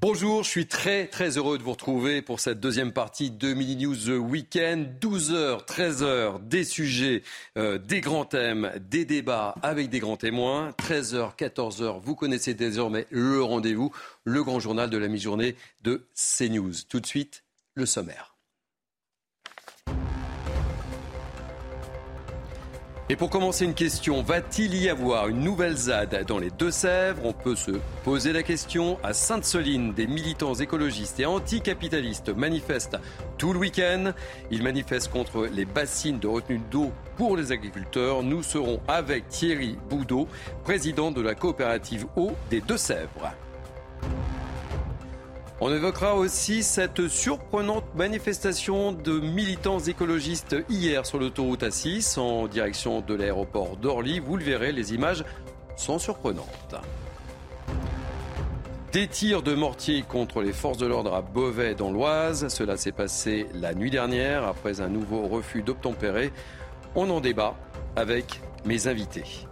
[0.00, 3.76] Bonjour, je suis très très heureux de vous retrouver pour cette deuxième partie de Mini
[3.76, 4.98] News Weekend.
[4.98, 7.22] 12h, 13h, des sujets,
[7.58, 10.70] euh, des grands thèmes, des débats avec des grands témoins.
[10.78, 13.92] 13h, 14h, vous connaissez désormais le rendez-vous,
[14.24, 16.72] le grand journal de la mi-journée de CNews.
[16.88, 18.29] Tout de suite, le sommaire.
[23.10, 27.20] Et pour commencer une question, va-t-il y avoir une nouvelle ZAD dans les Deux-Sèvres?
[27.24, 27.72] On peut se
[28.04, 29.00] poser la question.
[29.02, 32.98] À Sainte-Soline, des militants écologistes et anticapitalistes manifestent
[33.36, 34.12] tout le week-end.
[34.52, 38.22] Ils manifestent contre les bassines de retenue d'eau pour les agriculteurs.
[38.22, 40.28] Nous serons avec Thierry Boudot,
[40.62, 43.34] président de la coopérative eau des Deux-Sèvres.
[45.62, 53.02] On évoquera aussi cette surprenante manifestation de militants écologistes hier sur l'autoroute A6 en direction
[53.02, 54.20] de l'aéroport d'Orly.
[54.20, 55.22] Vous le verrez, les images
[55.76, 56.76] sont surprenantes.
[58.92, 62.48] Des tirs de mortier contre les forces de l'ordre à Beauvais dans l'Oise.
[62.48, 66.32] Cela s'est passé la nuit dernière après un nouveau refus d'obtempérer.
[66.94, 67.54] On en débat
[67.96, 69.46] avec mes invités.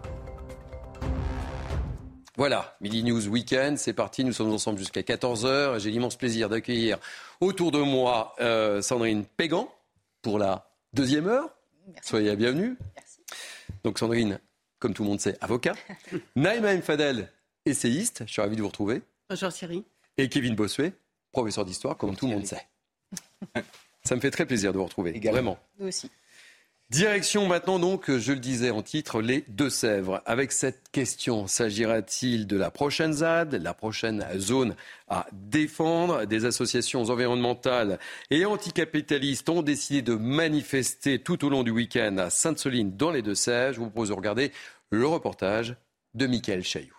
[2.39, 5.81] Voilà, Midi News Weekend, c'est parti, nous sommes ensemble jusqu'à 14h.
[5.81, 6.99] J'ai l'immense plaisir d'accueillir
[7.41, 9.69] autour de moi euh, Sandrine Pégan
[10.23, 11.51] pour la deuxième heure.
[11.89, 12.09] Merci.
[12.09, 12.77] Soyez la bienvenue.
[12.95, 13.19] Merci.
[13.83, 14.39] Donc Sandrine,
[14.79, 15.75] comme tout le monde sait, avocat.
[16.37, 16.81] Naïma M.
[16.83, 17.29] Fadel,
[17.67, 19.03] essayiste, je suis ravi de vous retrouver.
[19.29, 19.85] Bonjour Thierry.
[20.17, 20.93] Et Kevin Bossuet,
[21.33, 22.69] professeur d'histoire, comme tout le monde sait.
[24.05, 25.59] Ça me fait très plaisir de vous retrouver, vraiment.
[25.81, 26.09] Nous aussi.
[26.91, 30.23] Direction maintenant donc, je le disais en titre, les Deux-Sèvres.
[30.25, 34.75] Avec cette question, s'agira-t-il de la prochaine ZAD, la prochaine zone
[35.07, 36.25] à défendre?
[36.25, 37.99] Des associations environnementales
[38.31, 43.21] et anticapitalistes ont décidé de manifester tout au long du week-end à Sainte-Soline dans les
[43.21, 43.75] Deux-Sèvres.
[43.75, 44.51] Je vous propose de regarder
[44.89, 45.77] le reportage
[46.15, 46.98] de Michael Chailloux.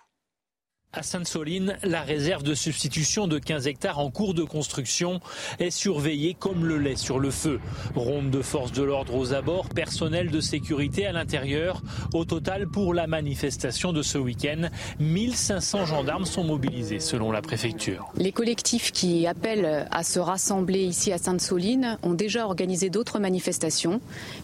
[0.91, 5.19] À Sainte-Soline, la réserve de substitution de 15 hectares en cours de construction
[5.59, 7.59] est surveillée comme le lait sur le feu.
[7.93, 11.83] Ronde de force de l'ordre aux abords, personnel de sécurité à l'intérieur.
[12.15, 18.07] Au total, pour la manifestation de ce week-end, 1500 gendarmes sont mobilisés selon la préfecture.
[18.15, 24.01] Les collectifs qui appellent à se rassembler ici à Sainte-Soline ont déjà organisé d'autres manifestations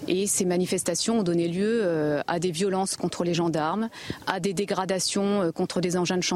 [0.07, 3.89] et ces manifestations ont donné lieu euh, à des violences contre les gendarmes,
[4.27, 6.34] à des dégradations euh, contre des engins de chantier,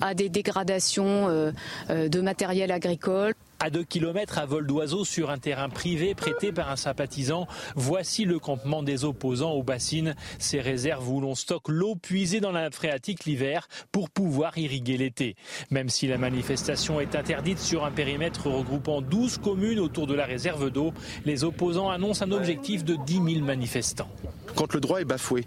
[0.00, 1.52] à des dégradations euh,
[1.90, 3.34] euh, de matériel agricole.
[3.62, 8.24] À 2 km à vol d'oiseau sur un terrain privé prêté par un sympathisant, voici
[8.24, 12.70] le campement des opposants aux bassines, ces réserves où l'on stocke l'eau puisée dans la
[12.70, 15.36] phréatique l'hiver pour pouvoir irriguer l'été.
[15.70, 20.24] Même si la manifestation est interdite sur un périmètre regroupant 12 communes autour de la
[20.24, 20.94] réserve d'eau,
[21.26, 24.08] les opposants annoncent un objectif de 10 000 manifestants.
[24.54, 25.44] Quand le droit est bafoué,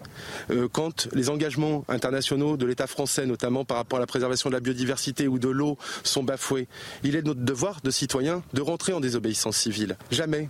[0.52, 4.56] euh, quand les engagements internationaux de l'État français, notamment par rapport à la préservation de
[4.56, 6.68] la biodiversité ou de l'eau, sont bafoués,
[7.04, 9.98] il est de notre devoir de citoyens de rentrer en désobéissance civile.
[10.12, 10.50] Jamais,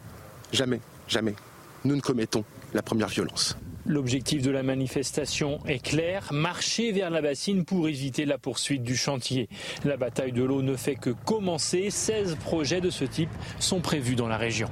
[0.52, 1.36] jamais, jamais,
[1.86, 2.44] nous ne commettons
[2.74, 3.58] la première violence.
[3.86, 8.96] L'objectif de la manifestation est clair, marcher vers la bassine pour éviter la poursuite du
[8.96, 9.50] chantier.
[9.84, 14.16] La bataille de l'eau ne fait que commencer, 16 projets de ce type sont prévus
[14.16, 14.70] dans la région.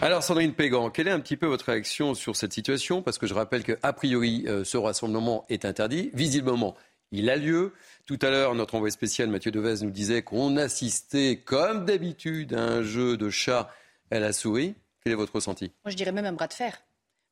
[0.00, 3.02] Alors Sandrine Pégan, quelle est un petit peu votre réaction sur cette situation?
[3.02, 6.10] Parce que je rappelle qu'a priori, euh, ce rassemblement est interdit.
[6.14, 6.74] Visiblement,
[7.12, 7.72] il a lieu.
[8.06, 12.62] Tout à l'heure, notre envoyé spécial Mathieu Devez nous disait qu'on assistait, comme d'habitude, à
[12.62, 13.70] un jeu de chat
[14.10, 14.74] à la souris.
[15.04, 15.70] Quel est votre ressenti?
[15.84, 16.82] Moi, je dirais même un bras de fer,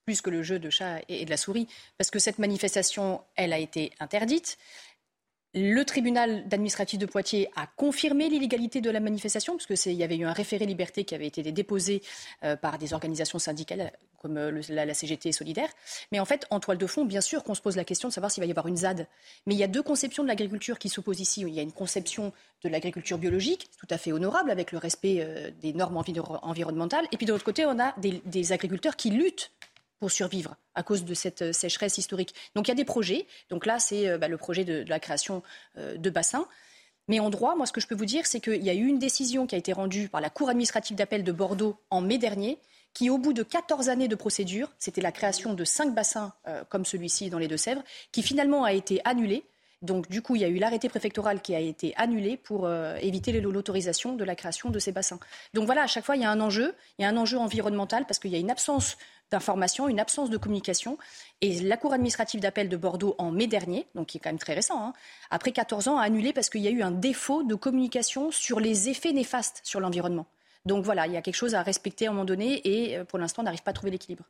[0.04, 1.66] plus que le jeu de chat et de la souris,
[1.98, 4.58] parce que cette manifestation, elle a été interdite.
[5.52, 10.16] Le tribunal d'administratif de Poitiers a confirmé l'illégalité de la manifestation, parce qu'il y avait
[10.16, 12.02] eu un référé liberté qui avait été déposé
[12.44, 13.90] euh, par des organisations syndicales
[14.22, 15.68] comme euh, la, la CGT Solidaire.
[16.12, 18.12] Mais en fait, en toile de fond, bien sûr qu'on se pose la question de
[18.12, 19.08] savoir s'il va y avoir une ZAD.
[19.46, 21.40] Mais il y a deux conceptions de l'agriculture qui s'opposent ici.
[21.40, 22.32] Il y a une conception
[22.62, 27.06] de l'agriculture biologique, tout à fait honorable, avec le respect euh, des normes enviro- environnementales.
[27.10, 29.50] Et puis de l'autre côté, on a des agriculteurs qui luttent
[30.00, 32.34] pour survivre à cause de cette euh, sécheresse historique.
[32.56, 33.26] Donc il y a des projets.
[33.50, 35.42] Donc là, c'est euh, bah, le projet de, la création
[35.76, 36.46] euh, de bassins.
[37.06, 38.86] Mais en droit, moi, ce que je peux vous dire, c'est qu'il y a eu
[38.86, 42.18] une décision qui a été rendue par la Cour administrative d'appel de Bordeaux en mai
[42.18, 42.58] dernier
[42.94, 46.32] qui, au bout de 14 années de procédure, c'était la création de cinq bassins
[46.70, 49.44] comme celui-ci dans les Deux-Sèvres, qui finalement a été annulée.
[49.82, 52.96] Donc, du coup, il y a eu l'arrêté préfectoral qui a été annulé pour euh,
[52.96, 55.18] éviter l'autorisation de la création de ces bassins.
[55.54, 56.74] Donc voilà, à chaque fois, il y a un enjeu.
[56.98, 58.98] Il y a un enjeu environnemental parce qu'il y a une absence
[59.30, 60.98] d'information, une absence de communication.
[61.40, 64.38] Et la Cour administrative d'appel de Bordeaux, en mai dernier, donc qui est quand même
[64.38, 64.92] très récent, hein,
[65.30, 68.60] après 14 ans, a annulé parce qu'il y a eu un défaut de communication sur
[68.60, 70.26] les effets néfastes sur l'environnement.
[70.66, 73.04] Donc voilà, il y a quelque chose à respecter à un moment donné et euh,
[73.04, 74.24] pour l'instant, on n'arrive pas à trouver l'équilibre.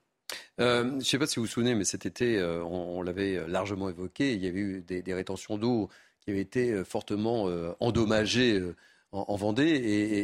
[0.61, 3.47] Euh, je ne sais pas si vous vous souvenez, mais cet été, euh, on, l'avait
[3.49, 5.89] largement évoqué, il y avait eu des, rétentions d'eau
[6.21, 7.49] qui avaient été fortement
[7.81, 8.63] endommagées
[9.13, 9.69] en, Vendée.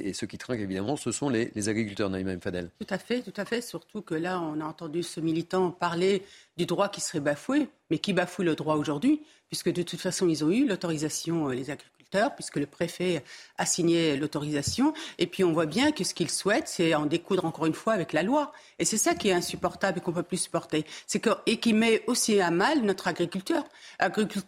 [0.05, 2.71] Et, ceux qui trinquent, évidemment, ce sont les, agriculteurs, Naïma Fadel.
[2.79, 3.61] Tout à fait, tout à fait.
[3.61, 6.23] Surtout que là, on a entendu ce militant parler
[6.57, 7.69] du droit qui serait bafoué.
[7.91, 11.71] Mais qui bafoue le droit aujourd'hui Puisque de toute façon, ils ont eu l'autorisation, les
[11.71, 11.96] agriculteurs
[12.37, 13.23] puisque le préfet
[13.59, 14.93] a signé l'autorisation.
[15.19, 17.93] Et puis on voit bien que ce qu'il souhaite, c'est en découdre encore une fois
[17.93, 18.53] avec la loi.
[18.79, 20.85] Et c'est ça qui est insupportable et qu'on ne peut plus supporter.
[21.07, 23.65] C'est que, et qui met aussi à mal notre agriculteur.
[23.99, 24.43] Agriculture.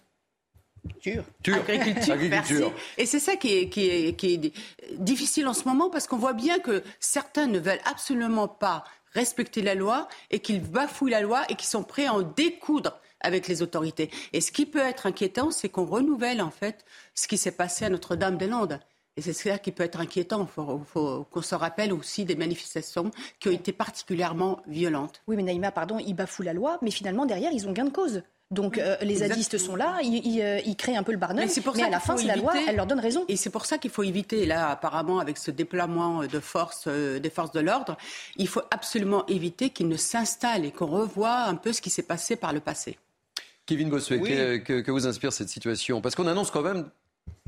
[1.44, 4.52] Agriculture, Et c'est ça qui est, qui, est, qui est
[4.98, 9.62] difficile en ce moment parce qu'on voit bien que certains ne veulent absolument pas respecter
[9.62, 13.48] la loi et qu'ils bafouent la loi et qu'ils sont prêts à en découdre avec
[13.48, 14.10] les autorités.
[14.32, 16.84] Et ce qui peut être inquiétant, c'est qu'on renouvelle en fait
[17.14, 18.80] ce qui s'est passé à Notre-Dame-des-Landes.
[19.16, 20.42] Et c'est ça qui peut être inquiétant.
[20.42, 23.10] Il faut, qu'on se rappelle aussi des manifestations
[23.40, 25.22] qui ont été particulièrement violentes.
[25.26, 27.90] Oui, mais Naïma, pardon, ils bafouent la loi, mais finalement, derrière, ils ont gain de
[27.90, 28.22] cause.
[28.50, 31.72] Donc euh, les zadistes sont là, ils, euh, ils, créent un peu le barnum, mais,
[31.74, 33.26] mais à la fin, c'est la loi, elle leur donne raison.
[33.28, 37.18] Et c'est pour ça qu'il faut éviter, là, apparemment, avec ce déploiement de forces, euh,
[37.18, 37.98] des forces de l'ordre,
[38.36, 42.02] il faut absolument éviter qu'ils ne s'installent et qu'on revoie un peu ce qui s'est
[42.02, 42.96] passé par le passé.
[43.68, 46.00] Kevin Bossuet, que, vous inspire cette situation?
[46.00, 46.88] Parce qu'on annonce quand même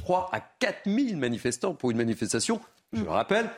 [0.00, 2.61] 3 à 4 000 manifestants pour une manifestation,
[2.93, 3.49] je le rappelle,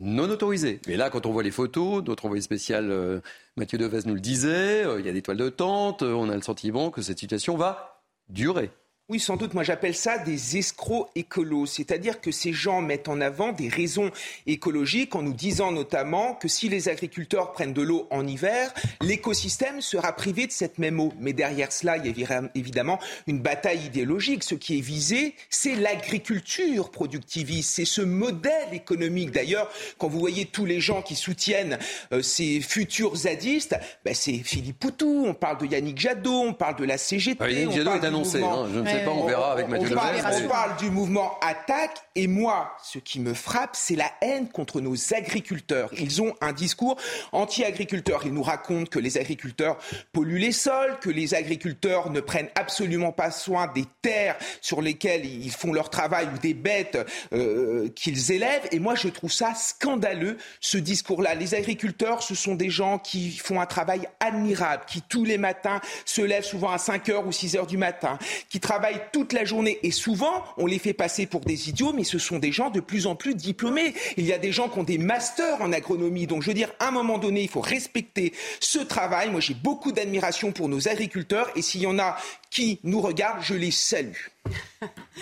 [0.00, 0.80] non autorisée.
[0.88, 3.20] Mais là, quand on voit les photos, notre envoyé spécial euh,
[3.56, 6.28] Mathieu Devez nous le disait, euh, il y a des toiles de tente, euh, on
[6.28, 8.72] a le sentiment que cette situation va durer.
[9.10, 9.54] Oui, sans doute.
[9.54, 11.64] Moi, j'appelle ça des escrocs écolos.
[11.64, 14.10] C'est-à-dire que ces gens mettent en avant des raisons
[14.46, 18.70] écologiques en nous disant notamment que si les agriculteurs prennent de l'eau en hiver,
[19.00, 21.10] l'écosystème sera privé de cette même eau.
[21.20, 24.44] Mais derrière cela, il y a évidemment une bataille idéologique.
[24.44, 27.76] Ce qui est visé, c'est l'agriculture productiviste.
[27.76, 29.30] C'est ce modèle économique.
[29.30, 31.78] D'ailleurs, quand vous voyez tous les gens qui soutiennent
[32.12, 36.76] euh, ces futurs zadistes, ben, c'est Philippe Poutou, on parle de Yannick Jadot, on parle
[36.76, 37.38] de la CGT.
[37.40, 38.42] Ah, Yannick Jadot est annoncé.
[38.42, 43.34] Hein, on verra avec Mathieu On parle du mouvement Attaque et moi, ce qui me
[43.34, 45.90] frappe, c'est la haine contre nos agriculteurs.
[45.96, 46.96] Ils ont un discours
[47.32, 48.22] anti-agriculteur.
[48.24, 49.78] Ils nous racontent que les agriculteurs
[50.12, 55.24] polluent les sols, que les agriculteurs ne prennent absolument pas soin des terres sur lesquelles
[55.24, 56.98] ils font leur travail ou des bêtes
[57.32, 58.68] euh, qu'ils élèvent.
[58.72, 61.34] Et moi, je trouve ça scandaleux, ce discours-là.
[61.34, 65.80] Les agriculteurs, ce sont des gens qui font un travail admirable, qui tous les matins
[66.04, 68.18] se lèvent souvent à 5 heures ou 6 heures du matin,
[68.48, 72.04] qui travaillent toute la journée et souvent on les fait passer pour des idiots, mais
[72.04, 73.94] ce sont des gens de plus en plus diplômés.
[74.16, 76.26] Il y a des gens qui ont des masters en agronomie.
[76.26, 79.30] Donc je veux dire, à un moment donné, il faut respecter ce travail.
[79.30, 82.16] Moi, j'ai beaucoup d'admiration pour nos agriculteurs et s'il y en a
[82.50, 84.28] qui nous regardent, je les salue.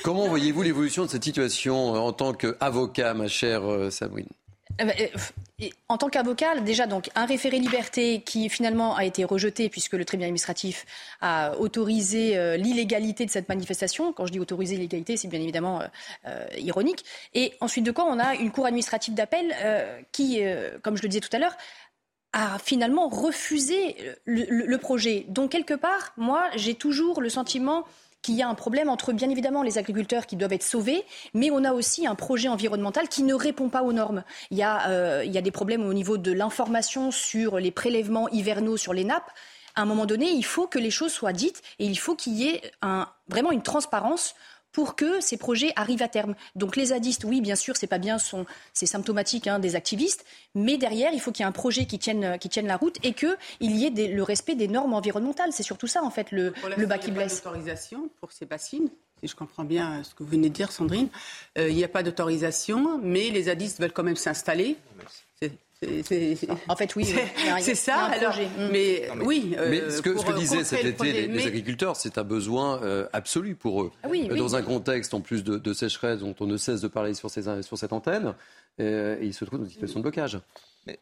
[0.03, 4.29] Comment voyez-vous l'évolution de cette situation en tant qu'avocat, ma chère euh, Sabrine
[5.89, 10.05] en tant qu'avocat, déjà donc un référé liberté qui finalement a été rejeté puisque le
[10.05, 10.85] tribunal administratif
[11.21, 14.13] a autorisé euh, l'illégalité de cette manifestation.
[14.13, 15.81] Quand je dis autorisé l'illégalité, c'est bien évidemment
[16.27, 17.05] euh, ironique.
[17.35, 19.55] Et ensuite de quoi, on a une cour administrative d'appel
[20.13, 20.41] qui,
[20.83, 21.57] comme je le disais tout à l'heure,
[22.33, 23.97] a finalement refusé
[24.27, 25.25] le projet.
[25.29, 27.85] Donc quelque part, moi, j'ai toujours le sentiment
[28.27, 31.51] qu'il y a un problème entre, bien évidemment, les agriculteurs qui doivent être sauvés, mais
[31.53, 34.25] on a aussi un projet environnemental qui ne répond pas aux normes.
[34.51, 37.71] Il y a, euh, il y a des problèmes au niveau de l'information sur les
[37.71, 39.31] prélèvements hivernaux sur les nappes.
[39.77, 42.33] À un moment donné, il faut que les choses soient dites et il faut qu'il
[42.33, 44.35] y ait un, vraiment une transparence
[44.77, 46.35] pour que ces projets arrivent à terme.
[46.55, 48.19] Donc les zadistes, oui, bien sûr, c'est pas bien,
[48.75, 51.99] c'est symptomatique hein, des activistes, mais derrière, il faut qu'il y ait un projet qui
[51.99, 55.55] tienne, qui tienne la route et qu'il y ait le respect des normes environnementales.
[55.55, 57.33] C'est surtout ça, en fait, le, le bas qui blesse.
[57.33, 58.91] Il n'y a pas d'autorisation pour ces bassines
[59.23, 61.09] si je comprends bien ce que vous venez de dire, Sandrine.
[61.57, 64.77] Euh, il n'y a pas d'autorisation, mais les zadistes veulent quand même s'installer.
[66.69, 67.15] En fait, oui.
[67.61, 68.05] C'est ça.
[68.05, 68.35] Alors,
[68.73, 69.55] mais, oui.
[69.59, 73.07] Euh, mais ce que, ce que disaient cet été les, agriculteurs, c'est un besoin euh,
[73.13, 73.93] absolu pour eux.
[74.03, 77.13] Ah oui, Dans un contexte en plus de, sécheresse dont on ne cesse de parler
[77.13, 78.35] sur, ces, sur cette antenne,
[78.81, 80.39] euh, et ils se trouvent dans une situation de blocage.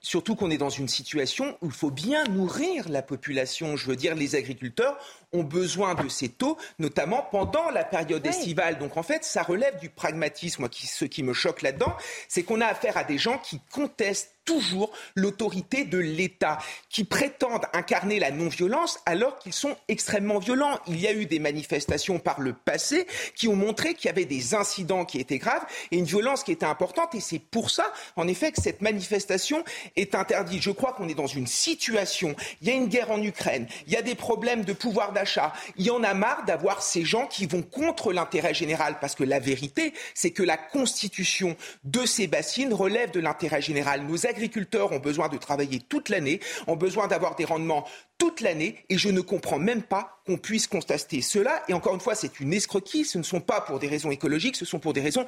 [0.01, 3.77] Surtout qu'on est dans une situation où il faut bien nourrir la population.
[3.77, 4.97] Je veux dire, les agriculteurs
[5.33, 8.79] ont besoin de ces taux, notamment pendant la période estivale.
[8.79, 10.63] Donc en fait, ça relève du pragmatisme.
[10.63, 11.95] Moi, qui, ce qui me choque là-dedans,
[12.29, 16.59] c'est qu'on a affaire à des gens qui contestent toujours l'autorité de l'État,
[16.91, 20.79] qui prétendent incarner la non-violence alors qu'ils sont extrêmement violents.
[20.87, 24.25] Il y a eu des manifestations par le passé qui ont montré qu'il y avait
[24.25, 27.15] des incidents qui étaient graves et une violence qui était importante.
[27.15, 29.65] Et c'est pour ça, en effet, que cette manifestation
[29.97, 30.63] est interdite.
[30.63, 33.93] Je crois qu'on est dans une situation, il y a une guerre en Ukraine, il
[33.93, 37.27] y a des problèmes de pouvoir d'achat, il y en a marre d'avoir ces gens
[37.27, 42.27] qui vont contre l'intérêt général, parce que la vérité, c'est que la constitution de ces
[42.27, 44.03] bassines relève de l'intérêt général.
[44.03, 47.87] Nos agriculteurs ont besoin de travailler toute l'année, ont besoin d'avoir des rendements
[48.19, 51.63] toute l'année et je ne comprends même pas qu'on puisse constater cela.
[51.69, 53.05] Et encore une fois, c'est une escroquerie.
[53.05, 55.25] Ce ne sont pas pour des raisons écologiques, ce sont pour des raisons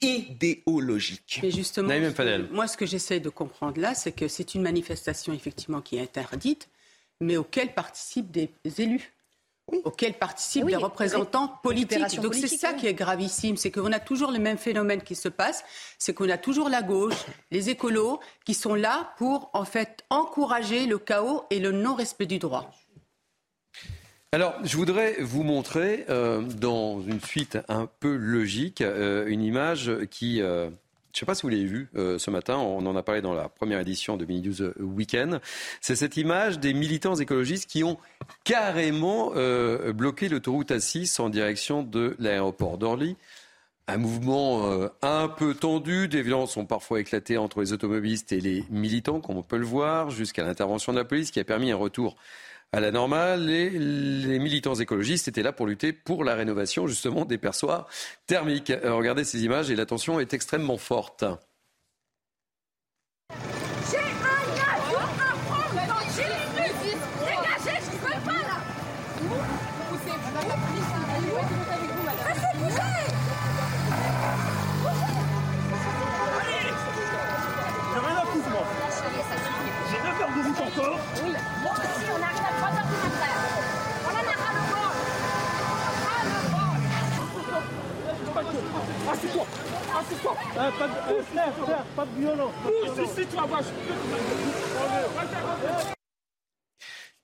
[0.00, 1.40] idéologiques.
[1.42, 1.92] Mais justement,
[2.50, 6.00] moi, ce que j'essaie de comprendre là, c'est que c'est une manifestation effectivement qui est
[6.00, 6.68] interdite,
[7.20, 9.12] mais auquel participent des élus
[9.84, 12.20] auxquels participent des représentants politiques.
[12.20, 15.28] Donc c'est ça qui est gravissime, c'est qu'on a toujours le même phénomène qui se
[15.28, 15.64] passe,
[15.98, 20.86] c'est qu'on a toujours la gauche, les écolos, qui sont là pour en fait encourager
[20.86, 22.70] le chaos et le non-respect du droit.
[24.32, 29.90] Alors, je voudrais vous montrer, euh, dans une suite un peu logique, euh, une image
[30.08, 30.70] qui euh,
[31.12, 33.20] je ne sais pas si vous l'avez vu euh, ce matin, on en a parlé
[33.20, 35.40] dans la première édition de Mini News euh, Weekend.
[35.80, 37.98] C'est cette image des militants écologistes qui ont
[38.44, 43.16] carrément euh, bloqué l'autoroute A6 en direction de l'aéroport d'Orly.
[43.88, 48.64] Un mouvement un peu tendu, des violences ont parfois éclaté entre les automobilistes et les
[48.70, 51.76] militants, comme on peut le voir, jusqu'à l'intervention de la police qui a permis un
[51.76, 52.14] retour
[52.72, 53.46] à la normale.
[53.46, 57.86] Les, militants écologistes étaient là pour lutter pour la rénovation justement des perçoirs
[58.26, 58.70] thermiques.
[58.70, 61.24] Euh, regardez ces images et la tension est extrêmement forte.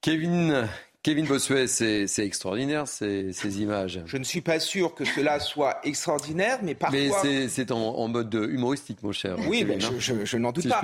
[0.03, 0.69] Kevin
[1.07, 4.03] Kevin Bossuet, c'est extraordinaire ces, images.
[4.07, 6.99] Je ne suis pas sûr que cela soit extraordinaire, mais parfois.
[7.23, 9.37] Mais c'est en, mode humoristique, mon cher.
[9.47, 9.91] Oui, mais hein.
[10.01, 10.83] je, n'en doute pas.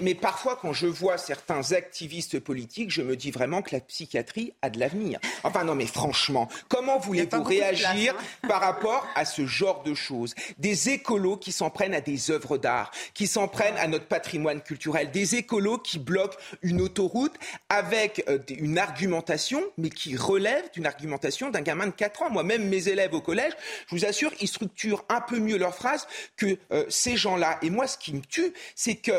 [0.00, 4.54] mais, parfois, quand je vois certains activistes politiques, je me dis vraiment que la psychiatrie
[4.62, 5.20] a de l'avenir.
[5.44, 8.24] Enfin, non, mais franchement, comment voulez-vous réagir hein.
[8.48, 10.34] par rapport à ce genre de choses?
[10.56, 14.62] Des écolos qui s'en prennent à des œuvres d'art, qui s'en prennent à notre patrimoine
[14.62, 17.34] culturel, des écolos qui bloquent une autoroute
[17.68, 22.30] avec euh, une argumentation mais qui relève d'une argumentation d'un gamin de 4 ans.
[22.30, 23.52] Moi-même, mes élèves au collège,
[23.88, 27.58] je vous assure, ils structurent un peu mieux leurs phrases que euh, ces gens-là.
[27.62, 29.12] Et moi, ce qui me tue, c'est que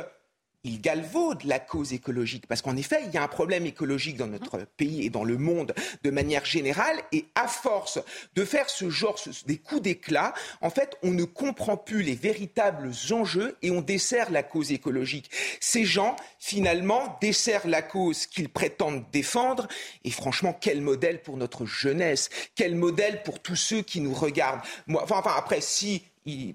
[0.63, 2.47] il galvaude la cause écologique.
[2.47, 5.37] Parce qu'en effet, il y a un problème écologique dans notre pays et dans le
[5.37, 5.73] monde
[6.03, 6.97] de manière générale.
[7.11, 7.99] Et à force
[8.35, 12.91] de faire ce genre, des coups d'éclat, en fait, on ne comprend plus les véritables
[13.11, 15.29] enjeux et on dessert la cause écologique.
[15.59, 19.67] Ces gens, finalement, desserrent la cause qu'ils prétendent défendre.
[20.03, 24.61] Et franchement, quel modèle pour notre jeunesse Quel modèle pour tous ceux qui nous regardent
[24.87, 26.03] Moi, enfin, enfin, après, si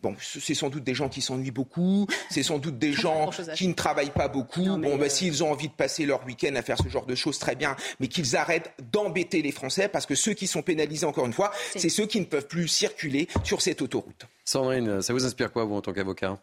[0.02, 3.68] bon, c'est sans doute des gens qui s'ennuient beaucoup, c'est sans doute des gens qui
[3.68, 4.64] ne travaillent pas beaucoup.
[4.64, 7.14] bon, bah, euh, s'ils ont envie de passer leur week-end à faire ce genre de
[7.14, 11.06] choses, très bien, mais qu'ils arrêtent d'embêter les Français parce que ceux qui sont pénalisés,
[11.06, 14.26] encore une fois, c'est ceux qui ne peuvent plus circuler sur cette autoroute.
[14.44, 16.38] Sandrine, ça vous inspire quoi, vous, en tant qu'avocat?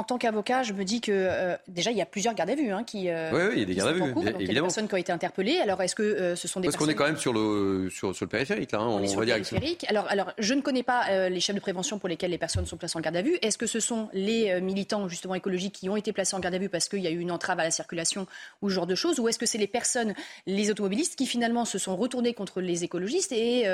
[0.00, 2.54] En tant qu'avocat, je me dis que euh, déjà il y a plusieurs gardes à
[2.54, 3.10] vue hein, qui.
[3.10, 4.22] Euh, oui, oui, il y a des gardes à vue, évidemment.
[4.40, 5.58] Il y a des personnes qui ont été interpellées.
[5.58, 8.14] Alors est-ce que euh, ce sont des Parce qu'on est quand même sur le sur,
[8.16, 8.78] sur le périphérique là.
[8.78, 9.84] Hein, on, est sur le périphérique.
[9.90, 12.78] Alors alors je ne connais pas les chefs de prévention pour lesquels les personnes sont
[12.78, 13.36] placées en garde à vue.
[13.42, 16.58] Est-ce que ce sont les militants justement écologiques qui ont été placés en garde à
[16.58, 18.26] vue parce qu'il y a eu une entrave à la circulation
[18.62, 20.14] ou ce genre de choses, ou est-ce que c'est les personnes,
[20.46, 23.64] les automobilistes qui finalement se sont retournés contre les écologistes et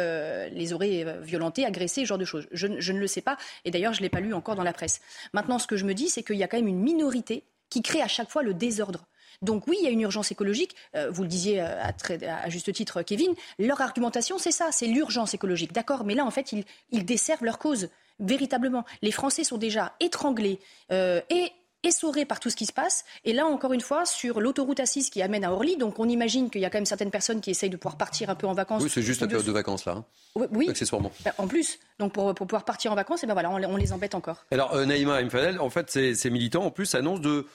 [0.50, 2.48] les auraient violentés, agressés, ce genre de choses?
[2.50, 3.36] Je, je ne le sais pas.
[3.64, 5.00] Et d'ailleurs je l'ai pas lu encore dans la presse.
[5.32, 7.82] Maintenant, ce que je me dis, c'est qu'il y a quand même une minorité qui
[7.82, 9.04] crée à chaque fois le désordre.
[9.42, 10.74] Donc oui, il y a une urgence écologique.
[10.94, 13.34] Euh, vous le disiez euh, à, juste titre, Kevin.
[13.58, 15.74] Leur argumentation, c'est ça, c'est l'urgence écologique.
[15.74, 16.54] D'accord, mais là, en fait,
[16.90, 18.86] ils, desservent leur cause, véritablement.
[19.02, 20.58] Les Français sont déjà étranglés
[20.90, 21.52] euh, et
[21.86, 23.04] essorés par tout ce qui se passe.
[23.24, 26.50] Et là, encore une fois, sur l'autoroute A6 qui amène à Orly, donc on imagine
[26.50, 28.52] qu'il y a quand même certaines personnes qui essayent de pouvoir partir un peu en
[28.52, 28.82] vacances.
[28.82, 29.92] Oui, c'est juste la période de vacances, là.
[29.92, 30.04] Hein.
[30.50, 31.12] Oui, accessoirement.
[31.24, 34.14] Ben, en plus, donc pour, pouvoir partir en vacances, et ben voilà, on, les embête
[34.14, 34.44] encore.
[34.50, 37.46] Alors, euh, Naïma Mfadel, en fait, ces, militants, en plus, annoncent de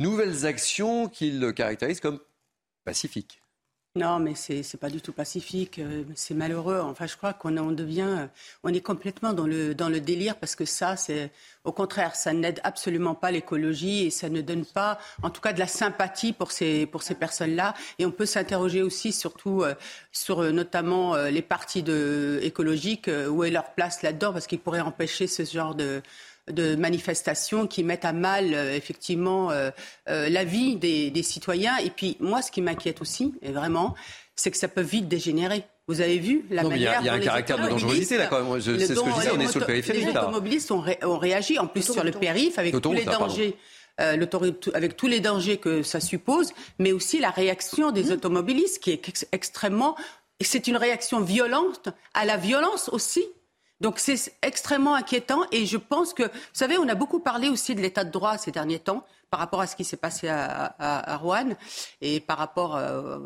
[0.00, 2.20] nouvelles actions qu'ils caractérisent comme
[2.84, 3.40] pacifiques.
[3.96, 5.78] Non, mais c'est n'est pas du tout pacifique.
[5.78, 6.80] euh, C'est malheureux.
[6.80, 8.26] Enfin, je crois qu'on on devient,
[8.64, 11.30] on est complètement dans le dans le délire parce que ça, c'est
[11.62, 15.52] au contraire, ça n'aide absolument pas l'écologie et ça ne donne pas, en tout cas,
[15.52, 17.74] de la sympathie pour ces pour ces personnes-là.
[18.00, 19.74] Et on peut s'interroger aussi, surtout euh,
[20.10, 21.84] sur euh, notamment euh, les partis
[22.42, 26.02] écologiques, euh, où est leur place là-dedans, parce qu'ils pourraient empêcher ce genre de
[26.50, 29.70] de manifestations qui mettent à mal euh, effectivement euh,
[30.08, 31.76] euh, la vie des, des citoyens.
[31.78, 33.94] Et puis moi, ce qui m'inquiète aussi, et vraiment,
[34.36, 35.64] c'est que ça peut vite dégénérer.
[35.86, 37.58] Vous avez vu la Non, mais il y a- manière il y a un caractère
[37.58, 38.60] de dangerosité, là, quand même.
[38.60, 40.22] C'est ce que je disais, on les est sur le périphérique, Les là.
[40.22, 43.56] automobilistes ont, ré- ont réagi, en plus sur le périph, avec tous les dangers.
[44.00, 48.82] euh, l'autoroute- avec tous les dangers que ça suppose, mais aussi la réaction des automobilistes
[48.82, 49.94] qui est ex- extrêmement.
[50.40, 53.24] C'est une réaction violente à la violence aussi.
[53.80, 57.74] Donc c'est extrêmement inquiétant et je pense que, vous savez, on a beaucoup parlé aussi
[57.74, 61.16] de l'état de droit ces derniers temps par rapport à ce qui s'est passé à,
[61.20, 61.56] Rouen
[62.00, 63.18] et par rapport, euh,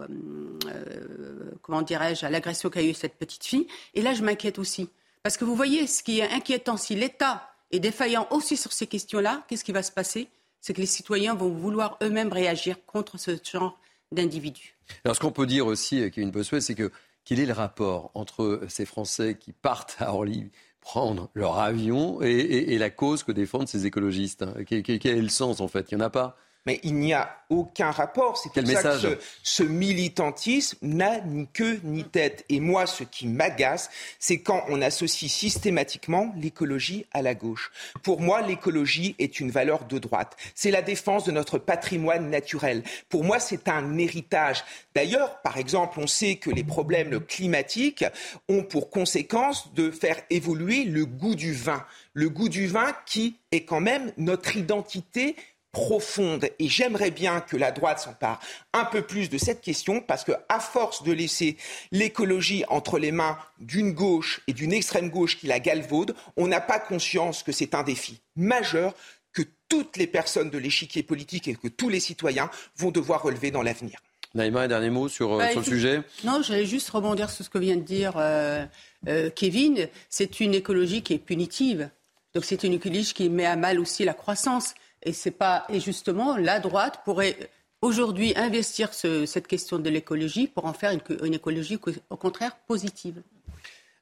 [0.67, 3.67] euh, comment dirais-je, à l'agression qu'a eu cette petite fille.
[3.93, 4.88] Et là, je m'inquiète aussi.
[5.23, 8.87] Parce que vous voyez, ce qui est inquiétant, si l'État est défaillant aussi sur ces
[8.87, 10.28] questions-là, qu'est-ce qui va se passer?
[10.62, 13.78] C'est que les citoyens vont vouloir eux-mêmes réagir contre ce genre
[14.11, 14.78] d'individus.
[15.05, 16.90] Alors, ce qu'on peut dire aussi, euh, Kevin Bossuet, c'est que
[17.29, 22.79] quel est le rapport entre ces Français qui partent à Orly prendre leur avion et,
[22.79, 24.47] la cause que défendent ces écologistes?
[24.65, 25.93] Quel- quel est le sens, en fait?
[25.93, 28.37] Il n'y en a pas Mais il n'y a aucun rapport.
[28.37, 32.45] C'est pour ça que ce, ce militantisme n'a ni queue ni tête.
[32.49, 37.71] Et moi, ce qui m'agace, c'est quand on associe systématiquement l'écologie à la gauche.
[38.03, 40.37] Pour moi, l'écologie est une valeur de droite.
[40.55, 42.83] C'est la défense de notre patrimoine naturel.
[43.09, 44.65] Pour moi, c'est un héritage.
[44.95, 48.05] D'ailleurs, par exemple, on sait que les problèmes climatiques
[48.49, 51.85] ont pour conséquence de faire évoluer le goût du vin.
[52.12, 55.37] Le goût du vin qui est quand même notre identité
[55.73, 58.41] profonde et j'aimerais bien que la droite s'empare
[58.73, 61.57] un peu plus de cette question parce que à force de laisser
[61.93, 66.61] l'écologie entre les mains d'une gauche et d'une extrême gauche qui la galvaude, on n'a
[66.61, 68.95] pas conscience que c'est un défi majeur
[69.33, 73.51] que toutes les personnes de l'échiquier politique et que tous les citoyens vont devoir relever
[73.51, 73.99] dans l'avenir.
[74.35, 77.45] Naïma, un dernier mot sur, euh, Bah, sur le sujet Non, j'allais juste rebondir sur
[77.45, 78.65] ce que vient de dire euh,
[79.07, 79.89] euh, Kevin.
[80.11, 81.91] C'est une écologie qui est punitive.
[82.35, 84.75] Donc c'est une écologie qui met à mal aussi la croissance.
[85.03, 87.37] Et c'est pas et justement la droite pourrait
[87.83, 90.91] aujourd'hui investir ce- cette question de l'écologie pour en faire
[91.23, 91.79] une, écologie
[92.11, 93.23] au contraire positive.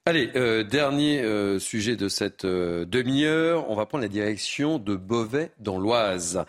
[0.07, 3.69] Allez, euh, dernier euh, sujet de cette euh, demi-heure.
[3.69, 6.45] On va prendre la direction de Beauvais dans l'Oise.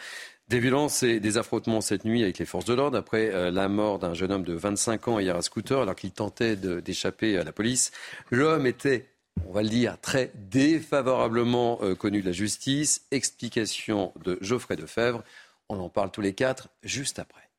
[0.48, 4.00] Des violences et des affrontements cette nuit avec les forces de l'ordre après la mort
[4.00, 7.52] d'un jeune homme de 25 ans hier à scooter alors qu'il tentait d'échapper à la
[7.52, 7.92] police.
[8.32, 9.08] L'homme était,
[9.46, 13.06] on va le dire, très défavorablement euh, connu de la justice.
[13.12, 15.24] Explication de Geoffrey Defebvre.
[15.70, 17.50] On en parle tous les quatre juste après.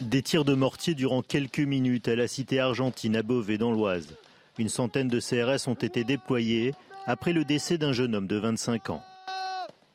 [0.00, 4.16] Des tirs de mortier durant quelques minutes à la cité argentine à Beauvais dans l'Oise.
[4.58, 6.74] Une centaine de CRS ont été déployés
[7.06, 9.02] après le décès d'un jeune homme de 25 ans.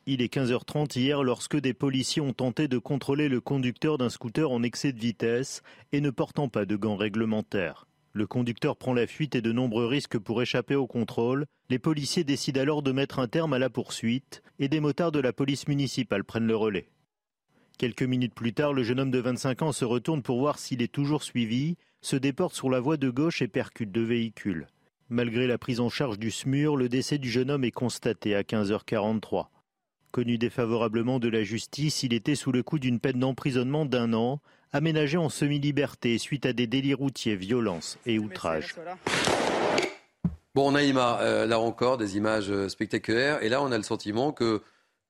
[0.07, 4.49] Il est 15h30 hier lorsque des policiers ont tenté de contrôler le conducteur d'un scooter
[4.49, 5.61] en excès de vitesse
[5.91, 7.85] et ne portant pas de gants réglementaires.
[8.13, 11.45] Le conducteur prend la fuite et de nombreux risques pour échapper au contrôle.
[11.69, 15.19] Les policiers décident alors de mettre un terme à la poursuite et des motards de
[15.19, 16.89] la police municipale prennent le relais.
[17.77, 20.81] Quelques minutes plus tard, le jeune homme de 25 ans se retourne pour voir s'il
[20.81, 24.67] est toujours suivi, se déporte sur la voie de gauche et percute deux véhicules.
[25.09, 28.43] Malgré la prise en charge du SMUR, le décès du jeune homme est constaté à
[28.43, 29.47] 15h43.
[30.11, 34.41] Connu défavorablement de la justice, il était sous le coup d'une peine d'emprisonnement d'un an,
[34.73, 38.75] aménagée en semi-liberté suite à des délits routiers, violences et outrages.
[40.53, 43.41] Bon, Naïma, euh, là encore, des images euh, spectaculaires.
[43.41, 44.61] Et là, on a le sentiment que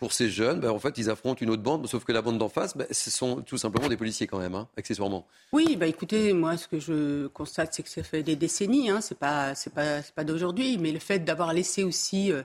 [0.02, 2.40] pour ces jeunes, ben, en fait, ils affrontent une autre bande, sauf que la bande
[2.40, 5.28] d'en face, ben, ce sont tout simplement des policiers quand même, hein, accessoirement.
[5.52, 9.00] Oui, bah écoutez, moi ce que je constate, c'est que ça fait des décennies, hein,
[9.00, 12.42] c'est pas, c'est pas, c'est pas d'aujourd'hui, mais le fait d'avoir laissé aussi euh,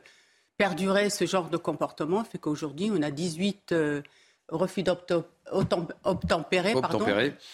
[0.58, 4.02] perdurer ce genre de comportement fait qu'aujourd'hui on a 18 euh,
[4.48, 7.04] refus d'obtempérer pardon,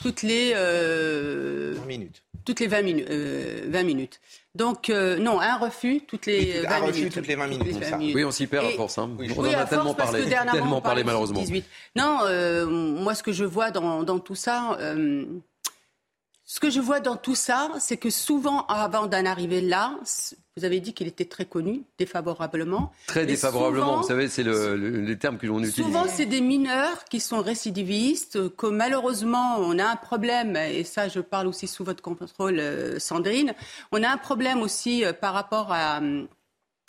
[0.03, 2.23] toutes les euh, 20 minutes.
[2.45, 3.07] toutes les 20 minutes.
[3.11, 4.21] euh, 20 minutes.
[4.55, 7.15] Donc euh, non, un refus toutes les Oui, tout- 20 un refus minutes.
[7.15, 7.99] toutes les 20 minutes, ça.
[7.99, 8.99] Oui, on s'y perd à force.
[8.99, 9.11] hein.
[9.19, 11.41] Oui, on oui, en a tellement parlé, que dernièrement, tellement on parlé parlait malheureusement.
[11.41, 11.65] 18.
[11.97, 15.25] Non, euh, moi, ce que je vois dans, dans tout ça, euh,
[16.55, 19.99] ce que je vois dans tout ça, c'est que souvent, avant d'en arriver là,
[20.55, 22.93] vous avez dit qu'il était très connu, défavorablement.
[23.07, 25.77] Très défavorablement, souvent- vous savez, c'est le, le- les termes que l'on utilise.
[25.87, 31.09] Souvent, c'est des mineurs qui sont récidivistes, que malheureusement, on a un problème, et ça,
[31.09, 33.55] je parle aussi sous votre contrôle, euh, Sandrine,
[33.91, 36.01] on a un problème aussi euh, par rapport à,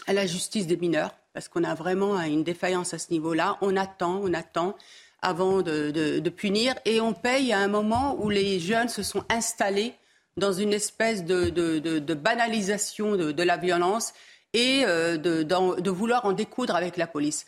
[0.07, 3.57] à la justice des mineurs, parce qu'on a vraiment une défaillance à ce niveau-là.
[3.61, 4.75] On attend, on attend.
[5.23, 6.75] Avant de, punir.
[6.85, 9.93] Et on paye à un moment où les jeunes se sont installés
[10.37, 14.13] dans une espèce de, banalisation de, la violence
[14.53, 17.45] et euh, de, vouloir en découdre avec la police.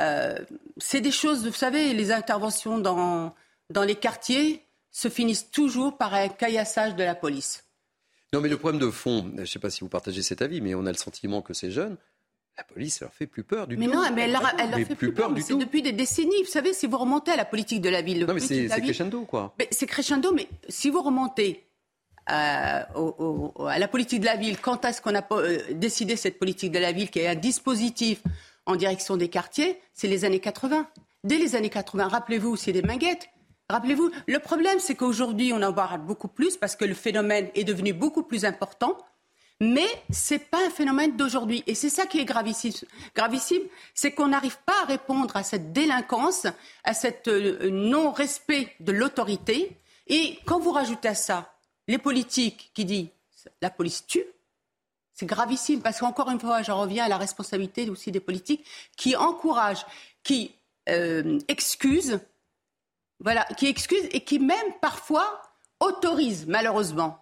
[0.00, 0.38] Euh,
[0.76, 3.34] c'est des choses, vous savez, les interventions dans,
[3.70, 7.64] dans les quartiers se finissent toujours par un caillassage de la police.
[8.32, 10.60] Non, mais le problème de fond, je ne sais pas si vous partagez cet avis,
[10.60, 11.96] mais on a le sentiment que ces jeunes,
[12.58, 13.92] la police leur fait plus peur du mais tout.
[13.92, 15.58] Non, mais elle leur, fait plus, peur, du tout.
[15.58, 18.34] Depuis des décennies, vous savez, si vous remontez à la politique de la ville, non,
[18.34, 19.54] mais c'est crescendo, quoi.
[19.70, 21.64] C'est crescendo, mais si vous remontez
[22.30, 26.72] euh, à la politique de la ville, quand est-ce qu'on a euh, décidé cette politique
[26.72, 28.22] de la ville, qui est un dispositif
[28.66, 30.88] en direction des quartiers, c'est les années 80.
[31.22, 33.28] Dès les années 80, rappelez-vous, c'est des minguettes.
[33.70, 37.64] Rappelez-vous, le problème, c'est qu'aujourd'hui, on en parle beaucoup plus parce que le phénomène est
[37.64, 38.98] devenu beaucoup plus important.
[39.60, 41.64] Mais ce n'est pas un phénomène d'aujourd'hui.
[41.66, 42.72] Et c'est ça qui est gravissime.
[43.14, 43.62] Gravissime,
[43.94, 46.46] c'est qu'on n'arrive pas à répondre à cette délinquance,
[46.84, 49.76] à cet euh, non-respect de l'autorité.
[50.06, 51.54] Et quand vous rajoutez à ça
[51.88, 53.08] les politiques qui disent
[53.60, 54.24] la police tue,
[55.12, 58.64] c'est gravissime parce qu'encore une fois, j'en reviens à la responsabilité aussi des politiques
[58.96, 59.84] qui encouragent,
[60.22, 60.54] qui
[60.88, 62.20] euh, excusent
[63.20, 65.42] voilà, qui excuse et qui même parfois
[65.80, 67.18] autorise, malheureusement.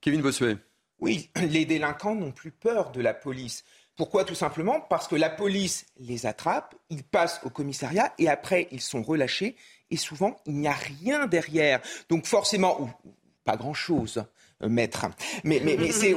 [0.00, 0.56] Kevin Bossuet.
[1.00, 3.64] Oui, les délinquants n'ont plus peur de la police.
[3.96, 4.24] Pourquoi?
[4.24, 8.80] Tout simplement parce que la police les attrape, ils passent au commissariat et après ils
[8.80, 9.56] sont relâchés
[9.90, 11.80] et souvent il n'y a rien derrière.
[12.08, 12.90] Donc forcément, ou
[13.44, 14.24] pas grand-chose.
[14.68, 15.06] Maître.
[15.44, 15.60] Mais,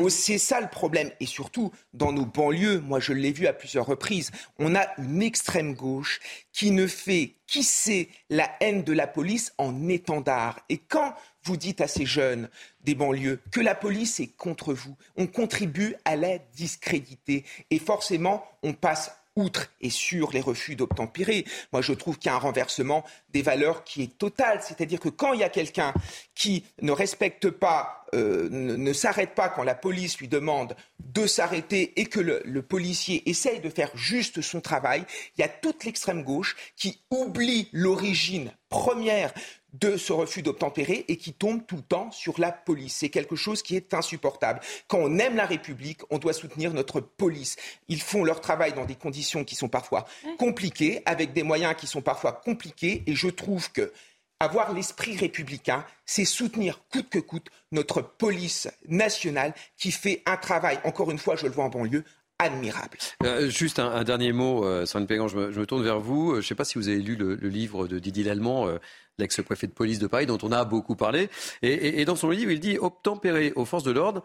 [0.09, 1.11] c'est ça le problème.
[1.19, 5.21] Et surtout, dans nos banlieues, moi je l'ai vu à plusieurs reprises, on a une
[5.21, 6.19] extrême gauche
[6.51, 10.61] qui ne fait sait la haine de la police en étendard.
[10.69, 12.49] Et quand vous dites à ces jeunes
[12.81, 17.45] des banlieues que la police est contre vous, on contribue à la discréditer.
[17.69, 22.33] Et forcément, on passe outre et sur les refus d'obtempérer, moi je trouve qu'il y
[22.33, 24.59] a un renversement des valeurs qui est total.
[24.61, 25.93] C'est-à-dire que quand il y a quelqu'un
[26.35, 31.99] qui ne respecte pas, euh, ne, s'arrête pas quand la police lui demande de s'arrêter
[31.99, 35.03] et que le, policier essaye de faire juste son travail,
[35.37, 39.33] il y a toute l'extrême gauche qui oublie l'origine première
[39.73, 42.97] de ce refus d'obtempérer et qui tombe tout le temps sur la police.
[42.97, 44.59] C'est quelque chose qui est insupportable.
[44.87, 47.55] Quand on aime la République, on doit soutenir notre police.
[47.87, 50.05] Ils font leur travail dans des conditions qui sont parfois
[50.37, 53.91] compliquées, avec des moyens qui sont parfois compliqués, et je trouve que
[54.39, 60.79] avoir l'esprit républicain, c'est soutenir coûte que coûte notre police nationale qui fait un travail,
[60.83, 62.03] encore une fois, je le vois en banlieue,
[62.39, 62.97] admirable.
[63.23, 66.31] Euh, juste un, dernier mot, euh, Sandrine Pégan, je me, tourne vers vous.
[66.31, 68.67] Euh, je ne sais pas si vous avez lu le, livre de Didier Lallemand,
[69.17, 71.29] l'ex-préfet de police de Paris, dont on a beaucoup parlé.
[71.61, 74.23] Et, dans son livre, il dit obtempérer aux forces de l'ordre,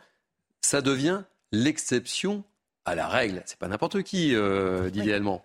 [0.61, 1.23] ça devient
[1.53, 2.45] l'exception
[2.85, 3.43] à la règle.
[3.47, 4.35] C'est pas n'importe qui,
[4.93, 5.45] Didier Lallemand.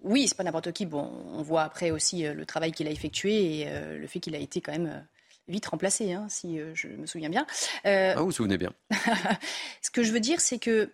[0.00, 0.86] Oui, c'est pas n'importe qui.
[0.86, 4.38] Bon, on voit après aussi le travail qu'il a effectué et le fait qu'il a
[4.38, 5.06] été quand même
[5.48, 7.46] vite remplacé, hein, si je me souviens bien.
[7.84, 8.72] ah, vous vous souvenez bien.
[9.82, 10.92] Ce que je veux dire, c'est que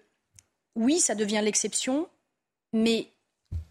[0.76, 2.08] oui, ça devient l'exception,
[2.72, 3.08] mais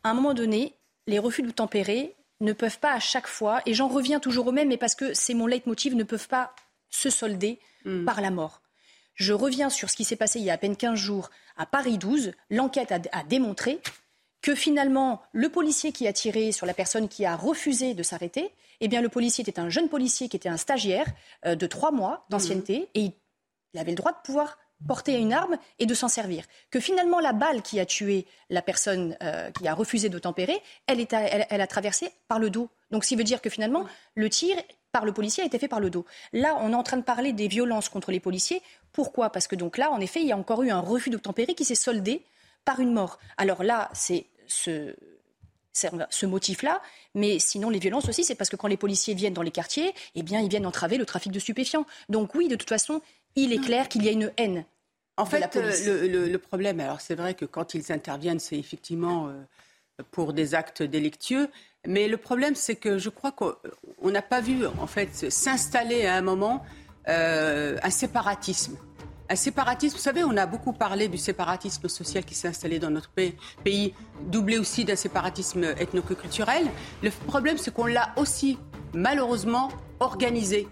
[0.04, 0.75] à un moment donné,
[1.08, 4.52] les refus de tempérer ne peuvent pas à chaque fois, et j'en reviens toujours au
[4.52, 6.54] même, mais parce que c'est mon leitmotiv, ne peuvent pas
[6.89, 8.06] se solder hmm.
[8.06, 8.62] par la mort.
[9.15, 11.65] Je reviens sur ce qui s'est passé il y a à peine 15 jours à
[11.65, 12.32] Paris 12.
[12.49, 13.82] L'enquête a, démontré
[14.41, 18.54] que finalement, le policier qui a tiré sur la personne qui a refusé de s'arrêter,
[18.80, 21.08] eh bien, le policier était un jeune policier qui était un stagiaire
[21.45, 22.86] euh, de trois mois d'ancienneté, hmm.
[22.95, 23.12] et
[23.73, 26.45] il avait le droit de pouvoir porter une arme et de s'en servir.
[26.71, 30.61] Que finalement, la balle qui a tué la personne euh, qui a refusé de tempérer,
[30.87, 32.69] elle, est elle, a traversé par le dos.
[32.91, 34.55] Donc, ce qui veut dire que finalement, le tir
[34.91, 36.05] par le policier a été fait par le dos.
[36.33, 38.61] Là, on est en train de parler des violences contre les policiers.
[38.91, 39.31] Pourquoi?
[39.31, 41.53] Parce que donc là, en effet, il y a encore eu un refus de tempérer
[41.53, 42.23] qui s'est soldé
[42.65, 43.19] par une mort.
[43.37, 44.95] Alors là, c'est ce,
[45.73, 46.81] ce motif-là,
[47.13, 49.93] mais sinon les violences aussi, c'est parce que quand les policiers viennent dans les quartiers,
[50.15, 51.85] eh bien, ils viennent entraver le trafic de stupéfiants.
[52.09, 53.01] Donc oui, de toute façon,
[53.35, 54.65] il est clair qu'il y a une haine.
[55.17, 60.31] En fait, le, problème, alors c'est vrai que quand ils interviennent, c'est effectivement euh, pour
[60.31, 61.49] des actes délictueux,
[61.85, 63.53] mais le problème, c'est que je crois qu'on
[64.03, 66.63] n'a pas vu en fait s'installer à un moment
[67.09, 68.77] euh, un séparatisme.
[69.31, 72.89] Un séparatisme, vous savez, on a beaucoup parlé du séparatisme social qui s'est installé dans
[72.89, 76.65] notre pays, doublé aussi d'un séparatisme ethnoculturel.
[77.03, 78.57] Le problème, c'est qu'on l'a aussi
[78.93, 80.67] malheureusement organisé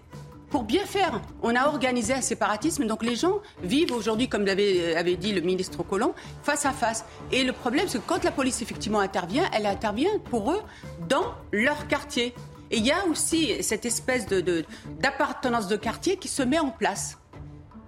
[0.50, 1.20] pour bien faire.
[1.42, 5.40] On a organisé un séparatisme, donc les gens vivent aujourd'hui, comme l'avait avait dit le
[5.40, 7.04] ministre Collomb, face à face.
[7.32, 10.60] Et le problème, c'est que quand la police effectivement intervient, elle intervient pour eux
[11.08, 12.34] dans leur quartier.
[12.70, 16.70] Et il y a aussi cette espèce d'appartenance de, de quartier qui se met en
[16.70, 17.18] place.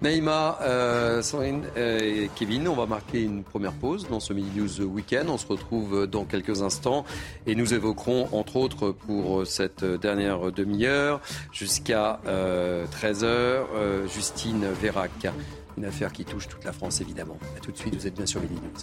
[0.02, 4.80] Naïma, euh, euh, et Kevin, on va marquer une première pause dans ce Mini News
[4.80, 5.28] Weekend.
[5.28, 7.04] On se retrouve dans quelques instants
[7.46, 11.20] et nous évoquerons, entre autres, pour cette dernière demi-heure,
[11.52, 15.10] jusqu'à 13h, euh, Justine Vérac.
[15.76, 17.38] Une affaire qui touche toute la France, évidemment.
[17.58, 18.80] A tout de suite, vous êtes bien sur Mini News.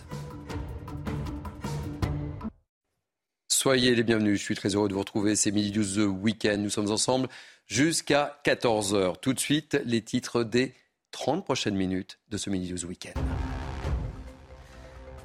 [3.47, 4.37] Soyez les bienvenus.
[4.37, 5.35] Je suis très heureux de vous retrouver.
[5.35, 6.61] C'est Mini News Weekend.
[6.61, 7.27] Nous sommes ensemble
[7.65, 9.15] jusqu'à 14h.
[9.19, 10.75] Tout de suite, les titres des
[11.11, 13.15] 30 prochaines minutes de ce Mini News Weekend.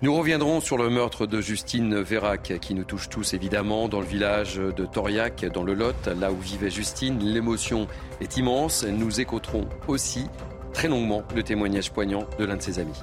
[0.03, 4.07] Nous reviendrons sur le meurtre de Justine Vérac, qui nous touche tous évidemment, dans le
[4.07, 7.21] village de Toriac, dans le Lot, là où vivait Justine.
[7.21, 7.87] L'émotion
[8.21, 8.85] est immense.
[8.85, 10.27] Nous écouterons aussi
[10.73, 13.01] très longuement le témoignage poignant de l'un de ses amis.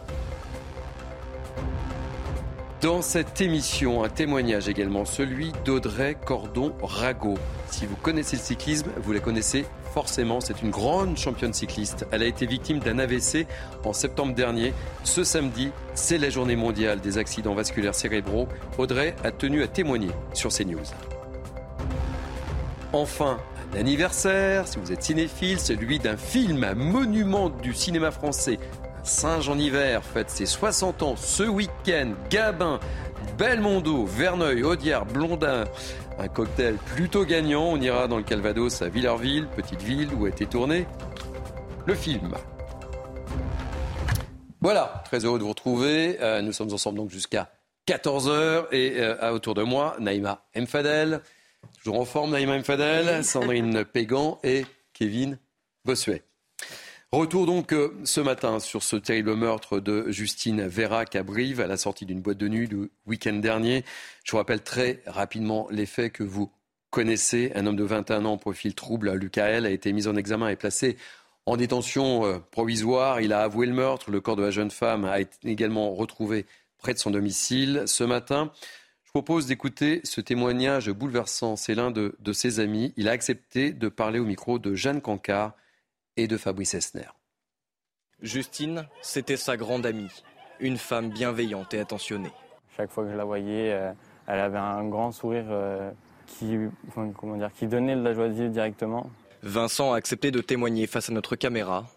[2.82, 7.36] Dans cette émission, un témoignage également, celui d'Audrey Cordon-Rago.
[7.70, 9.65] Si vous connaissez le cyclisme, vous la connaissez
[10.00, 12.08] forcément, c'est une grande championne cycliste.
[12.12, 13.46] Elle a été victime d'un AVC
[13.84, 14.74] en septembre dernier.
[15.04, 18.48] Ce samedi, c'est la journée mondiale des accidents vasculaires cérébraux.
[18.78, 20.86] Audrey a tenu à témoigner sur ces news.
[22.94, 23.40] Enfin,
[23.74, 28.58] un anniversaire, si vous êtes cinéphile, celui d'un film, monument du cinéma français.
[29.04, 32.14] Saint-Jean hiver fête ses 60 ans ce week-end.
[32.30, 32.80] Gabin,
[33.38, 35.66] Belmondo, Verneuil, Audiard, Blondin,
[36.20, 37.64] un cocktail plutôt gagnant.
[37.64, 40.86] On ira dans le Calvados à Villerville, petite ville où a été tourné
[41.86, 42.34] le film.
[44.62, 46.18] Voilà, très heureux de vous retrouver.
[46.22, 47.50] Euh, nous sommes ensemble donc jusqu'à
[47.88, 51.22] 14h et euh, autour de moi, Naïma Mfadel,
[51.78, 55.40] toujours en forme Naïma Mfadel, Sandrine Pégan et Kevin
[55.86, 56.24] Bossuet.
[57.12, 61.65] Retour donc euh, ce matin sur ce terrible meurtre de Justine Vérac à Brive à
[61.65, 63.84] la sortie d'une boîte de nuit le week-end dernier.
[64.24, 66.52] Je vous rappelle très rapidement les faits que vous
[66.91, 67.52] connaissez.
[67.56, 70.98] Un homme de 21 ans, profil trouble, Lucael, a été mis en examen et placé
[71.48, 73.22] en détention euh, provisoire.
[73.22, 74.12] Il a avoué le meurtre.
[74.12, 76.45] Le corps de la jeune femme a été également retrouvé
[76.78, 78.52] près de son domicile ce matin.
[79.06, 81.56] Je propose d'écouter ce témoignage bouleversant.
[81.56, 82.93] C'est l'un de, de ses amis.
[82.98, 85.56] Il a accepté de parler au micro de Jeanne Cancard
[86.17, 87.10] et de Fabrice Esner.
[88.22, 90.12] Justine, c'était sa grande amie,
[90.60, 92.32] une femme bienveillante et attentionnée.
[92.76, 93.91] Chaque fois que je la voyais, euh,
[94.28, 95.91] elle avait un grand sourire euh,
[96.28, 96.58] qui,
[96.93, 99.10] comment dire, qui donnait de la joie de vivre directement.
[99.41, 101.88] Vincent a accepté de témoigner face à notre caméra.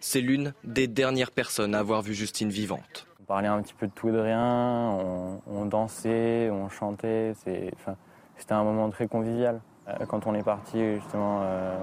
[0.00, 3.06] C'est l'une des dernières personnes à avoir vu Justine vivante.
[3.20, 4.98] On parlait un petit peu de tout et de rien,
[5.46, 9.60] on, dansait, on chantait, c'était un moment très convivial.
[9.98, 11.76] Euh, quand on est parti justement euh,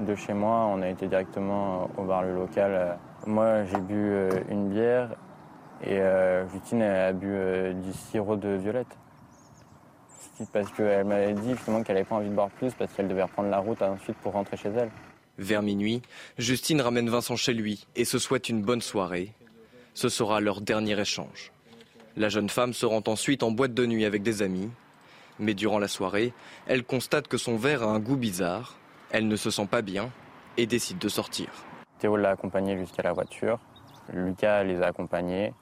[0.00, 2.98] de chez moi, on a été directement au bar local.
[3.26, 5.14] Moi, j'ai bu euh, une bière
[5.84, 6.00] et
[6.52, 8.96] Justine a bu du sirop de violette.
[10.50, 13.22] Parce qu'elle m'avait dit justement qu'elle n'avait pas envie de boire plus parce qu'elle devait
[13.22, 14.90] reprendre la route ensuite pour rentrer chez elle.
[15.38, 16.00] Vers minuit,
[16.38, 19.32] Justine ramène Vincent chez lui et se souhaite une bonne soirée.
[19.92, 21.52] Ce sera leur dernier échange.
[22.16, 24.70] La jeune femme se rend ensuite en boîte de nuit avec des amis
[25.38, 26.32] mais durant la soirée,
[26.66, 28.76] elle constate que son verre a un goût bizarre.
[29.10, 30.10] Elle ne se sent pas bien
[30.56, 31.48] et décide de sortir.
[31.98, 33.58] Théo l'a accompagnée jusqu'à la voiture.
[34.12, 35.52] Lucas les a accompagnés.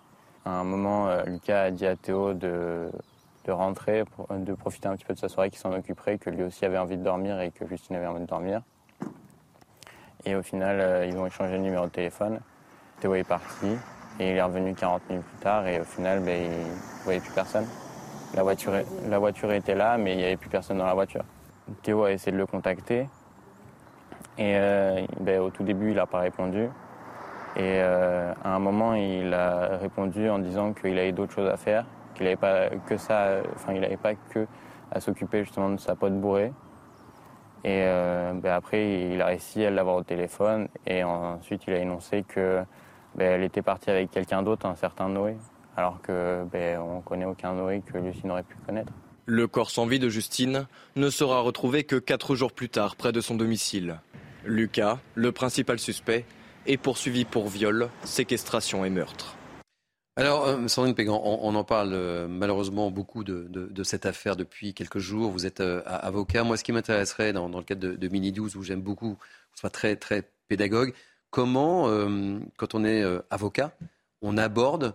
[0.44, 2.90] À un moment, euh, Lucas a dit à Théo de,
[3.48, 6.64] rentrer, de profiter un petit peu de sa soirée, qu'il s'en occuperait, que lui aussi
[6.64, 8.62] avait envie de dormir et que Justine avait envie de dormir.
[10.26, 12.40] Et au final, euh, ils ont échangé le numéro de téléphone.
[13.00, 13.68] Théo est parti
[14.18, 17.20] et il est revenu 40 minutes plus tard et au final, ben, il ne voyait
[17.20, 17.66] plus personne.
[18.34, 18.72] La voiture,
[19.08, 21.22] la voiture était là, mais il n'y avait plus personne dans la voiture.
[21.82, 23.08] Théo a essayé de le contacter.
[24.36, 26.64] Et euh, ben, au tout début, il n'a pas répondu.
[27.56, 31.56] Et euh, à un moment, il a répondu en disant qu'il avait d'autres choses à
[31.56, 34.48] faire, qu'il n'avait pas que ça, enfin, il n'avait pas que
[34.90, 36.52] à s'occuper justement de sa pote bourrée.
[37.62, 40.66] Et euh, ben, après, il a réussi à l'avoir au téléphone.
[40.88, 42.64] Et ensuite, il a énoncé que
[43.14, 45.36] ben, était partie avec quelqu'un d'autre, un certain Noé
[45.76, 48.92] alors que ben, on connaît aucun Noé que Lucie n'aurait pu connaître.
[49.26, 53.12] Le corps sans vie de Justine ne sera retrouvé que quatre jours plus tard près
[53.12, 54.00] de son domicile.
[54.44, 56.26] Lucas, le principal suspect,
[56.66, 59.36] est poursuivi pour viol, séquestration et meurtre.
[60.16, 64.98] Alors, euh, Sandrine Pégan, on, en parle euh, malheureusement beaucoup de, cette affaire depuis quelques
[64.98, 65.32] jours.
[65.32, 66.44] Vous êtes euh, avocat.
[66.44, 69.18] Moi, ce qui m'intéresserait dans, le cadre de, Mini 12, où j'aime beaucoup,
[69.54, 70.94] soit très, très pédagogue,
[71.30, 71.88] comment,
[72.56, 73.72] quand on est avocat,
[74.22, 74.94] on aborde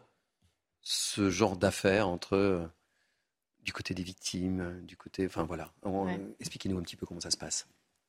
[0.82, 2.66] ce genre d'affaires entre euh,
[3.62, 5.26] du côté des victimes, du côté.
[5.26, 5.72] Enfin voilà.
[6.40, 7.68] Expliquez-nous un petit peu comment ça se passe.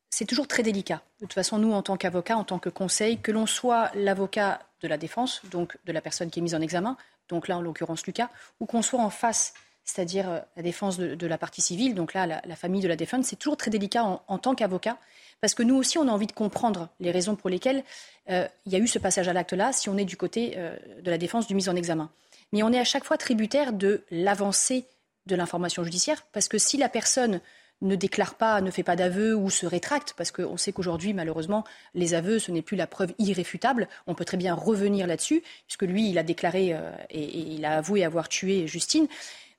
[0.09, 1.01] C'est toujours très délicat.
[1.19, 4.59] De toute façon, nous, en tant qu'avocat, en tant que conseil, que l'on soit l'avocat
[4.81, 6.97] de la défense, donc de la personne qui est mise en examen,
[7.29, 8.29] donc là, en l'occurrence, Lucas,
[8.59, 9.53] ou qu'on soit en face
[9.83, 13.25] c'est-à-dire euh, la défense de, la partie civile, donc là, la, famille de la défunte,
[13.25, 14.97] c'est toujours très délicat en, tant qu'avocat,
[15.39, 17.83] parce que nous aussi, on a envie de comprendre les raisons pour lesquelles
[18.29, 20.75] euh, il y a eu ce passage à l'acte-là, si on est du côté euh,
[21.01, 22.09] de la défense du mise en examen.
[22.51, 24.85] Mais on est à chaque fois tributaire de l'avancée
[25.27, 27.41] de l'information judiciaire, parce que si la personne
[27.81, 31.63] ne déclare pas, ne fait pas d'aveu ou se rétracte, parce qu'on sait qu'aujourd'hui, malheureusement,
[31.95, 33.87] les aveux, ce n'est plus la preuve irréfutable.
[34.07, 36.75] On peut très bien revenir là-dessus, puisque lui, il a déclaré
[37.09, 39.07] et, et, il a avoué avoir tué Justine.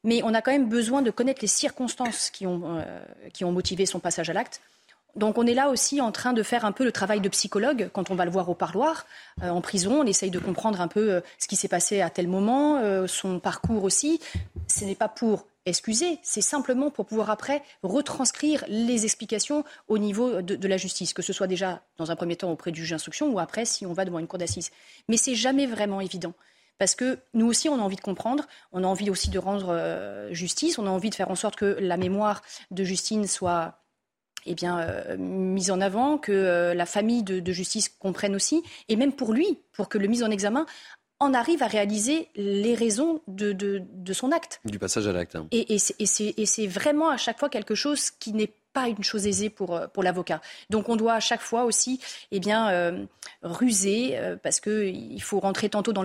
[0.04, 3.00] Mais on a quand même besoin de connaître les circonstances qui ont, euh,
[3.32, 4.60] qui ont motivé son passage à l'acte.
[5.16, 7.90] Donc on est là aussi en train de faire un peu le travail de psychologue
[7.92, 9.06] quand on va le voir au parloir,
[9.42, 10.00] euh, en prison.
[10.00, 13.38] On essaye de comprendre un peu euh, ce qui s'est passé à tel moment, son
[13.38, 14.20] parcours aussi.
[14.68, 20.42] Ce n'est pas pour excuser, c'est simplement pour pouvoir après retranscrire les explications au niveau
[20.42, 22.90] de, de, la justice, que ce soit déjà dans un premier temps auprès du juge
[22.90, 24.70] d'instruction ou après si on va devant une cour d'assises.
[25.08, 26.34] Mais c'est jamais vraiment évident
[26.82, 29.68] parce que nous aussi, on a envie de comprendre, on a envie aussi de rendre
[29.68, 33.81] euh, justice, on a envie de faire en sorte que la mémoire de Justine soit
[34.46, 38.96] eh bien, euh, mise en avant, que euh, la famille de, justice comprenne aussi, et
[38.96, 40.66] même pour lui, pour que le mise en examen
[41.22, 44.60] en arrive à réaliser les raisons de, son acte.
[44.64, 45.36] Du passage à l'acte.
[45.36, 45.46] Hein.
[45.52, 49.50] Et, et c'est vraiment à chaque fois quelque chose qui n'est pas une chose aisée
[49.50, 50.40] pour, euh, pour l'avocat.
[50.70, 53.04] Donc on doit à chaque fois aussi eh bien, euh,
[53.42, 56.02] ruser, euh, parce qu'il faut rentrer tantôt dans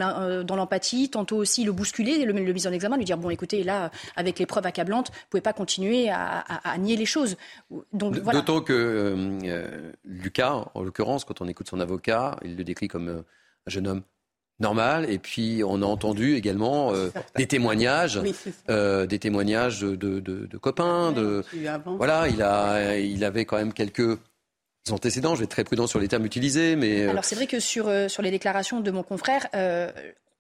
[0.56, 3.92] l'empathie, tantôt aussi le bousculer, le, le mise en examen, lui dire, bon écoutez, là,
[4.16, 6.44] avec les preuves accablantes, vous ne pouvez pas continuer à,
[6.78, 7.38] nier les choses.
[7.94, 8.40] Donc, voilà.
[8.40, 9.16] D'autant que
[10.04, 14.04] Lucas, en l'occurrence, quand on écoute son avocat, il le décrit comme un jeune homme
[14.60, 15.10] normal.
[15.10, 18.20] Et puis on a entendu également euh, des témoignages,
[18.70, 21.12] euh, des témoignages de, de, de, copains.
[21.12, 21.44] de
[21.86, 24.18] voilà, il a, il avait quand même quelques
[24.90, 25.36] antécédents.
[25.36, 27.60] Je vais être très prudent sur les termes utilisés, mais euh, alors c'est vrai que
[27.60, 29.48] sur sur les déclarations de mon confrère,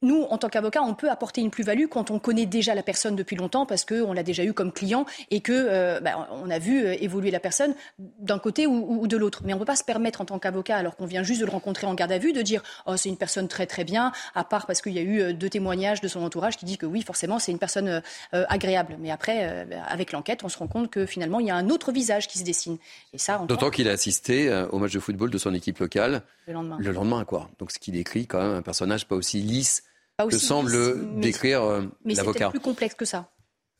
[0.03, 3.15] nous, en tant qu'avocat, on peut apporter une plus-value quand on connaît déjà la personne
[3.15, 6.59] depuis longtemps parce qu'on l'a déjà eu comme client et que euh, bah, on a
[6.59, 9.41] vu euh, évoluer la personne d'un côté ou, de l'autre.
[9.43, 11.45] Mais on ne peut pas se permettre en tant qu'avocat, alors qu'on vient juste de
[11.45, 14.11] le rencontrer en garde à vue, de dire oh c'est une personne très très bien,
[14.35, 16.77] à part parce qu'il y a eu euh, deux témoignages de son entourage qui disent
[16.77, 18.97] que oui forcément c'est une personne agréable.
[18.99, 21.69] Mais après, bah, avec l'enquête, on se rend compte que finalement il y a un
[21.69, 22.77] autre visage qui se dessine.
[23.13, 26.53] Et ça, d'autant qu'il a assisté au match de football de son équipe locale le
[26.53, 26.77] lendemain.
[26.79, 27.49] Le lendemain quoi.
[27.59, 29.83] Donc ce qui décrit quand même un personnage pas aussi lisse
[30.25, 32.39] que semble décrire euh, l'avocat.
[32.39, 33.29] Mais c'est plus complexe que ça.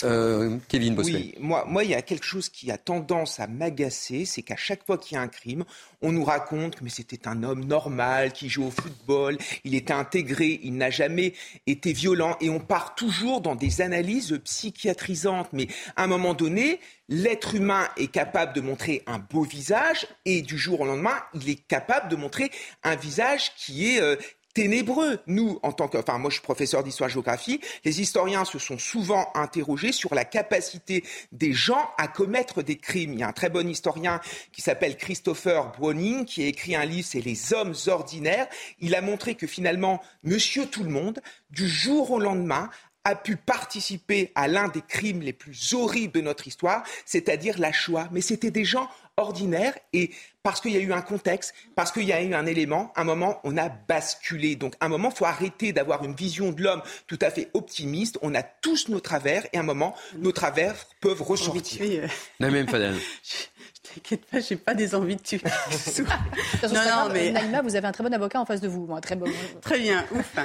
[0.04, 1.16] Euh, Kevin Bossuet.
[1.16, 4.56] Oui, moi, moi, il y a quelque chose qui a tendance à m'agacer, c'est qu'à
[4.56, 5.66] chaque fois qu'il y a un crime,
[6.04, 9.94] on nous raconte que mais c'était un homme normal qui joue au football, il était
[9.94, 11.34] intégré, il n'a jamais
[11.66, 15.50] été violent, et on part toujours dans des analyses psychiatrisantes.
[15.52, 20.44] Mais à un moment donné, l'être humain est capable de montrer un beau visage, et
[20.44, 22.52] du jour au lendemain, il est capable de montrer
[22.84, 24.16] un visage qui est, euh,
[24.58, 25.20] ténébreux.
[25.28, 27.62] Nous, en tant que, enfin, moi, je suis professeur d'histoire-géographie.
[27.86, 33.14] Les historiens se sont souvent interrogés sur la capacité des gens à commettre des crimes.
[33.14, 34.20] Il y a un très bon historien
[34.52, 38.48] qui s'appelle Christopher Browning qui a écrit un livre, c'est Les hommes ordinaires.
[38.80, 42.72] Il a montré que finalement, Monsieur Tout le Monde, du jour au lendemain,
[43.04, 47.72] a pu participer à l'un des crimes les plus horribles de notre histoire, c'est-à-dire la
[47.72, 48.10] Shoah.
[48.12, 50.12] Mais c'était des gens ordinaires et
[50.44, 53.04] parce qu'il y a eu un contexte, parce qu'il y a eu un élément, un
[53.04, 54.56] moment, on a basculé.
[54.56, 58.18] Donc, un moment, il faut arrêter d'avoir une vision de l'homme tout à fait optimiste.
[58.22, 62.10] On a tous nos travers et un moment, nos travers peuvent ressortir.
[62.40, 62.96] La même Fadel.
[63.94, 65.42] T'inquiète pas, j'ai pas des envies de tuer.
[66.64, 69.02] non, non, mais Naïma, vous avez un très bon avocat en face de vous, moi,
[69.02, 69.26] très bon.
[69.62, 70.36] très bien, ouf.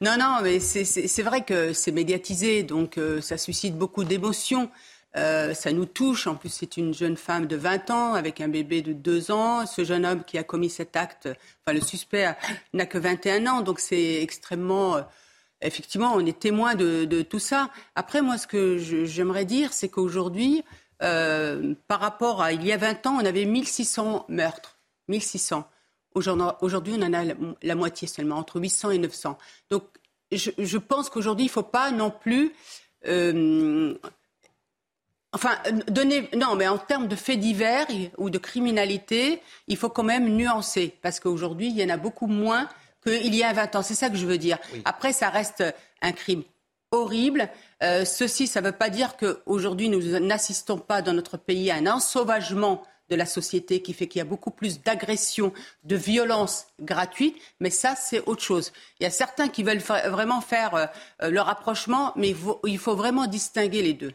[0.00, 4.70] Non, non, mais c'est vrai que c'est médiatisé, donc euh, ça suscite beaucoup d'émotions.
[5.16, 6.26] Euh, ça nous touche.
[6.26, 9.66] En plus, c'est une jeune femme de 20 ans avec un bébé de 2 ans.
[9.66, 11.28] Ce jeune homme qui a commis cet acte,
[11.64, 12.34] enfin le suspect,
[12.72, 13.60] n'a que 21 ans.
[13.60, 14.96] Donc c'est extrêmement...
[14.96, 15.02] Euh,
[15.60, 17.70] effectivement, on est témoin de, tout ça.
[17.94, 20.64] Après, moi, ce que j'aimerais dire, c'est qu'aujourd'hui,
[21.02, 24.78] euh, par rapport à il y a 20 ans, on avait 1600 meurtres.
[25.08, 25.68] 1600.
[26.14, 27.22] Aujourd'hui, on en a
[27.62, 29.38] la, moitié seulement, entre 800 et 900.
[29.70, 29.84] Donc,
[30.32, 32.52] je, pense qu'aujourd'hui, il ne faut pas non plus
[35.34, 35.56] Enfin,
[35.88, 37.86] donner, non, mais en termes de faits divers
[38.18, 42.26] ou de criminalité, il faut quand même nuancer, parce qu'aujourd'hui, il y en a beaucoup
[42.26, 42.68] moins
[43.02, 43.82] qu'il y a 20 ans.
[43.82, 44.58] C'est ça que je veux dire.
[44.84, 45.64] Après, ça reste
[46.02, 46.42] un crime
[46.90, 47.48] horrible.
[47.82, 51.76] Euh, ceci, ça ne veut pas dire qu'aujourd'hui, nous n'assistons pas dans notre pays à
[51.76, 55.52] un ensauvagement de la société qui fait qu'il y a beaucoup plus d'agressions,
[55.84, 58.72] de violences gratuites, mais ça, c'est autre chose.
[59.00, 60.74] Il y a certains qui veulent vraiment faire
[61.22, 64.12] euh, le rapprochement, mais il faut vraiment distinguer les deux.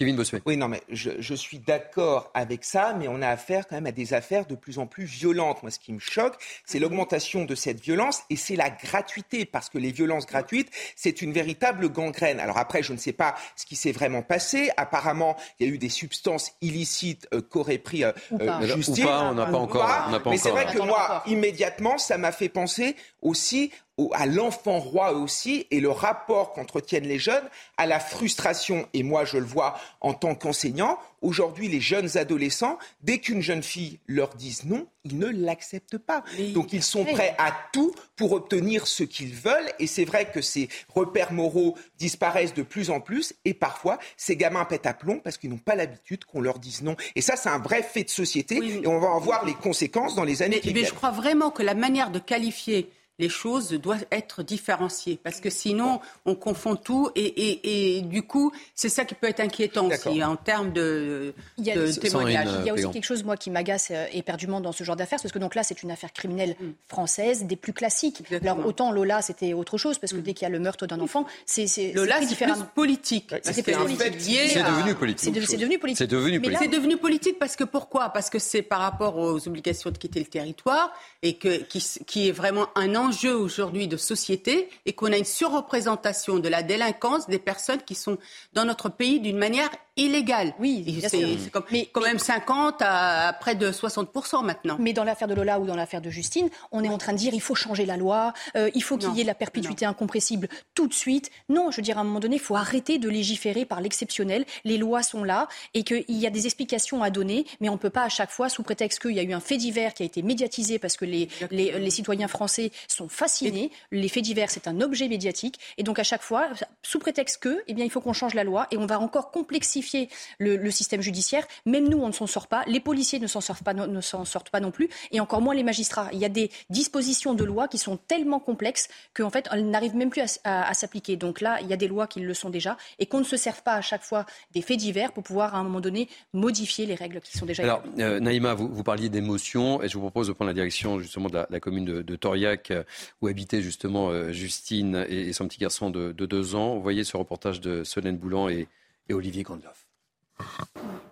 [0.00, 0.40] Kevin Bossuet.
[0.46, 3.92] Oui, non, mais je, suis d'accord avec ça, mais on a affaire quand même à
[3.92, 5.62] des affaires de plus en plus violentes.
[5.62, 9.68] Moi, ce qui me choque, c'est l'augmentation de cette violence et c'est la gratuité, parce
[9.68, 12.40] que les violences gratuites, c'est une véritable gangrène.
[12.40, 14.70] Alors après, je ne sais pas ce qui s'est vraiment passé.
[14.78, 19.04] Apparemment, il y a eu des substances illicites euh, qu'aurait pris euh, euh justice.
[19.04, 20.22] Ou pas, on n'a pas encore.
[20.30, 23.70] mais c'est vrai que moi, immédiatement, ça m'a fait penser aussi
[24.12, 28.86] à l'enfant roi aussi et le rapport qu'entretiennent les jeunes à la frustration.
[28.94, 30.98] Et moi, je le vois en tant qu'enseignant.
[31.22, 36.24] Aujourd'hui, les jeunes adolescents, dès qu'une jeune fille leur dise non, ils ne l'acceptent pas.
[36.54, 39.70] Donc, ils sont prêts à tout pour obtenir ce qu'ils veulent.
[39.78, 43.34] Et c'est vrai que ces repères moraux disparaissent de plus en plus.
[43.44, 46.82] Et parfois, ces gamins pètent à plomb parce qu'ils n'ont pas l'habitude qu'on leur dise
[46.82, 46.96] non.
[47.16, 48.56] Et ça, c'est un vrai fait de société.
[48.56, 50.84] Et on va en voir les conséquences dans les années qui viennent.
[50.84, 52.90] Mais je crois vraiment que la manière de qualifier
[53.20, 58.88] les choses doivent être différenciées parce que sinon on confond tout et, du coup c'est
[58.88, 62.48] ça qui peut être inquiétant aussi en termes de, il y a, témoignage.
[62.60, 65.18] Il y a aussi quelque chose moi qui m'agace euh, éperdument dans ce genre d'affaires
[65.22, 66.70] parce que donc là c'est une affaire criminelle mm.
[66.88, 68.22] française des plus classiques.
[68.42, 70.22] Alors autant Lola c'était autre chose parce que mm.
[70.22, 73.34] dès qu'il y a le meurtre d'un enfant c'est Lola c'est plus politique.
[73.42, 75.24] C'est devenu politique.
[75.24, 75.98] C'est devenu politique.
[75.98, 76.58] C'est devenu politique.
[76.62, 78.08] C'est devenu politique parce que pourquoi?
[78.10, 80.92] Parce que c'est par rapport aux obligations de quitter le territoire
[81.22, 85.18] et que qui, qui est vraiment un enjeu enjeu aujourd'hui de société et qu'on a
[85.18, 88.18] une surreprésentation de la délinquance des personnes qui sont
[88.52, 89.70] dans notre pays d'une manière
[90.00, 90.54] illégale.
[90.58, 94.76] Oui, c'est comme, quand même 50 à, près de 60% maintenant.
[94.78, 97.18] Mais dans l'affaire de Lola ou dans l'affaire de Justine, on est en train de
[97.18, 100.48] dire il faut changer la loi, euh, il faut qu'il y ait la perpétuité incompressible
[100.74, 101.30] tout de suite.
[101.48, 104.44] Non, je veux dire, à un moment donné, il faut arrêter de légiférer par l'exceptionnel.
[104.64, 107.78] Les lois sont là et qu'il y a des explications à donner, mais on ne
[107.78, 110.02] peut pas à chaque fois, sous prétexte qu'il y a eu un fait divers qui
[110.02, 113.70] a été médiatisé parce que les, les, les citoyens français sont fascinés.
[113.90, 115.58] Les faits divers, c'est un objet médiatique.
[115.76, 116.48] Et donc, à chaque fois,
[116.82, 119.30] sous prétexte que, eh bien, il faut qu'on change la loi et on va encore
[119.30, 119.89] complexifier
[120.38, 121.46] le, système judiciaire.
[121.66, 122.62] Même nous, on ne s'en sort pas.
[122.66, 124.88] Les policiers ne s'en sortent pas, ne s'en sortent pas non plus.
[125.10, 126.08] Et encore moins les magistrats.
[126.12, 129.96] Il y a des dispositions de loi qui sont tellement complexes qu'en fait, elles n'arrivent
[129.96, 131.16] même plus à, s'appliquer.
[131.16, 133.36] Donc là, il y a des lois qui le sont déjà et qu'on ne se
[133.36, 136.86] serve pas à chaque fois des faits divers pour pouvoir, à un moment donné, modifier
[136.86, 140.00] les règles qui sont déjà Alors, euh, Naïma, vous, vous parliez d'émotion et je vous
[140.00, 142.72] propose de prendre la direction justement de la, commune de, de Toriac
[143.20, 146.74] où habitait justement euh, Justine et, son petit garçon de, deux ans.
[146.74, 148.68] Vous voyez ce reportage de Solène Boulan et,
[149.12, 149.86] Olivier Gandloff.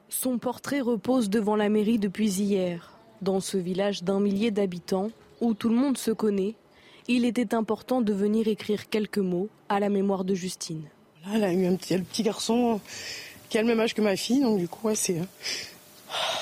[0.09, 2.93] Son portrait repose devant la mairie depuis hier.
[3.21, 6.55] Dans ce village d'un millier d'habitants, où tout le monde se connaît,
[7.09, 10.85] il était important de venir écrire quelques mots à la mémoire de Justine.
[11.33, 12.81] elle a eu un petit, petit garçon
[13.49, 15.21] qui a le même âge que ma fille, donc du coup, c'est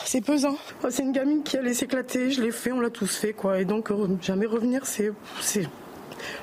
[0.05, 0.57] c'est pesant.
[0.91, 3.61] C'est une gamine qui allait s'éclater, je l'ai fait, on l'a tous fait, quoi.
[3.61, 5.13] Et donc, euh, jamais revenir, c'est.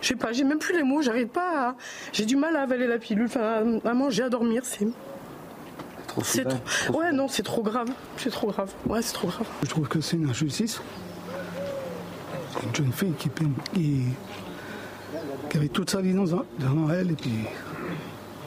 [0.01, 1.75] Je sais pas, j'ai même plus les mots, j'arrive pas à.
[2.11, 4.87] J'ai du mal à avaler la pilule, enfin, à manger, à dormir, c'est.
[6.23, 6.99] C'est trop...
[6.99, 7.89] Ouais, non, c'est trop grave.
[8.17, 8.71] C'est trop grave.
[8.85, 9.47] Ouais, c'est trop grave.
[9.63, 10.79] Je trouve que c'est une injustice.
[12.63, 13.29] Une jeune fille qui,
[13.73, 14.01] qui,
[15.49, 17.33] qui avait toute sa vie devant elle, et puis.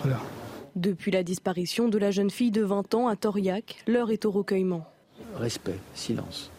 [0.03, 0.19] Voilà.
[0.77, 4.31] Depuis la disparition de la jeune fille de 20 ans à Toriac, l'heure est au
[4.31, 4.87] recueillement.
[5.37, 6.51] Respect, silence.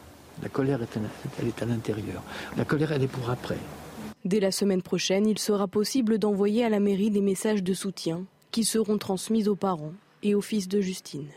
[0.41, 0.99] La colère, est,
[1.39, 2.21] elle est à l'intérieur.
[2.57, 3.57] La colère, elle est pour après.
[4.27, 8.25] Dès la semaine prochaine, il sera possible d'envoyer à la mairie des messages de soutien
[8.51, 11.29] qui seront transmis aux parents et au fils de Justine.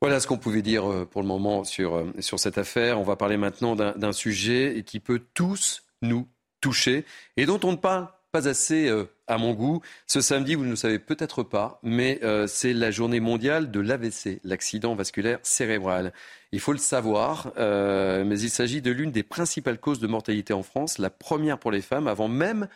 [0.00, 2.98] Voilà ce qu'on pouvait dire euh, pour le moment sur, euh, sur cette affaire.
[2.98, 6.28] On va parler maintenant d'un sujet qui peut tous nous
[6.62, 7.04] toucher
[7.36, 9.80] et dont on ne parle pas assez euh, à mon goût.
[10.08, 13.78] Ce samedi, vous ne le savez peut-être pas, mais euh, c'est la journée mondiale de
[13.78, 16.12] l'AVC, l'accident vasculaire cérébral.
[16.50, 20.52] Il faut le savoir, euh, mais il s'agit de l'une des principales causes de mortalité
[20.52, 22.66] en France, la première pour les femmes, avant même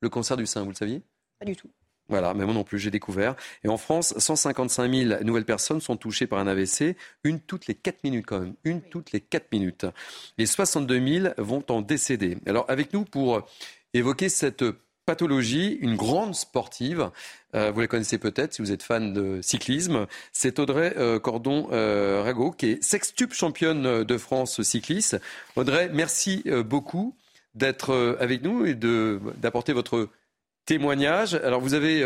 [0.00, 0.62] le cancer du sein.
[0.62, 1.02] Vous le saviez?
[1.40, 1.68] Pas du tout.
[2.08, 3.34] Voilà, mais moi non plus, j'ai découvert.
[3.64, 7.74] Et en France, 155 000 nouvelles personnes sont touchées par un AVC, une toutes les
[7.74, 9.84] 4 minutes quand même, une toutes les 4 minutes.
[10.38, 12.38] Et 62 000 vont en décéder.
[12.46, 13.44] Alors avec nous pour
[13.94, 14.62] évoquer cette
[15.08, 17.10] pathologie, une grande sportive.
[17.54, 20.06] Euh, vous la connaissez peut-être si vous êtes fan de cyclisme.
[20.34, 25.18] C'est Audrey euh, Cordon-Rago, qui est sextuple championne de France cycliste.
[25.56, 27.16] Audrey, merci euh, beaucoup
[27.54, 30.10] d'être avec nous et d'apporter votre
[30.66, 31.34] témoignage.
[31.36, 32.04] Alors, vous avez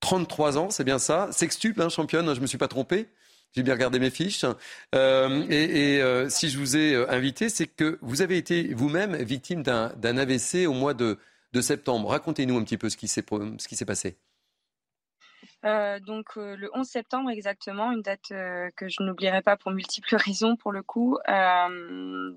[0.00, 1.30] 33 ans, c'est bien ça.
[1.32, 3.08] Sextuple, hein, championne, je ne me suis pas trompé.
[3.56, 4.44] J'ai bien regardé mes fiches.
[4.92, 10.66] et si je vous ai invité, c'est que vous avez été vous-même victime d'un AVC
[10.66, 11.18] au mois de,
[11.52, 12.10] de septembre.
[12.10, 14.18] Racontez-nous un petit peu ce qui s'est, passé.
[15.64, 19.70] Euh, donc euh, le 11 septembre exactement, une date euh, que je n'oublierai pas pour
[19.70, 21.18] multiples raisons pour le coup.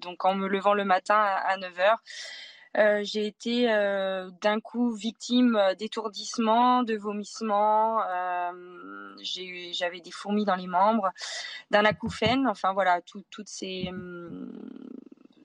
[0.01, 1.95] donc en me levant le matin à, 9h,
[2.77, 3.67] Euh, j'ai été
[4.41, 8.01] d'un coup victime d'étourdissement, de vomissements.
[9.21, 11.09] J'avais des fourmis dans les membres,
[11.71, 12.47] d'un acouphène.
[12.47, 14.51] Enfin voilà, toutes ces hum,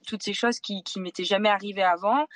[0.07, 2.27] toutes ces choses qui qui m'étaient jamais arrivées avant.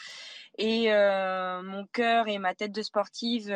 [0.58, 3.50] Et mon cœur et ma tête de sportive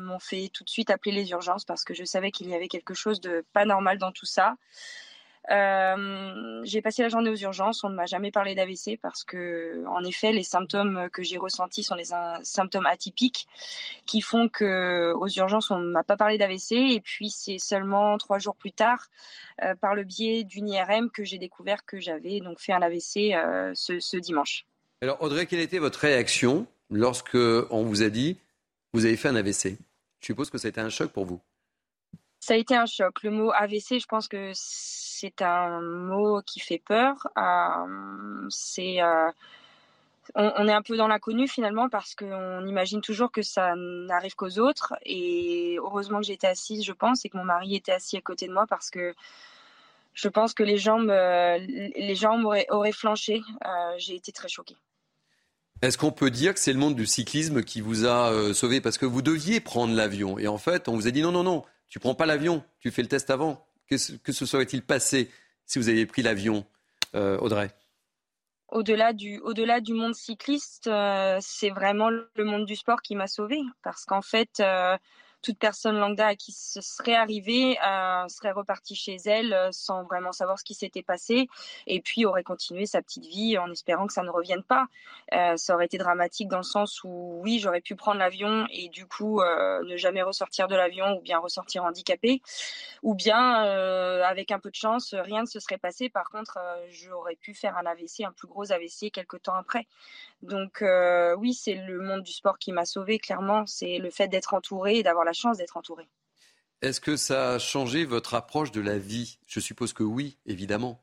[0.00, 2.68] m'ont fait tout de suite appeler les urgences parce que je savais qu'il y avait
[2.68, 4.56] quelque chose de pas normal dans tout ça.
[5.50, 7.84] Euh, j'ai passé la journée aux urgences.
[7.84, 11.82] On ne m'a jamais parlé d'AVC parce que, en effet, les symptômes que j'ai ressentis
[11.82, 12.10] sont des
[12.42, 13.46] symptômes atypiques
[14.06, 16.72] qui font que aux urgences on ne m'a pas parlé d'AVC.
[16.72, 19.06] Et puis c'est seulement trois jours plus tard,
[19.62, 23.34] euh, par le biais d'une IRM, que j'ai découvert que j'avais donc fait un AVC
[23.34, 24.66] euh, ce, ce dimanche.
[25.04, 28.38] Alors Audrey, quelle était votre réaction lorsque on vous a dit
[28.94, 29.76] vous avez fait un AVC
[30.20, 31.42] Je suppose que ça a été un choc pour vous.
[32.40, 33.22] Ça a été un choc.
[33.22, 37.16] Le mot AVC, je pense que c'est un mot qui fait peur.
[37.36, 39.30] Euh, c'est euh,
[40.36, 44.58] on, est un peu dans l'inconnu finalement parce qu'on imagine toujours que ça n'arrive qu'aux
[44.58, 44.94] autres.
[45.04, 48.48] Et heureusement que j'étais assise, je pense, et que mon mari était assis à côté
[48.48, 49.14] de moi parce que
[50.14, 53.42] je pense que les jambes, les jambes auraient, flanché.
[53.66, 54.78] Euh, j'ai été très choquée.
[55.82, 58.80] Est-ce qu'on peut dire que c'est le monde du cyclisme qui vous a sauvé?
[58.80, 61.42] Parce que vous deviez prendre l'avion et en fait on vous a dit non non
[61.42, 61.64] non
[61.94, 63.68] tu prends pas l'avion, tu fais le test avant.
[63.88, 65.30] Que, se serait-il passé
[65.64, 66.66] si vous aviez pris l'avion,
[67.14, 67.70] euh, Audrey?
[68.66, 73.28] Au-delà du, au-delà du monde cycliste, euh, c'est vraiment le monde du sport qui m'a
[73.28, 73.60] sauvée.
[73.84, 74.96] Parce qu'en fait, euh,
[75.44, 80.02] toute personne lambda à qui ce serait arrivé euh, serait repartie chez elle euh, sans
[80.04, 81.48] vraiment savoir ce qui s'était passé
[81.86, 84.86] et puis aurait continué sa petite vie en espérant que ça ne revienne pas.
[85.34, 88.88] Euh, ça aurait été dramatique dans le sens où oui, j'aurais pu prendre l'avion et
[88.88, 92.40] du coup ne jamais ressortir de l'avion ou bien ressortir handicapé
[93.02, 93.62] ou bien
[94.22, 96.08] avec un peu de chance, rien ne se serait passé.
[96.08, 99.86] Par contre, j'aurais pu faire un AVC, un plus gros AVC quelques temps après.
[100.42, 100.82] Donc
[101.36, 104.98] oui, c'est le monde du sport qui m'a sauvé clairement, c'est le fait d'être entouré
[104.98, 106.08] et d'avoir la chance d'être entouré.
[106.82, 109.38] Est-ce que ça a changé votre approche de la vie?
[109.46, 111.00] Je suppose que oui, évidemment.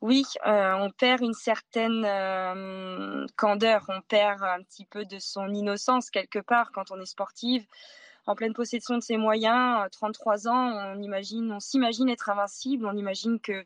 [0.00, 5.52] Oui, euh, on perd une certaine euh, candeur, on perd un petit peu de son
[5.52, 7.66] innocence quelque part quand on est sportive.
[8.26, 12.96] En pleine possession de ses moyens, 33 ans, on imagine, on s'imagine être invincible, on
[12.96, 13.64] imagine que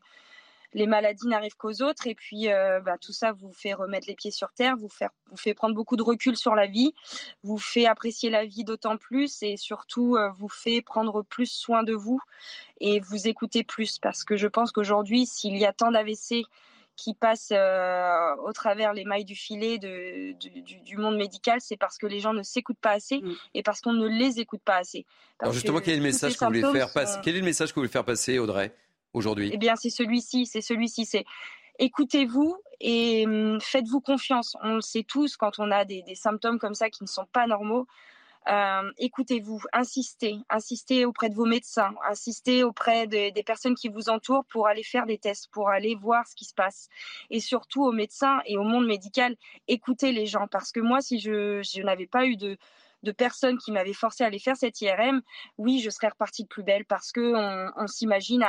[0.75, 2.05] les maladies n'arrivent qu'aux autres.
[2.05, 4.89] Et puis, euh, bah, tout ça vous fait remettre les pieds sur terre, vous,
[5.31, 6.93] vous fait prendre beaucoup de recul sur la vie,
[7.43, 11.83] vous fait apprécier la vie d'autant plus et surtout euh, vous fait prendre plus soin
[11.83, 12.19] de vous
[12.81, 13.99] et vous écouter plus.
[13.99, 16.43] Parce que je pense qu'aujourd'hui, s'il y a tant d'AVC
[16.97, 22.07] qui passent euh, au travers les mailles du filet du, monde médical, c'est parce que
[22.07, 23.35] les gens ne s'écoutent pas assez mm.
[23.53, 25.05] et parce qu'on ne les écoute pas assez.
[25.39, 27.69] Alors justement, quel est le message que vous voulez faire passer Quel est le message
[27.69, 28.73] que vous voulez faire passer, Audrey?
[29.15, 31.25] Aujourd'hui Eh bien, c'est celui-ci, c'est celui-ci, c'est
[31.79, 34.55] écoutez-vous et hum, faites-vous confiance.
[34.61, 37.47] On le sait tous quand on a des, symptômes comme ça qui ne sont pas
[37.47, 37.87] normaux.
[38.47, 44.45] Euh, écoutez-vous, insistez, insistez auprès de vos médecins, insistez auprès des personnes qui vous entourent
[44.45, 46.89] pour aller faire des tests, pour aller voir ce qui se passe.
[47.31, 49.35] Et surtout aux médecins et au monde médical,
[49.67, 50.47] écoutez les gens.
[50.47, 52.57] Parce que moi, si je n'avais pas eu de,
[53.05, 55.21] de personnes qui m'avaient forcé à aller faire cette IRM,
[55.57, 57.33] oui, je serais repartie de plus belle parce que
[57.77, 58.43] on, s'imagine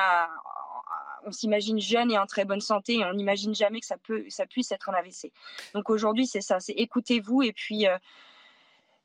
[1.79, 4.95] jeune et en très bonne santé et on n'imagine jamais que ça puisse être un
[4.95, 5.31] AVC.
[5.75, 7.99] Donc aujourd'hui, c'est ça, c'est écoutez-vous et puis euh,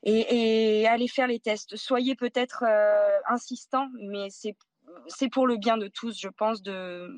[0.04, 1.76] et, allez faire les tests.
[1.76, 7.08] Soyez peut-être euh, insistant, mais c'est pour le bien de tous, je pense, de,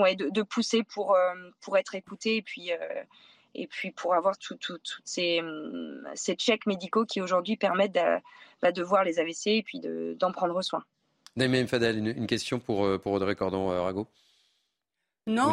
[0.00, 2.70] ouais, de, pousser pour, euh, pour être écouté et puis,
[3.58, 4.58] et puis pour avoir tous
[5.04, 8.20] ces, hum, ces checks médicaux qui aujourd'hui permettent de,
[8.62, 10.82] bah, de, voir les AVC et puis d'en prendre soin.
[11.36, 14.12] Naïm Fadel, une, question pour, euh, pour Audrey Cordon-Rago euh,
[15.28, 15.52] non,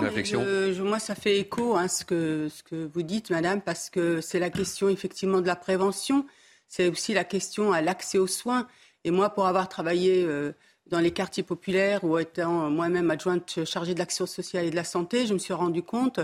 [0.86, 4.22] moi ça fait écho à hein, ce, que, ce que vous dites, madame, parce que
[4.22, 6.26] c'est la question effectivement de la prévention,
[6.70, 8.68] c'est aussi la question à l'accès aux soins.
[9.04, 10.54] Et moi, pour avoir travaillé euh,
[10.88, 14.84] dans les quartiers populaires ou étant moi-même adjointe chargée de l'action sociale et de la
[14.84, 16.24] santé, je me suis rendu compte euh,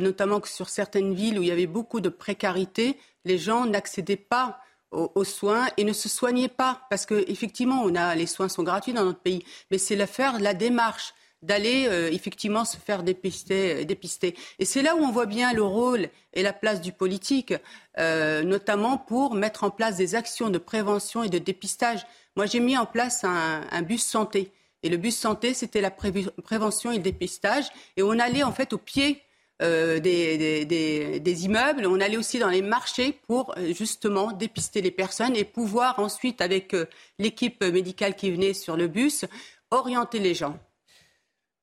[0.00, 4.16] notamment que sur certaines villes où il y avait beaucoup de précarité, les gens n'accédaient
[4.16, 4.60] pas
[4.90, 6.82] aux, soins et ne se soignaient pas.
[6.90, 11.14] Parce qu'effectivement, les soins sont gratuits dans notre pays, mais c'est la faire la démarche
[11.42, 13.84] d'aller euh, effectivement se faire dépister.
[13.84, 14.36] dépister.
[14.58, 17.54] Et c'est là où on voit bien le rôle et la place du politique,
[17.98, 22.06] euh, notamment pour mettre en place des actions de prévention et de dépistage.
[22.36, 24.52] Moi, j'ai mis en place un, bus santé.
[24.82, 27.66] Et le bus santé, c'était la prévention et le dépistage.
[27.96, 29.22] Et on allait en fait au pied
[29.62, 31.86] euh, des, immeubles.
[31.86, 36.40] On allait aussi dans les marchés pour euh, justement dépister les personnes et pouvoir ensuite,
[36.40, 36.86] avec euh,
[37.18, 39.24] l'équipe médicale qui venait sur le bus,
[39.70, 40.58] orienter les gens.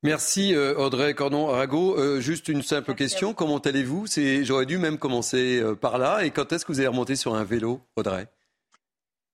[0.04, 1.98] Merci Audrey Cordon-Arago.
[1.98, 4.06] Euh, juste une simple question, comment allez-vous?
[4.44, 6.24] J'aurais dû même commencer par là.
[6.24, 8.28] Et quand est-ce que vous allez remonter sur un vélo, Audrey?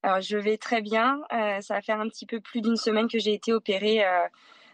[0.04, 1.20] Alors je vais très bien.
[1.30, 4.04] ça va faire un petit peu plus d'une semaine que j'ai été opérée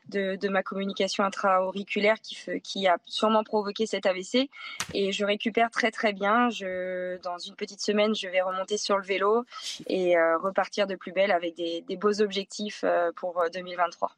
[0.10, 2.18] de, ma communication intra-auriculaire
[2.64, 4.50] qui, a sûrement provoqué cet AVC.
[4.94, 6.50] Et je récupère très très bien.
[6.50, 9.46] Je, dans une petite semaine, je vais remonter sur le vélo
[9.88, 12.84] et repartir de plus belle avec des, des beaux objectifs
[13.16, 14.12] pour 2023.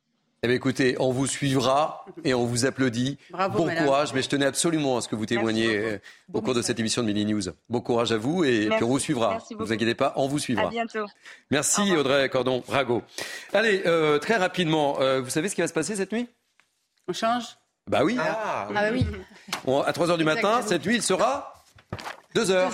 [0.43, 3.19] Eh bien, écoutez, on vous suivra et on vous applaudit.
[3.53, 5.99] bon courage, mais je tenais absolument à ce que vous témoigniez euh,
[6.33, 7.43] au cours de cette émission de Mini News.
[7.69, 9.37] Bon courage à vous et puis on vous suivra.
[9.51, 10.65] Ne vous inquiétez pas, on vous suivra.
[10.65, 11.05] À bientôt.
[11.51, 13.03] Merci Audrey Cordon Rago.
[13.53, 16.27] Allez, euh, très rapidement, euh, vous savez ce qui va se passer cette nuit?
[17.07, 17.43] On change?
[17.87, 18.17] Bah oui.
[18.19, 19.05] Ah, ah bah oui.
[19.85, 21.60] à 3 h du matin, cette nuit, il sera
[22.33, 22.71] deux heures.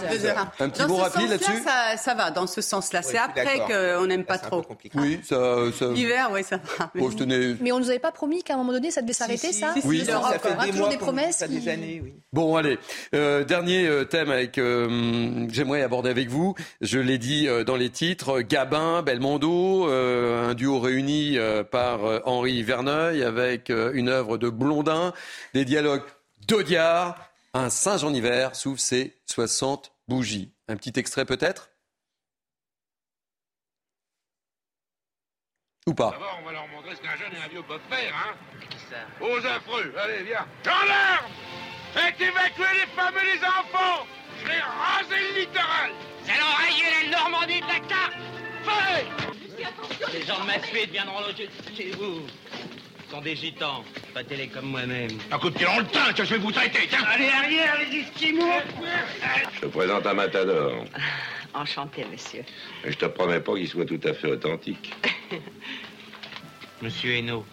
[0.59, 1.63] Un petit mot rapide là-dessus?
[1.63, 3.01] ça, ça, va, dans ce sens-là.
[3.01, 4.63] c'est après qu'on n'aime pas trop.
[4.95, 5.72] Oui, ça.
[5.78, 5.88] ça...
[5.88, 6.91] L'hiver, oui, ça va.
[6.93, 7.55] Mais, tenais...
[7.59, 10.05] mais on nous avait pas promis qu'à un moment donné, ça devait s'arrêter, ça Oui,
[10.05, 11.38] ça fait des, mois, des promesses.
[11.38, 12.13] Ça des années, oui.
[12.34, 12.78] Bon, allez.
[13.15, 16.55] Euh, dernier euh, thème avec, euh, j'aimerais aborder avec vous.
[16.82, 21.38] Je l'ai dit euh, dans les titres Gabin, Belmondo, un duo réuni
[21.72, 25.13] par Henri Verneuil avec une œuvre de Blondin,
[25.53, 26.03] des dialogues
[26.47, 27.26] d'Audiard
[27.57, 30.53] un singe en hiver souffle ses 60 bougies.
[30.67, 31.71] Un petit extrait peut-être?
[35.87, 36.11] Ou pas?
[36.11, 38.35] D'abord, on va leur montrer ce qu'un jeune et un vieux peuvent faire, hein.
[39.21, 40.45] Aux affreux, allez, viens.
[40.63, 41.31] Gendarme
[41.93, 44.05] Faites évacuer les femmes et les enfants!
[44.41, 45.91] Je vais raser le littoral!
[46.23, 48.13] C'est l'oreille la Normandie de la carte!
[48.63, 52.21] Feu Les gens de ma suite viendront loger chez vous
[53.09, 53.83] sont des gitans,
[54.13, 55.11] pas télé comme moi-même.
[55.31, 57.77] Un coup de pied dans le teint, que je vais vous traiter, tiens Allez, arrière,
[57.79, 58.45] les Esquimaux
[59.55, 60.85] Je te présente un matador.
[61.53, 62.43] Enchanté, monsieur.
[62.85, 64.93] Je te promets pas qu'il soit tout à fait authentique.
[66.81, 67.45] monsieur Hainaut,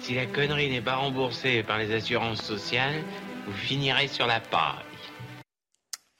[0.00, 3.02] si la connerie n'est pas remboursée par les assurances sociales,
[3.46, 4.82] vous finirez sur la paille.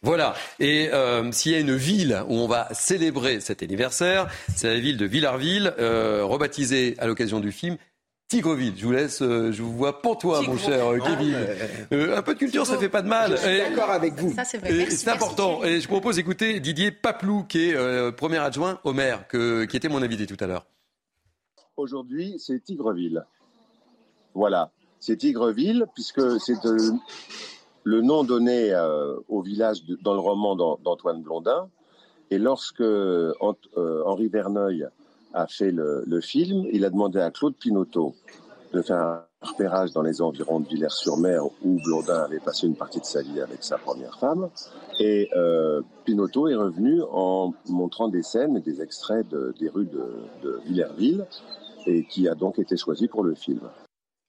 [0.03, 0.37] Voilà.
[0.61, 4.79] Et euh, s'il y a une ville où on va célébrer cet anniversaire, c'est la
[4.79, 7.77] ville de Villarville, euh, rebaptisée à l'occasion du film
[8.29, 11.37] Tigreville, je vous laisse, euh, je vous vois pour toi, mon cher euh, Kevin.
[11.93, 13.31] Euh, un peu de culture, ça fait pas de mal.
[13.31, 14.33] Je suis d'accord avec vous.
[14.35, 14.91] Ça, c'est vrai.
[14.91, 15.63] C'est important.
[15.63, 19.89] et je propose d'écouter Didier Paplou, qui est premier adjoint au maire, que, qui était
[19.89, 20.67] mon invité tout à l'heure.
[21.77, 23.25] Aujourd'hui, c'est Tigreville.
[24.35, 24.73] Voilà.
[24.99, 26.57] C'est Tigreville, puisque c'est
[27.85, 28.75] le nom donné
[29.29, 31.69] au village dans le roman d'Antoine Blondin.
[32.33, 32.83] Et lorsque
[33.41, 34.89] Henri Verneuil
[35.33, 38.15] a fait le, film, il a demandé à Claude Pinoteau
[38.73, 43.01] de faire un repérage dans les environs de Villers-sur-Mer où Blondin avait passé une partie
[43.01, 44.49] de sa vie avec sa première femme.
[44.99, 50.07] Et euh, Pinoteau est revenu en montrant des scènes et des extraits des rues de,
[50.43, 51.27] de Villerville
[51.87, 53.61] et qui a donc été choisi pour le film.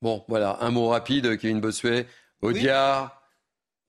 [0.02, 2.06] Bon, voilà, un mot rapide, Kevin Bossuet.
[2.42, 3.20] Audiard,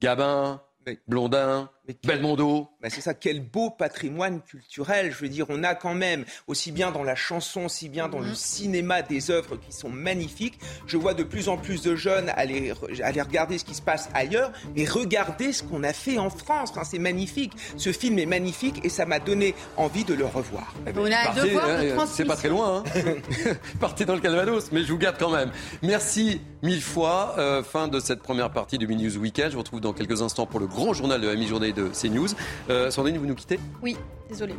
[0.00, 0.60] Gabin,
[1.06, 1.68] Blondin,
[2.04, 2.68] Belmondo.
[2.82, 5.12] Bah, c'est ça, quel beau patrimoine culturel.
[5.12, 8.20] Je veux dire, on a quand même, aussi bien dans la chanson, aussi bien dans
[8.20, 8.34] le mhm.
[8.34, 10.58] cinéma, des œuvres qui sont magnifiques.
[10.86, 12.72] Je vois de plus en plus de jeunes aller,
[13.02, 16.70] aller regarder ce qui se passe ailleurs, mais regardez ce qu'on a fait en France.
[16.70, 17.52] Enfin, c'est magnifique.
[17.76, 20.74] Ce film est magnifique et ça m'a donné envie de le revoir.
[20.86, 22.84] Eh ben, on a partez, devoir de hein, C'est pas très loin.
[22.86, 23.14] Hein.
[23.80, 25.50] partez dans le Calvados, mais je vous garde quand même.
[25.82, 27.34] Merci mille fois.
[27.38, 29.50] Euh, fin de cette première partie du Mini News Weekend.
[29.50, 32.28] Je vous retrouve dans quelques instants pour le grand journal de la mi-journée de CNews.
[32.70, 33.96] Euh, Sandrine, vous nous quittez Oui,
[34.28, 34.54] désolé.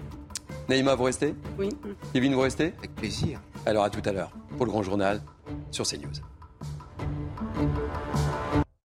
[0.68, 1.70] Naïma, vous restez Oui.
[2.14, 3.42] Kevin, vous restez Avec plaisir.
[3.66, 5.22] Alors à tout à l'heure pour le grand journal
[5.72, 6.14] sur CNews.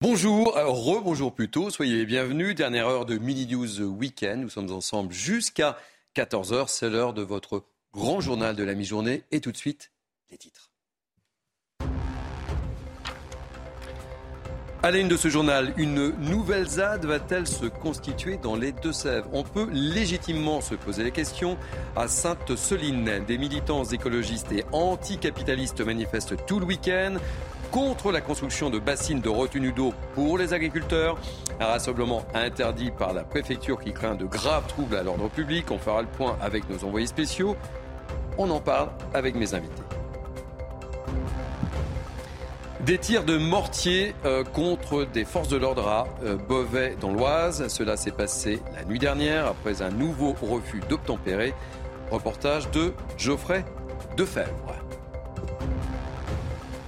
[0.01, 2.55] Bonjour, euh, rebonjour plutôt, soyez les bienvenus.
[2.55, 4.43] Dernière heure de Mini News Weekend.
[4.43, 5.77] Nous sommes ensemble jusqu'à
[6.16, 6.68] 14h.
[6.68, 9.23] C'est l'heure de votre grand journal de la mi-journée.
[9.31, 9.93] Et tout de suite,
[10.31, 10.72] les titres.
[14.85, 19.28] À la de ce journal, une nouvelle ZAD va-t-elle se constituer dans les Deux-Sèvres?
[19.33, 21.57] On peut légitimement se poser la question.
[21.95, 27.14] À Sainte-Soline, des militants écologistes et anticapitalistes manifestent tout le week-end
[27.70, 31.16] contre la construction de bassines de retenue d'eau pour les agriculteurs.
[31.61, 35.70] Un rassemblement interdit par la préfecture qui craint de graves troubles à l'ordre public.
[35.70, 37.55] On fera le point avec nos envoyés spéciaux.
[38.37, 39.83] On en parle avec mes invités.
[42.85, 47.68] Des tirs de mortier euh, contre des forces de l'ordre à euh, Beauvais dans l'Oise.
[47.68, 51.55] Cela s'est passé la nuit dernière après un nouveau refus d'obtempérer.
[52.11, 53.64] Reportage de Geoffrey
[54.16, 54.74] Defebvre.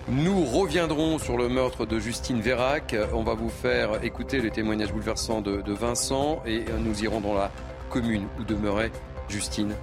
[0.09, 2.97] Nous reviendrons sur le meurtre de Justine Vérac.
[3.13, 7.35] On va vous faire écouter le témoignage bouleversant de, de Vincent et nous irons dans
[7.35, 7.53] la
[7.89, 8.91] commune où demeurait
[9.29, 9.75] Justine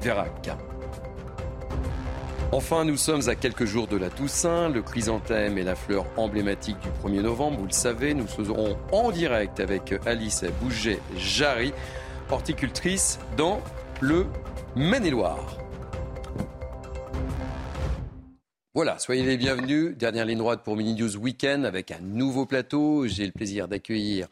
[0.00, 0.50] Vérac.
[2.52, 4.70] Enfin, nous sommes à quelques jours de la Toussaint.
[4.70, 7.58] Le chrysanthème est la fleur emblématique du 1er novembre.
[7.58, 11.72] Vous le savez, nous serons en direct avec Alice Bouget-Jarry,
[12.28, 13.60] horticultrice dans
[14.00, 14.26] le
[14.74, 15.58] Maine-et-Loire.
[18.74, 19.96] Voilà, soyez les bienvenus.
[19.96, 23.06] Dernière ligne droite pour Mini News Weekend avec un nouveau plateau.
[23.06, 24.26] J'ai le plaisir d'accueillir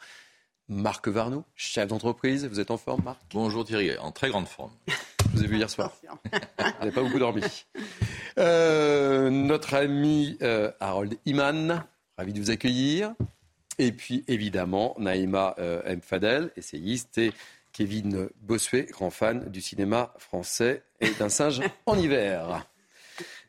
[0.69, 2.47] Marc Varno, chef d'entreprise.
[2.47, 3.21] Vous êtes en forme, Marc?
[3.33, 4.73] Bonjour Thierry, en très grande forme.
[5.39, 5.93] Vous ai vu hier soir.
[6.03, 7.43] Vous n'avez pas beaucoup dormi.
[8.39, 11.84] Euh, notre ami euh, Harold Iman,
[12.16, 13.14] ravi de vous accueillir.
[13.78, 16.01] Et puis évidemment, Naïma euh, M.
[16.03, 17.32] Fadel, essayiste, et
[17.72, 22.66] Kevin Bossuet, grand fan du cinéma français et d'un singe en hiver.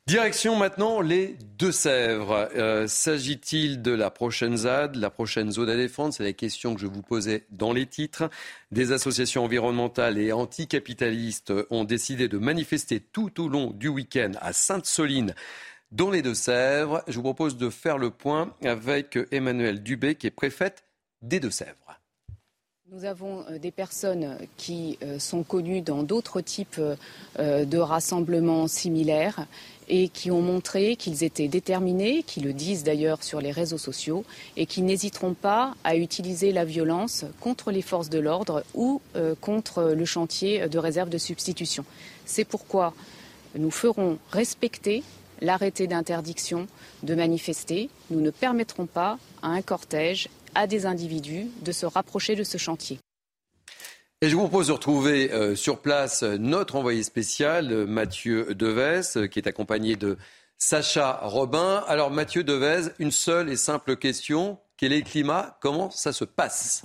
[0.10, 2.50] Direction maintenant les Deux-Sèvres.
[2.56, 6.16] Euh, s'agit-il de la prochaine ZAD, la prochaine zone à défendre?
[6.16, 8.28] C'est la question que je vous posais dans les titres.
[8.72, 14.52] Des associations environnementales et anticapitalistes ont décidé de manifester tout au long du week-end à
[14.52, 15.36] Sainte-Soline
[15.92, 17.04] dans les Deux-Sèvres.
[17.08, 20.86] Je vous propose de faire le point avec Emmanuel Dubé, qui est préfète
[21.22, 21.76] des Deux-Sèvres.
[22.92, 26.82] Nous avons euh, des personnes qui euh, sont connues dans d'autres types
[27.38, 29.46] de rassemblements similaires
[29.90, 34.24] et qui ont montré qu'ils étaient déterminés, qui le disent d'ailleurs sur les réseaux sociaux,
[34.56, 39.36] et qui n'hésiteront pas à utiliser la violence contre les forces de l'ordre ou euh,
[39.42, 41.84] contre le chantier de réserve de substitution.
[42.26, 42.94] C'est pourquoi
[43.56, 45.04] nous ferons respecter
[45.42, 46.68] l'arrêté d'interdiction
[47.04, 47.90] de manifester.
[48.10, 52.58] Nous ne permettrons pas à un cortège, à des individus, de se rapprocher de ce
[52.58, 53.00] chantier.
[54.22, 59.16] Et je vous propose de retrouver euh, sur place notre envoyé spécial, euh, Mathieu Devez,
[59.16, 60.18] euh, qui est accompagné de
[60.58, 61.86] Sacha Robin.
[61.88, 64.60] Alors Mathieu Devez, une seule et simple question.
[64.76, 65.58] Quel est le climat?
[65.62, 66.84] Comment ça se passe?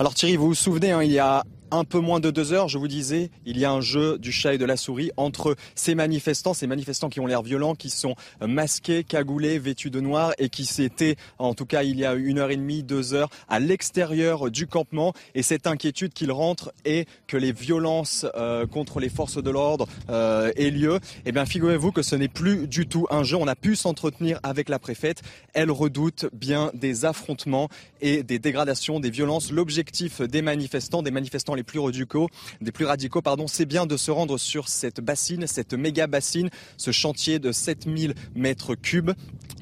[0.00, 2.68] Alors Thierry, vous vous souvenez, hein, il y a un peu moins de deux heures,
[2.68, 5.56] je vous disais, il y a un jeu du chat et de la souris entre
[5.74, 10.34] ces manifestants, ces manifestants qui ont l'air violents, qui sont masqués, cagoulés, vêtus de noir
[10.38, 13.30] et qui s'étaient, en tout cas il y a une heure et demie, deux heures,
[13.48, 15.14] à l'extérieur du campement.
[15.34, 19.88] Et cette inquiétude qu'ils rentrent et que les violences euh, contre les forces de l'ordre
[20.10, 23.36] euh, aient lieu, eh bien figurez-vous que ce n'est plus du tout un jeu.
[23.36, 25.22] On a pu s'entretenir avec la préfète.
[25.54, 27.70] Elle redoute bien des affrontements
[28.02, 29.50] et des dégradations, des violences.
[29.50, 32.28] L'objectif des manifestants, des manifestants plus radicaux,
[32.60, 36.50] des plus radicaux, pardon, c'est bien de se rendre sur cette bassine, cette méga bassine,
[36.76, 39.12] ce chantier de 7000 mètres cubes.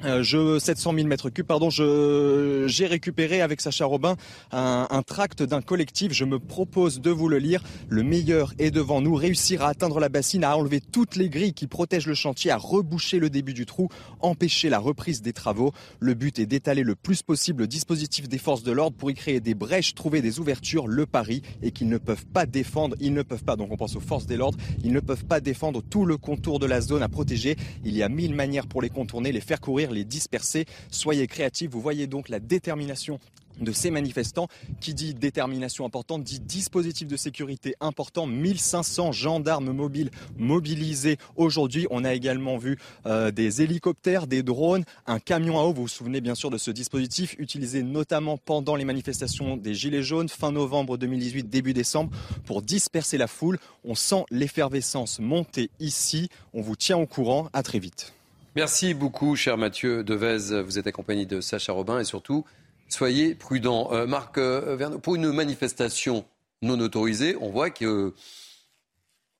[0.03, 4.15] Euh, je, 700 000 mètres cubes, pardon, j'ai récupéré avec Sacha Robin
[4.51, 6.11] un, tract d'un collectif.
[6.13, 7.63] Je me propose de vous le lire.
[7.89, 9.15] Le meilleur est devant nous.
[9.15, 12.57] Réussir à atteindre la bassine, à enlever toutes les grilles qui protègent le chantier, à
[12.57, 13.89] reboucher le début du trou,
[14.21, 15.71] empêcher la reprise des travaux.
[15.99, 19.13] Le but est d'étaler le plus possible le dispositif des forces de l'ordre pour y
[19.13, 20.87] créer des brèches, trouver des ouvertures.
[20.87, 23.95] Le pari est qu'ils ne peuvent pas défendre, ils ne peuvent pas, donc on pense
[23.95, 27.03] aux forces de l'ordre, ils ne peuvent pas défendre tout le contour de la zone
[27.03, 27.55] à protéger.
[27.85, 30.65] Il y a mille manières pour les contourner, les faire courir, les disperser.
[30.89, 33.19] Soyez créatifs, vous voyez donc la détermination
[33.59, 34.47] de ces manifestants.
[34.79, 38.25] Qui dit détermination importante dit dispositif de sécurité important.
[38.25, 41.87] 1500 gendarmes mobiles mobilisés aujourd'hui.
[41.89, 45.73] On a également vu euh, des hélicoptères, des drones, un camion à eau.
[45.73, 50.03] Vous vous souvenez bien sûr de ce dispositif utilisé notamment pendant les manifestations des Gilets
[50.03, 52.11] jaunes fin novembre 2018, début décembre
[52.45, 53.57] pour disperser la foule.
[53.83, 56.29] On sent l'effervescence monter ici.
[56.53, 57.49] On vous tient au courant.
[57.53, 58.13] À très vite.
[58.55, 60.61] Merci beaucoup, cher Mathieu Devez.
[60.63, 62.45] Vous êtes accompagné de Sacha Robin et surtout
[62.93, 63.89] soyez prudents.
[63.91, 66.25] Euh, Marc euh, pour une manifestation
[66.61, 68.13] non autorisée, on voit que,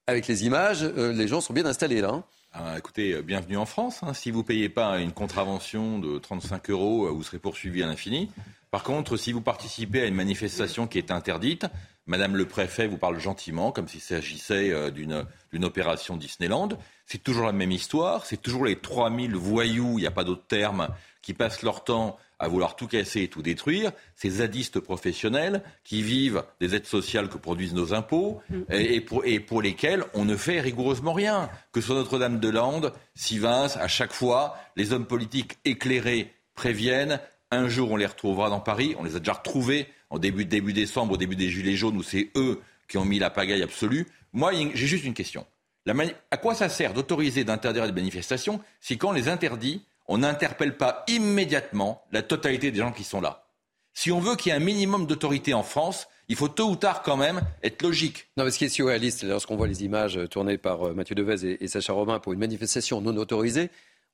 [0.08, 2.10] avec les images, euh, les gens sont bien installés là.
[2.10, 2.24] Hein.
[2.54, 4.00] Ah, écoutez, bienvenue en France.
[4.04, 4.14] hein.
[4.14, 7.88] Si vous ne payez pas une contravention de 35 euros, euh, vous serez poursuivi à
[7.88, 8.30] l'infini.
[8.72, 11.66] Par contre, si vous participez à une manifestation qui est interdite,
[12.08, 16.70] Madame le préfet vous parle gentiment, comme s'il s'agissait euh, d'une d'une opération Disneyland.
[17.06, 18.26] C'est toujours la même histoire.
[18.26, 20.90] C'est toujours les 3000 voyous, il n'y a pas d'autre terme,
[21.22, 26.02] qui passent leur temps à vouloir tout casser et tout détruire, ces zadistes professionnels qui
[26.02, 30.26] vivent des aides sociales que produisent nos impôts et, et pour, et pour lesquels on
[30.26, 31.50] ne fait rigoureusement rien.
[31.72, 37.20] Que ce soit Notre-Dame-de-Lande, Sivins, à chaque fois, les hommes politiques éclairés préviennent.
[37.52, 38.96] Un jour, on les retrouvera dans Paris.
[38.98, 42.04] On les a déjà retrouvés en début, début décembre, au début des Gilets jaunes, où
[42.04, 44.08] c'est eux qui ont mis la pagaille absolue.
[44.34, 45.46] Moi, j'ai juste une question.
[45.86, 49.82] La mani- à quoi ça sert d'autoriser, d'interdire des manifestations si quand on les interdit,
[50.14, 53.46] on n'interpelle pas immédiatement la totalité des gens qui sont là
[53.94, 56.76] Si on veut qu'il y ait un minimum d'autorité en France, il faut tôt ou
[56.76, 58.28] tard quand même être logique.
[58.38, 61.16] Non, mais ce qui est surréaliste, lorsqu'on voit les images euh, tournées par euh, Mathieu
[61.16, 63.70] Devez et, et Sacha Robin pour une manifestation non autorisée,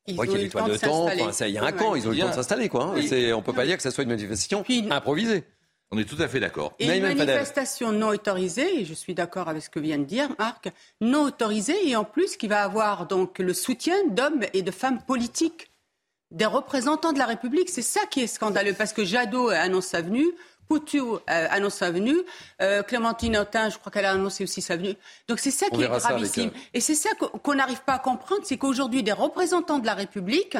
[0.07, 1.03] on Ils voit qu'il y a des le toiles de temps.
[1.07, 1.21] s'installer.
[1.23, 1.73] Enfin, ça, il y a un Ouais.
[1.73, 2.69] camp, ils ont eu le temps de s'installer.
[2.69, 2.91] Quoi, hein.
[2.95, 3.09] Oui.
[3.33, 5.43] On ne peut pas dire que ça soit une manifestation improvisée.
[5.91, 6.73] On est tout à fait d'accord.
[6.79, 10.27] Et une manifestation non autorisée, et je suis d'accord avec ce que vient de dire
[10.37, 10.69] Marc,
[11.01, 14.99] non autorisée et en plus qui va avoir donc le soutien d'hommes et de femmes
[15.07, 15.71] politiques,
[16.31, 17.69] des représentants de la République.
[17.69, 20.27] C'est ça qui est scandaleux parce que Jadot annonce sa venue.
[20.67, 22.17] Poutou euh, annonce sa venue,
[22.61, 24.95] euh, Clémentine Autain, je crois qu'elle a annoncé aussi sa venue.
[25.29, 26.51] Donc c'est ça qui est gravissime.
[26.73, 30.57] Et c'est ça qu'on n'arrive pas à comprendre, c'est qu'aujourd'hui des représentants de la République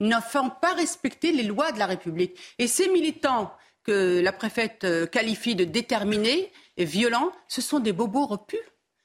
[0.00, 2.38] ne font pas respecter les lois de la République.
[2.58, 3.52] Et ces militants
[3.82, 8.60] que la préfète euh, qualifie de déterminés et violents, ce sont des bobos repus.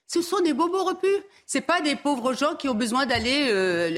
[0.07, 1.07] Ce sont des bobos repus.
[1.47, 3.97] Ce pas des pauvres gens qui ont besoin d'aller euh,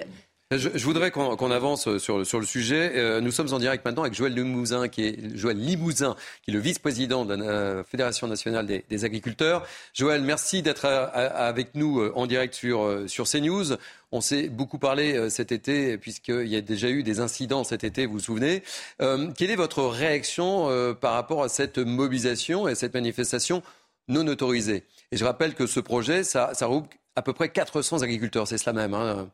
[0.51, 2.91] je, voudrais qu'on avance sur, sur, le sujet.
[2.95, 6.53] Euh, nous sommes en direct maintenant avec Joël Limousin, qui est Joël Limousin, qui est
[6.53, 9.65] le vice-président de la Fédération nationale des, agriculteurs.
[9.95, 13.77] Joël, merci d'être avec nous en direct sur, sur CNews.
[14.11, 18.05] On s'est beaucoup parlé cet été, puisqu'il y a déjà eu des incidents cet été,
[18.05, 18.61] vous vous souvenez.
[18.99, 23.63] quelle est votre réaction par rapport à cette mobilisation et à cette manifestation
[24.07, 24.83] non autorisée?
[25.11, 26.69] Et je rappelle que ce projet, ça, ça
[27.15, 28.93] à peu près 400 agriculteurs, c'est cela même.
[28.93, 29.27] Hein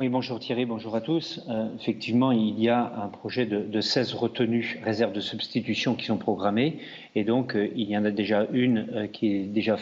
[0.00, 1.42] oui, bonjour Thierry, bonjour à tous.
[1.50, 6.06] Euh, effectivement, il y a un projet de, de, 16 retenues, réserves de substitution qui
[6.06, 6.78] sont programmées.
[7.14, 9.76] Et donc, euh, il y en a déjà une euh, qui est déjà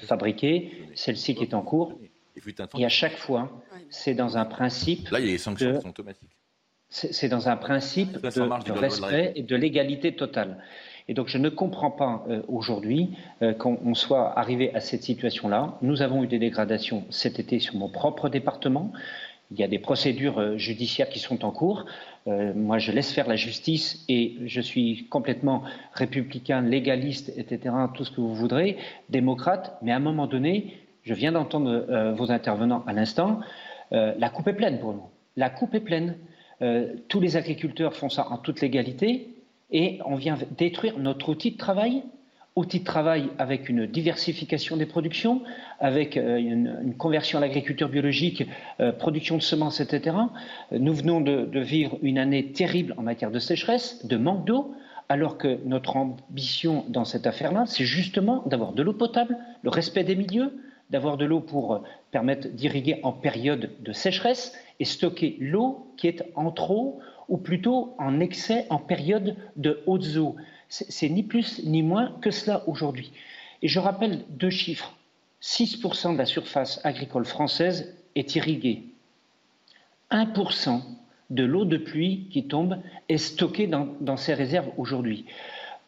[0.00, 1.92] fabriquée, celle-ci qui est en cours.
[2.78, 3.50] Et à chaque fois,
[3.90, 5.10] c'est dans un principe.
[5.10, 6.30] Là, il y a les sanctions qui sont automatiques.
[6.88, 10.56] C'est dans un principe de, respect et de l'égalité totale.
[11.06, 13.10] Et donc je ne comprends pas aujourd'hui
[13.60, 15.78] qu'on soit arrivé à cette situation-là.
[15.82, 18.92] Nous avons eu des dégradations cet été sur mon propre département.
[19.50, 21.86] Il y a des procédures euh, judiciaires qui sont en cours.
[22.28, 28.04] Euh, moi, je laisse faire la justice et je suis complètement républicain, légaliste, etc., tout
[28.04, 28.76] ce que vous voudrez,
[29.08, 29.76] démocrate.
[29.82, 33.40] Mais à un moment donné, je viens d'entendre euh, vos intervenants à l'instant,
[33.92, 35.02] la coupe est pleine pour nous.
[35.34, 36.14] La coupe est pleine.
[37.08, 39.34] tous les agriculteurs font ça en toute légalité
[39.72, 42.04] et on vient détruire notre outil de travail
[42.56, 45.42] outils de travail avec une diversification des productions,
[45.78, 48.44] avec euh, une, conversion à l'agriculture biologique,
[48.80, 50.16] euh, production de semences, etc.
[50.72, 54.74] Nous venons de, de, vivre une année terrible en matière de sécheresse, de manque d'eau,
[55.08, 60.04] alors que notre ambition dans cette affaire-là, c'est justement d'avoir de l'eau potable, le respect
[60.04, 60.52] des milieux,
[60.90, 61.78] d'avoir de l'eau pour euh,
[62.10, 67.94] permettre d'irriguer en période de sécheresse et stocker l'eau qui est en trop ou plutôt
[67.98, 70.36] en excès en période de hautes eaux.
[70.70, 73.12] C'est ni plus ni moins que cela aujourd'hui.
[73.60, 74.94] Et je rappelle deux chiffres.
[75.42, 78.84] 6% de la surface agricole française est irriguée.
[80.12, 80.80] 1%
[81.30, 85.24] de l'eau de pluie qui tombe est stockée dans, ces réserves aujourd'hui.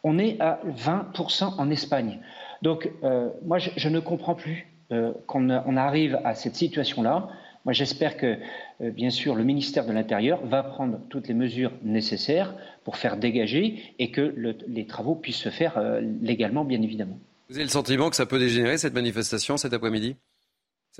[0.03, 2.19] On est à 20% en Espagne.
[2.61, 7.29] Donc, euh, moi, je, ne comprends plus euh, qu'on arrive à cette situation-là.
[7.65, 8.37] Moi, j'espère que,
[8.81, 12.53] euh, bien sûr, le ministère de l'Intérieur va prendre toutes les mesures nécessaires
[12.83, 14.35] pour faire dégager et que
[14.67, 17.17] les travaux puissent se faire euh, légalement, bien évidemment.
[17.49, 20.17] Vous avez le sentiment que ça peut dégénérer, cette manifestation, cet après-midi?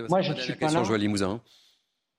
[0.10, 0.98] Moi, je ne suis pas là.
[0.98, 1.42] Limousin.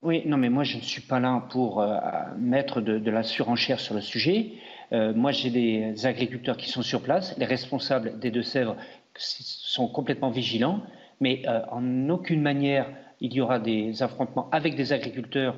[0.03, 1.97] Oui, non, mais moi, je ne suis pas là pour euh,
[2.39, 4.53] mettre de, la surenchère sur le sujet.
[4.93, 7.35] moi, j'ai des agriculteurs qui sont sur place.
[7.39, 8.77] Les responsables des Deux-Sèvres
[9.17, 10.83] sont complètement vigilants,
[11.21, 12.87] mais en aucune manière
[13.25, 15.57] il y aura des affrontements avec des agriculteurs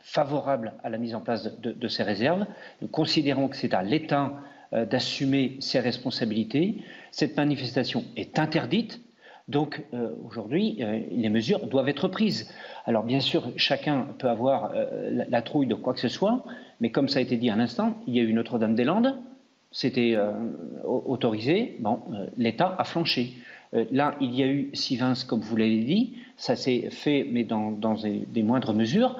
[0.00, 2.44] favorables à la mise en place de, ces réserves.
[2.82, 4.34] Nous considérons que c'est à l'État
[4.74, 6.76] euh, d'assumer ses responsabilités.
[7.12, 9.00] Cette manifestation est interdite.
[9.48, 12.52] Donc euh, aujourd'hui, euh, les mesures doivent être prises.
[12.84, 14.74] Alors bien sûr, chacun peut avoir
[15.10, 16.44] la, trouille de quoi que ce soit,
[16.80, 19.16] mais comme ça a été dit à l'instant, il y a eu Notre-Dame-des-Landes,
[19.72, 20.16] c'était
[20.84, 21.80] autorisé,
[22.36, 23.34] l'État a flanché.
[23.72, 27.72] Là, il y a eu Sivins, comme vous l'avez dit, ça s'est fait, mais dans,
[27.72, 29.16] des, moindres mesures.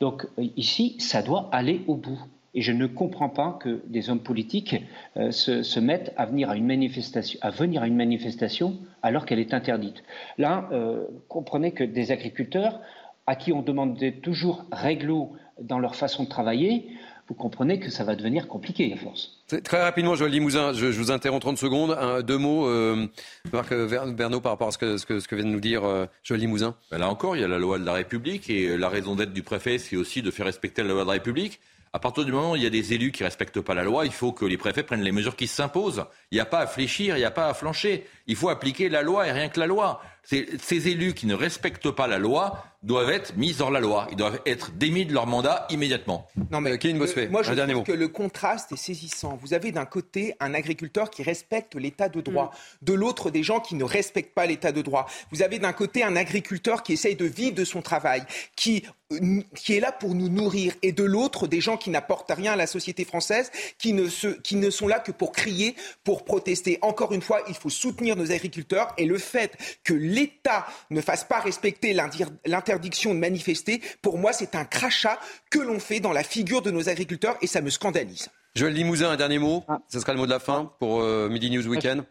[0.00, 0.26] Donc
[0.56, 2.18] ici, ça doit aller au bout.
[2.54, 4.76] Et je ne comprends pas que des hommes politiques
[5.16, 9.38] euh, se, mettent à venir à une manifestation, à venir à une manifestation alors qu'elle
[9.38, 10.02] est interdite.
[10.36, 12.80] Là, euh, comprenez que des agriculteurs
[13.26, 15.30] à qui on demandait toujours réglo
[15.60, 16.88] dans leur façon de travailler,
[17.30, 19.30] vous comprenez que ça va devenir compliqué à force.
[19.62, 21.96] Très rapidement, Joël Limousin, je, vous interromps 30 secondes.
[22.26, 23.06] deux mots, euh,
[23.52, 26.40] Marc Bernot, par rapport à ce que, ce que, vient de nous dire euh, Joël
[26.40, 26.74] Limousin.
[26.90, 29.32] Ben là encore, il y a la loi de la République et la raison d'être
[29.32, 31.60] du préfet, c'est aussi de faire respecter la loi de la République.
[31.92, 33.84] À partir du moment où il y a des élus qui ne respectent pas la
[33.84, 36.04] loi, il faut que les préfets prennent les mesures qui s'imposent.
[36.32, 38.06] Il n'y a pas à fléchir, il n'y a pas à flancher.
[38.26, 40.00] Il faut appliquer la loi et rien que la loi.
[40.24, 44.06] Ces élus qui ne respectent pas la loi doivent être mis hors la loi.
[44.10, 46.26] Ils doivent être démis de leur mandat immédiatement.
[46.50, 47.92] Non, mais Kevin Bossuet, moi, je un dernier trouve mot.
[47.92, 49.38] que le contraste est saisissant.
[49.42, 52.52] Vous avez d'un côté un agriculteur qui respecte l'état de droit,
[52.82, 55.06] de l'autre des gens qui ne respectent pas l'état de droit.
[55.30, 58.22] Vous avez d'un côté un agriculteur qui essaye de vivre de son travail,
[58.56, 62.30] qui euh, qui est là pour nous nourrir, et de l'autre des gens qui n'apportent
[62.30, 65.74] rien à la société française, qui ne, se, qui ne sont là que pour crier,
[66.04, 66.78] pour protester.
[66.80, 71.24] Encore une fois, il faut soutenir nos agriculteurs, et le fait que l'État ne fasse
[71.24, 71.96] pas respecter
[72.44, 75.18] l'interdiction de manifester, pour moi, c'est un crachat
[75.50, 78.28] que l'on fait dans la figure de nos agriculteurs, et ça me scandalise.
[78.54, 79.62] Joël Limousin, un dernier mot.
[79.88, 82.04] Ce sera le mot de la fin pour euh, Midi News Weekend.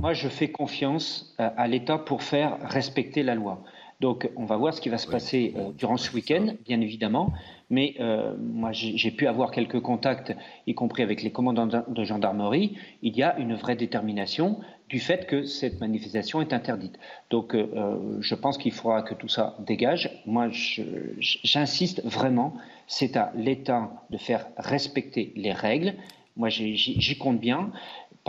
[0.00, 3.62] Moi, je fais confiance euh, à l'État pour faire respecter la loi.
[4.00, 7.34] Donc, on va voir ce qui va se passer euh, durant ce week-end, bien évidemment.
[7.68, 10.34] Mais euh, moi, j'ai pu avoir quelques contacts,
[10.66, 12.78] y compris avec les commandants de gendarmerie.
[13.02, 14.60] Il y a une vraie détermination
[14.90, 16.98] du fait que cette manifestation est interdite.
[17.30, 20.10] Donc, euh, je pense qu'il faudra que tout ça dégage.
[20.26, 22.54] Moi, j'insiste vraiment,
[22.88, 25.94] c'est à l'État de faire respecter les règles.
[26.36, 27.70] Moi, j'y compte bien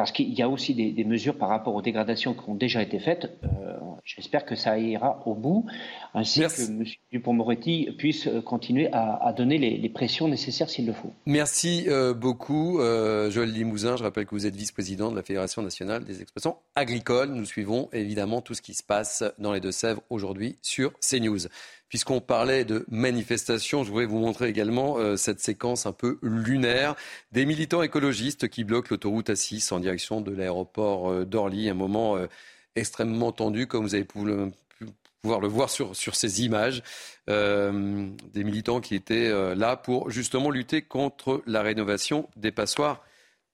[0.02, 2.97] parce qu'il y a aussi des, mesures par rapport aux dégradations qui ont déjà été
[2.97, 3.38] faites.
[3.43, 5.68] Euh, j'espère que ça ira au bout,
[6.16, 6.86] ainsi que M.
[7.12, 11.14] Dupont-Moretti puisse continuer à, donner les, pressions nécessaires s'il le faut.
[11.28, 13.95] Merci euh, beaucoup, euh, Joël Limousin.
[13.95, 17.30] Je rappelle que vous êtes vice-président de la Fédération nationale des exploitants agricoles.
[17.30, 21.45] Nous suivons évidemment tout ce qui se passe dans les Deux-Sèvres aujourd'hui sur CNews.
[21.91, 26.95] Puisqu'on parlait de manifestations, je voudrais vous montrer également euh, cette séquence un peu lunaire
[27.33, 31.67] des militants écologistes qui bloquent l'autoroute A6 en direction de l'aéroport euh, d'Orly.
[31.67, 32.27] Un moment euh,
[32.77, 34.19] extrêmement tendu, comme vous avez pu
[35.21, 36.81] pouvoir le voir sur, sur ces images.
[37.27, 43.03] des militants qui étaient là pour justement lutter contre la rénovation des passoires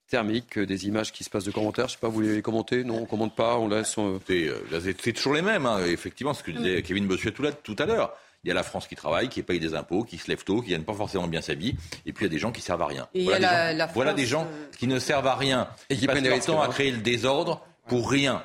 [0.08, 1.88] thermiques, des images qui se passent de commentaires.
[1.88, 2.84] Je ne sais pas, vous les commentez?
[2.84, 3.96] Non, on ne commente pas, on laisse.
[4.28, 5.84] C'est toujours les mêmes, hein.
[5.88, 8.16] effectivement, ce que disait Kevin Bossuet tout à l'heure.
[8.48, 10.62] Il y a la France qui travaille, qui paye des impôts, qui se lève tôt,
[10.62, 11.76] qui ne pas forcément bien s'habiller.
[12.06, 13.06] Et puis il y a des gens qui servent à rien.
[13.14, 16.92] voilà, des, gens, qui ne servent à rien et qui passent leur temps à créer
[16.92, 18.42] le désordre pour rien.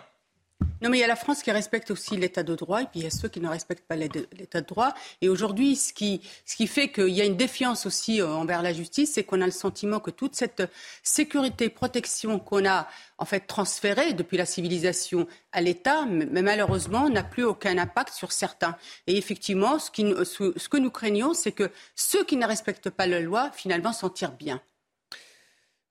[0.83, 3.01] Non, mais il y a la France qui respecte aussi l'état de droit, et puis
[3.01, 4.95] il y a ceux qui ne respectent pas l'état de droit.
[5.21, 8.63] Et aujourd'hui, ce qui, ce qui fait qu'il y a une défiance aussi euh, envers
[8.63, 10.65] la justice, c'est qu'on a le sentiment que toute cette
[11.05, 12.89] sécurité, protection qu'on a
[13.19, 18.33] en fait transférée depuis la civilisation à l'État, mais malheureusement, n'a plus aucun impact sur
[18.33, 18.77] certains.
[19.07, 23.21] Et effectivement, ce, ce que nous craignons, c'est que ceux qui ne respectent pas la
[23.21, 24.61] loi, finalement, s'en tirent bien.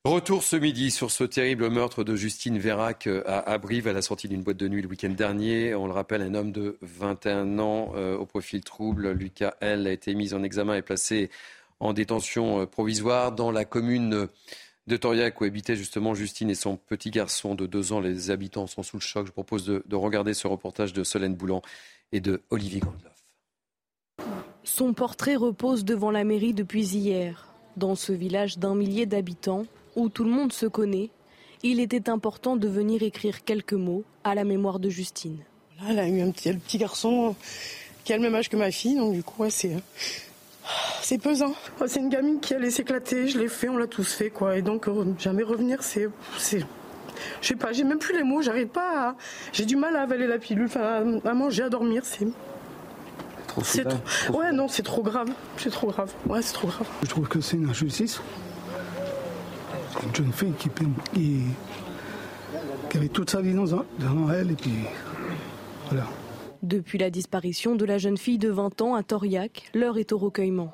[0.03, 4.01] Retour ce midi sur ce terrible meurtre de Justine Vérac euh, à Brive à la
[4.01, 5.75] sortie d'une boîte de nuit le week-end dernier.
[5.75, 9.91] On le rappelle, un homme de 21 ans euh, au profil trouble, Lucas L, a
[9.91, 11.29] été mis en examen et placé
[11.79, 14.27] en détention euh, provisoire dans la commune
[14.87, 17.99] de Toriac où habitaient justement Justine et son petit garçon de 2 ans.
[17.99, 19.27] Les habitants sont sous le choc.
[19.27, 21.61] Je propose de, regarder ce reportage de Solène Boulan
[22.11, 23.23] et de Olivier Grandloff.
[24.63, 27.53] Son portrait repose devant la mairie depuis hier.
[27.77, 31.09] Dans ce village d'un millier d'habitants, où tout le monde se connaît,
[31.63, 35.37] il était important de venir écrire quelques mots à la mémoire de Justine.
[35.87, 37.35] elle a eu un petit, petit garçon
[38.03, 39.77] qui a le même âge que ma fille, donc du coup, c'est.
[41.01, 41.53] C'est pesant.
[41.87, 44.57] C'est une gamine qui allait s'éclater, je l'ai fait, on l'a tous fait, quoi.
[44.57, 46.07] Et donc, euh, jamais revenir, c'est.
[47.41, 49.15] Je sais pas, j'ai même plus les mots, j'arrive pas à.
[49.53, 52.27] J'ai du mal à avaler la pilule, enfin, à manger, à dormir, c'est.
[53.47, 54.39] Trop, trop...
[54.39, 55.29] Ouais, non, c'est trop grave.
[55.57, 56.13] C'est trop grave.
[56.25, 56.87] Ouais, c'est trop grave.
[57.03, 58.21] Je trouve que c'est une injustice
[60.03, 60.53] une jeune fille
[62.89, 64.71] qui, avait toute sa vie devant elle et puis
[65.89, 66.07] voilà.
[66.63, 70.17] Depuis la disparition de la jeune fille de 20 ans à Toriac, l'heure est au
[70.17, 70.73] recueillement.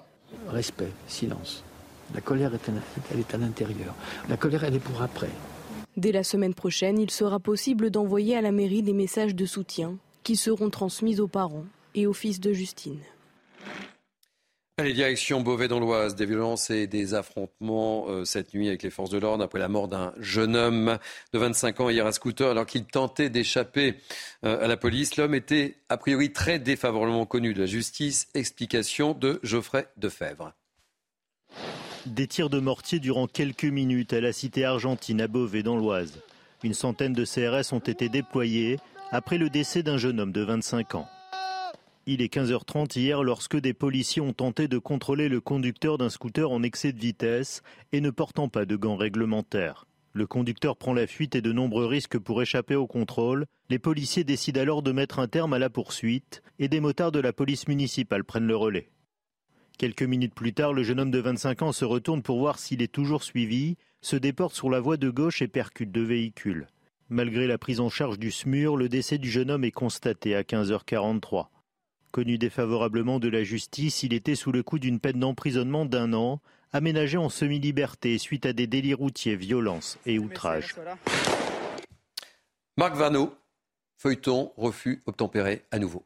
[0.49, 1.63] Respect, silence.
[2.13, 2.71] La colère, est,
[3.11, 3.93] elle est à l'intérieur.
[4.29, 5.29] La colère, elle est pour après.
[5.95, 9.95] Dès la semaine prochaine, il sera possible d'envoyer à la mairie des messages de soutien
[10.23, 11.65] qui seront transmis aux parents
[11.95, 12.99] et au fils de Justine.
[14.83, 18.91] Les directions Beauvais dans l'Oise, des violences et des affrontements euh, cette nuit avec les
[18.91, 20.99] forces de l'ordre après la mort d'un jeune homme
[21.33, 23.95] de 25 ans hier à scooter alors qu'il tentait d'échapper
[24.45, 25.17] euh, à la police.
[25.17, 28.27] L'homme était a priori très défavorablement connu de la justice.
[28.35, 30.53] Explication de Geoffrey Defebvre.
[32.05, 36.21] Des tirs de mortier durant quelques minutes à la cité argentine à Beauvais dans l'Oise.
[36.63, 38.77] Une centaine de CRS ont été déployés
[39.09, 41.09] après le décès d'un jeune homme de 25 ans.
[42.09, 46.49] Il est 15h30 hier lorsque des policiers ont tenté de contrôler le conducteur d'un scooter
[46.49, 49.85] en excès de vitesse et ne portant pas de gants réglementaires.
[50.13, 53.45] Le conducteur prend la fuite et de nombreux risques pour échapper au contrôle.
[53.69, 57.19] Les policiers décident alors de mettre un terme à la poursuite et des motards de
[57.19, 58.89] la police municipale prennent le relais.
[59.77, 62.81] Quelques minutes plus tard, le jeune homme de 25 ans se retourne pour voir s'il
[62.81, 66.67] est toujours suivi, se déporte sur la voie de gauche et percute deux véhicules.
[67.09, 70.43] Malgré la prise en charge du SMUR, le décès du jeune homme est constaté à
[70.43, 71.47] 15h43.
[72.11, 76.41] Connu défavorablement de la justice, il était sous le coup d'une peine d'emprisonnement d'un an,
[76.71, 80.75] aménagé en semi-liberté suite à des délits routiers, violences et outrages.
[82.77, 83.33] Marc Vano,
[83.97, 86.05] feuilleton, refus, obtempéré à nouveau.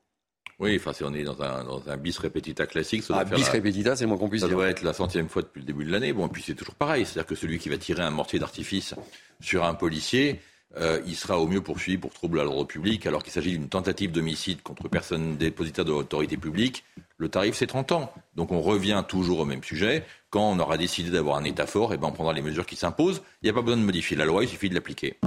[0.61, 3.49] Oui, enfin, si on est dans un, dans un bis repetita classique, ça ah, bis
[3.49, 5.91] repetita, c'est moins qu'on puisse Ça doit être la centième fois depuis le début de
[5.91, 6.13] l'année.
[6.13, 7.03] Bon, et puis c'est toujours pareil.
[7.03, 8.93] C'est-à-dire que celui qui va tirer un mortier d'artifice
[9.39, 10.39] sur un policier,
[10.77, 13.67] euh, il sera au mieux poursuivi pour trouble à l'ordre public, alors qu'il s'agit d'une
[13.67, 16.85] tentative d'homicide contre personne dépositaire de l'autorité publique.
[17.17, 18.13] Le tarif, c'est 30 ans.
[18.35, 20.05] Donc on revient toujours au même sujet.
[20.29, 22.77] Quand on aura décidé d'avoir un État fort, eh ben, on prendra les mesures qui
[22.77, 23.21] s'imposent.
[23.41, 25.17] Il n'y a pas besoin de modifier la loi, il suffit de l'appliquer.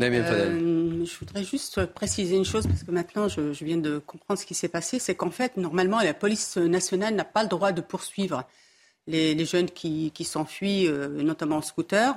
[0.00, 4.38] Euh, je voudrais juste préciser une chose, parce que maintenant je, je viens de comprendre
[4.38, 7.72] ce qui s'est passé, c'est qu'en fait, normalement, la police nationale n'a pas le droit
[7.72, 8.44] de poursuivre
[9.06, 12.14] les, les jeunes qui, qui s'enfuient, euh, notamment en scooter.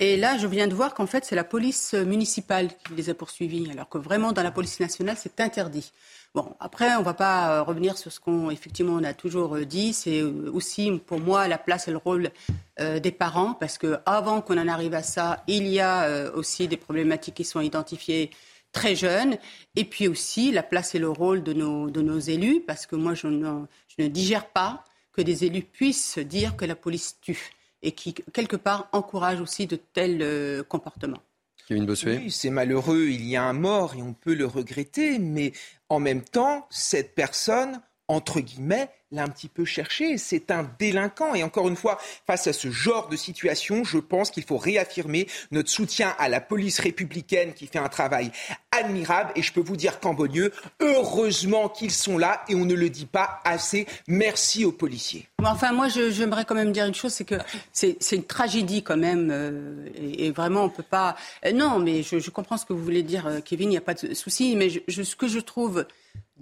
[0.00, 3.14] Et là, je viens de voir qu'en fait, c'est la police municipale qui les a
[3.14, 5.90] poursuivis, alors que vraiment, dans la police nationale, c'est interdit.
[6.36, 9.56] Bon, après, on ne va pas euh, revenir sur ce qu'on effectivement on a toujours
[9.56, 9.92] euh, dit.
[9.92, 12.30] C'est euh, aussi pour moi la place et le rôle
[12.78, 16.76] des parents, parce que avant qu'on en arrive à ça, il y a aussi des
[16.76, 18.30] problématiques qui sont identifiées
[18.70, 19.36] très jeunes,
[19.74, 23.26] et puis aussi la place et le rôle de nos, élus, parce que moi je
[23.26, 27.50] ne digère pas que des élus puissent dire que la police tue
[27.82, 31.22] et qui quelque part encourage aussi de tels comportements.
[31.70, 35.52] Oui, c'est malheureux, il y a un mort et on peut le regretter, mais
[35.90, 40.18] en même temps, cette personne, entre guillemets, l'a un petit peu cherché.
[40.18, 41.34] C'est un délinquant.
[41.34, 45.26] Et encore une fois, face à ce genre de situation, je pense qu'il faut réaffirmer
[45.50, 48.30] notre soutien à la police républicaine qui fait un travail
[48.70, 49.32] admirable.
[49.36, 52.90] Et je peux vous dire qu'en Beaulieu, heureusement qu'ils sont là et on ne le
[52.90, 53.86] dit pas assez.
[54.06, 55.26] Merci aux policiers.
[55.42, 57.36] Enfin, moi, j'aimerais quand même dire une chose, c'est que
[57.72, 59.30] c'est une tragédie quand même.
[59.30, 61.16] Euh, et, vraiment, on peut pas.
[61.46, 63.68] Euh, non, mais je, comprends ce que vous voulez dire, euh, Kevin.
[63.68, 64.56] Il n'y a pas de souci.
[64.56, 65.86] Mais ce que je trouve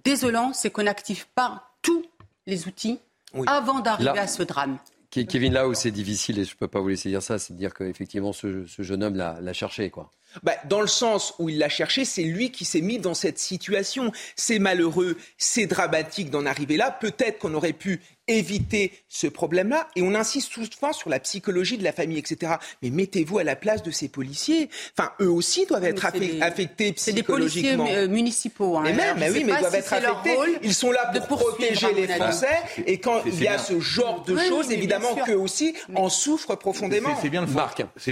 [0.05, 2.05] désolant, c'est qu'on n'active pas tout
[2.47, 2.99] les outils
[3.47, 4.79] avant d'arriver à ce drame.
[5.11, 7.55] Kevin, là où c'est difficile, et je ne peux pas vous laisser dire ça, c'est
[7.55, 9.89] de dire qu'effectivement, ce, ce, jeune homme l'a cherché.
[9.91, 10.11] quoi.
[10.43, 13.39] Bah, dans le sens où il l'a cherché, c'est lui qui s'est mis dans cette
[13.39, 14.13] situation.
[14.35, 16.91] C'est malheureux, c'est dramatique d'en arriver là.
[16.91, 19.89] Peut-être qu'on aurait pu éviter ce problème-là.
[19.97, 22.55] Et on insiste souvent sur la psychologie de la famille, etc.
[22.83, 24.69] Mais mettez-vous à la place de ces policiers.
[24.97, 26.97] Enfin, eux aussi doivent être affectés psychologiquement.
[26.97, 28.77] C'est des policiers euh, municipaux.
[28.79, 28.87] Hein.
[28.87, 30.37] Et même, mais oui, mais ils doivent être affectés.
[30.63, 32.59] Ils sont là pour protéger les Français.
[32.87, 37.17] Et quand il y a ce genre de choses, évidemment qu'eux aussi en souffrent profondément.
[37.23, 37.61] C'est bien le fond.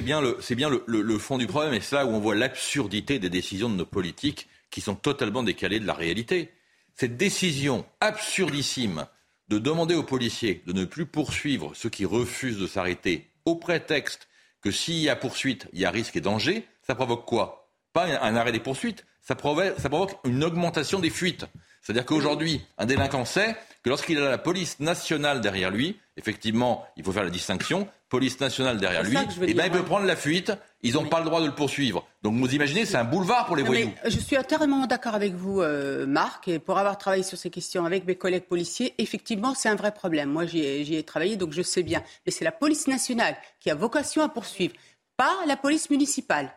[0.04, 1.72] Bien le, bien le, le, fond du problème.
[1.72, 5.42] Et c'est là où on voit l'absurdité des décisions de nos politiques qui sont totalement
[5.42, 6.52] décalées de la réalité.
[6.94, 9.06] Cette décision absurdissime
[9.48, 14.28] de demander aux policiers de ne plus poursuivre ceux qui refusent de s'arrêter au prétexte
[14.62, 17.70] que s'il y a poursuite, il y a risque et danger, ça provoque quoi?
[17.92, 21.46] Pas un arrêt des poursuites, ça provoque, ça provoque une augmentation des fuites.
[21.82, 27.04] C'est-à-dire qu'aujourd'hui, un délinquant sait que lorsqu'il a la police nationale derrière lui, effectivement, il
[27.04, 30.14] faut faire la distinction, police nationale derrière lui, et eh ben, il peut prendre la
[30.14, 30.52] fuite,
[30.82, 32.06] ils n'ont pas le droit de le poursuivre.
[32.22, 33.90] Donc vous imaginez, c'est un boulevard pour les voyous.
[34.04, 37.84] je suis entièrement d'accord avec vous, euh, Marc, et pour avoir travaillé sur ces questions
[37.84, 40.30] avec mes collègues policiers, effectivement, c'est un vrai problème.
[40.30, 42.04] Moi, j'y ai, ai travaillé, donc je sais bien.
[42.24, 44.74] Mais c'est la police nationale qui a vocation à poursuivre,
[45.16, 46.52] pas la police municipale.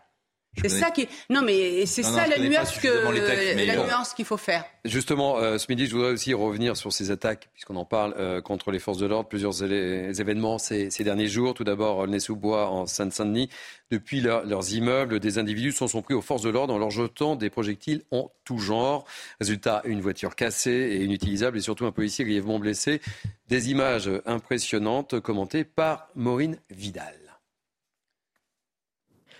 [0.62, 4.66] C'est ça qui Non, mais c'est ça la nuance que la nuance qu'il faut faire.
[4.86, 8.42] Justement, euh, ce midi, je voudrais aussi revenir sur ces attaques, puisqu'on en parle euh,
[8.42, 9.28] contre les forces de l'ordre.
[9.28, 11.54] Plusieurs événements ces, ces, derniers jours.
[11.54, 13.50] Tout d'abord, le sous bois en Seine-Saint-Denis.
[13.92, 17.36] Depuis leurs immeubles, des individus s'en sont pris aux forces de l'ordre en leur jetant
[17.36, 19.06] des projectiles en tout genre.
[19.40, 23.02] Résultat, une voiture cassée et inutilisable, et surtout un policier grièvement blessé.
[23.48, 27.27] Des images impressionnantes commentées par Maureen Vidal.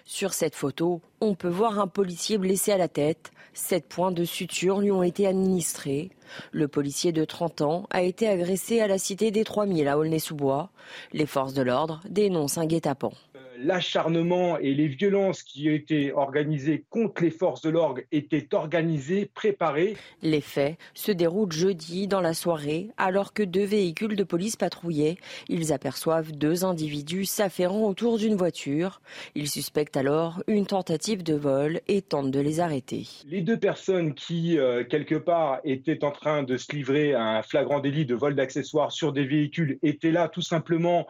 [0.10, 3.32] Sur cette photo, on peut voir un policier blessé à la tête.
[3.54, 6.12] Sept points de suture lui ont été administrés.
[6.54, 10.70] Le policier de 30 ans a été agressé à la cité des 3000 à Aulnay-sous-Bois.
[11.12, 13.12] Les forces de l'ordre dénoncent un guet-apens
[13.58, 19.96] l'acharnement et les violences qui étaient organisées contre les forces de l'orgue étaient organisées, préparées.
[20.22, 25.18] Les faits se déroulent jeudi dans la soirée alors que deux véhicules de police patrouillaient.
[25.50, 29.02] Ils aperçoivent deux individus s'affairant autour d'une voiture.
[29.36, 33.08] Ils suspectent alors une tentative de vol et tentent de les arrêter.
[33.28, 37.42] Les deux personnes qui, euh, quelque part, étaient en train de se livrer à un
[37.42, 41.08] flagrant délit de vol d'accessoires sur des véhicules étaient là tout simplement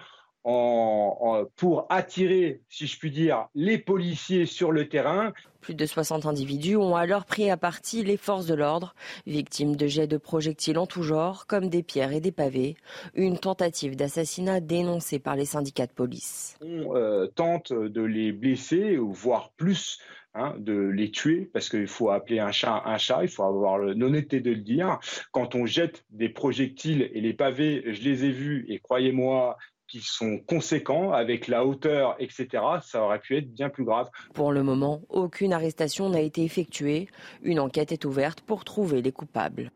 [1.55, 5.33] pour attirer, si je puis dire, les policiers sur le terrain.
[5.59, 8.95] Plus de 60 individus ont alors pris à partie les forces de l'ordre,
[9.25, 12.77] victimes de jets de projectiles en tout genre, comme des pierres et des pavés.
[13.13, 16.55] Une tentative d'assassinat dénoncée par les syndicats de police.
[16.61, 19.99] On euh, tente de les blesser, voire plus,
[20.39, 23.80] Hein, de les tuer, parce qu'il faut appeler un chat un chat, il faut avoir
[23.80, 24.99] l'honnêteté de le dire.
[25.31, 29.57] Quand on jette des projectiles et les pavés, je les ai vus, et croyez-moi,
[29.88, 34.09] qui sont conséquents avec la hauteur, etc., ça aurait pu être bien plus grave.
[34.34, 37.07] Pour le moment, aucune arrestation n'a été effectuée.
[37.41, 39.72] Une enquête est ouverte pour trouver les coupables.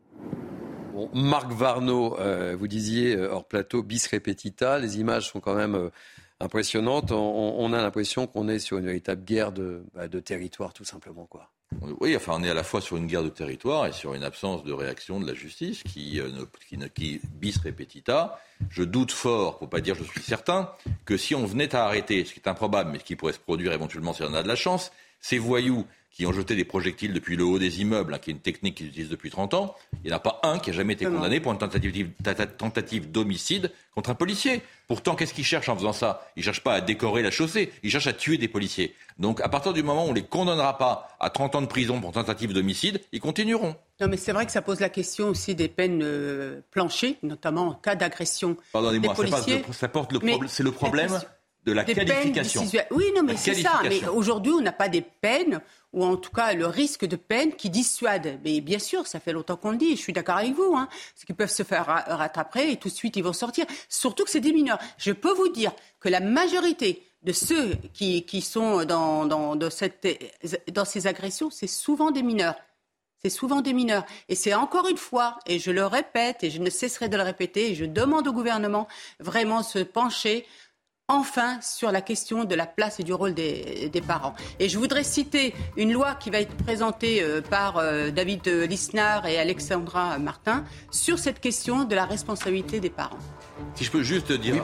[1.14, 5.74] Marc Varno, euh, vous disiez euh, hors plateau bis repetita, les images sont quand même
[5.74, 5.90] euh,
[6.40, 7.12] impressionnante.
[7.12, 11.26] On, a l'impression qu'on est sur une véritable guerre de, bah, de, territoire, tout simplement.
[11.26, 11.50] Quoi.
[12.00, 14.24] Oui, enfin, on est à la fois sur une guerre de territoire et sur une
[14.24, 16.28] absence de réaction de la justice qui, euh,
[17.40, 18.40] bis repetita.
[18.70, 20.70] Je doute fort, pour pas dire je suis certain,
[21.04, 23.38] que si on venait à arrêter, ce qui est improbable, mais ce qui pourrait se
[23.38, 27.14] produire éventuellement si on a de la chance, ces voyous qui ont jeté des projectiles
[27.14, 29.74] depuis le haut des immeubles, hein, qui est une technique qu'ils utilisent depuis 30 ans,
[30.04, 32.10] il n'y en a pas un qui a jamais été condamné pour une tentative,
[32.58, 34.62] tentative d'homicide contre un policier.
[34.88, 36.28] Pourtant, qu'est-ce qu'ils cherchent en faisant ça?
[36.36, 38.94] Ils ne cherchent pas à décorer la chaussée, ils cherchent à tuer des policiers.
[39.18, 41.66] Donc, à partir du moment où on ne les condamnera pas à 30 ans de
[41.66, 43.74] prison pour tentative d'homicide, ils continueront.
[44.00, 47.68] Non, mais c'est vrai que ça pose la question aussi des peines euh, planchées, notamment
[47.68, 48.56] en cas d'agression.
[48.72, 49.14] Pardonnez-moi,
[49.72, 50.48] ça, porte le problème.
[50.48, 51.20] C'est le problème
[51.64, 52.64] de la qualification.
[52.90, 53.80] oui, non, mais c'est ça.
[53.84, 55.60] Mais aujourd'hui, on n'a pas des peines
[55.92, 58.40] ou en tout cas le risque de peine qui dissuade.
[58.44, 60.88] Mais bien sûr, ça fait longtemps qu'on le dit, je suis d'accord avec vous, hein,
[60.90, 63.66] parce qu'ils peuvent se faire rattraper et tout de suite ils vont sortir.
[63.88, 64.78] Surtout que c'est des mineurs.
[64.98, 71.06] Je peux vous dire que la majorité de ceux qui, qui sont dans, dans ces
[71.06, 72.56] agressions, c'est souvent des mineurs.
[73.22, 74.04] C'est souvent des mineurs.
[74.28, 77.22] Et c'est encore une fois, et je le répète, et je ne cesserai de le
[77.22, 78.88] répéter, et je demande au gouvernement
[79.20, 80.44] vraiment se pencher
[81.08, 84.34] enfin sur la question de la place et du rôle des, parents.
[84.58, 89.26] Et je voudrais citer une loi qui va être présentée euh, par euh, David Lisnard
[89.26, 93.18] et Alexandra Martin sur cette question de la responsabilité des parents.
[93.74, 94.54] Si je peux juste dire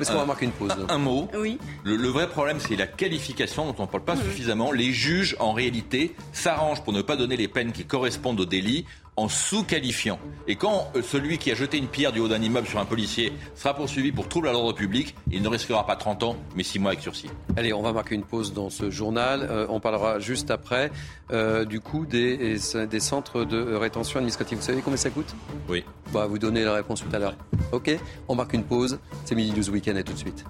[0.89, 1.28] un, mot.
[1.35, 1.59] Oui.
[1.85, 4.73] Le, vrai problème, c'est la qualification dont on ne parle pas suffisamment.
[4.73, 8.86] Les juges, en réalité, s'arrangent pour ne pas donner les peines qui correspondent au délit
[9.19, 10.20] en sous-qualifiant.
[10.47, 12.85] Et quand euh, celui qui a jeté une pierre du haut d'un immeuble sur un
[12.85, 16.62] policier sera poursuivi pour trouble à l'ordre public, il ne risquera pas 30 ans, mais
[16.62, 17.28] 6 mois avec sursis.
[17.57, 19.47] Allez, on va marquer une pause dans ce journal.
[19.51, 20.93] Euh, on parlera juste après
[21.32, 22.59] euh, du coup des,
[22.89, 24.59] des, centres de rétention administrative.
[24.59, 25.35] Vous savez combien ça coûte?
[25.69, 25.85] Oui.
[26.12, 27.35] Bah, vous donnez la réponse tout à l'heure.
[27.73, 27.90] Ok,
[28.28, 29.01] on marque une pause.
[29.24, 30.45] C'est Midi News Weekend et tout de suite.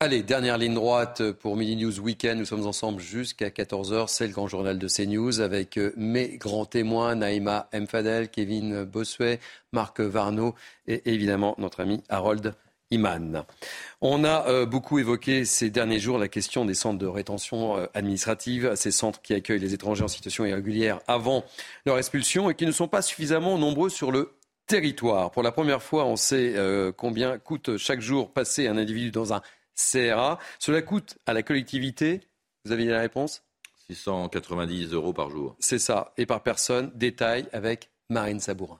[0.00, 2.38] Allez, dernière ligne droite pour Mini News Weekend.
[2.38, 4.06] Nous sommes ensemble jusqu'à 14h.
[4.06, 9.40] C'est le grand journal de CNews avec euh, mes grands témoins, Naïma Mfadel, Kevin Bossuet,
[9.72, 10.54] Marc Varno
[10.86, 12.54] et évidemment notre ami Harold
[12.92, 13.44] Iman.
[14.00, 17.86] On a euh, beaucoup évoqué ces derniers jours la question des centres de rétention euh,
[17.92, 21.44] administrative, ces centres qui accueillent les étrangers en situation irrégulière avant
[21.86, 24.30] leur expulsion et qui ne sont pas suffisamment nombreux sur le
[24.68, 25.32] territoire.
[25.32, 26.54] Pour la première fois, on sait
[26.98, 29.40] combien coûte chaque jour passer un individu dans un
[29.78, 30.38] CRA.
[30.58, 32.20] Cela coûte à la collectivité,
[32.64, 33.42] vous avez la réponse
[33.90, 35.56] 690 euros par jour.
[35.60, 36.90] C'est ça, et par personne.
[36.94, 38.78] Détail avec Marine Sabourin.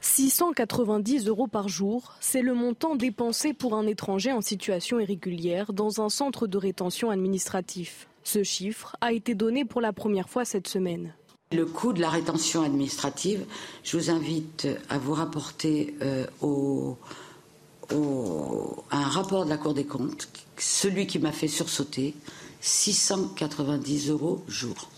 [0.00, 6.02] 690 euros par jour, c'est le montant dépensé pour un étranger en situation irrégulière dans
[6.02, 8.08] un centre de rétention administratif.
[8.22, 11.14] Ce chiffre a été donné pour la première fois cette semaine.
[11.52, 13.46] Le coût de la rétention administrative,
[13.84, 16.98] je vous invite à vous rapporter euh, au
[17.92, 22.14] un rapport de la Cour des comptes, celui qui m'a fait sursauter,
[22.60, 24.88] 690 euros jour.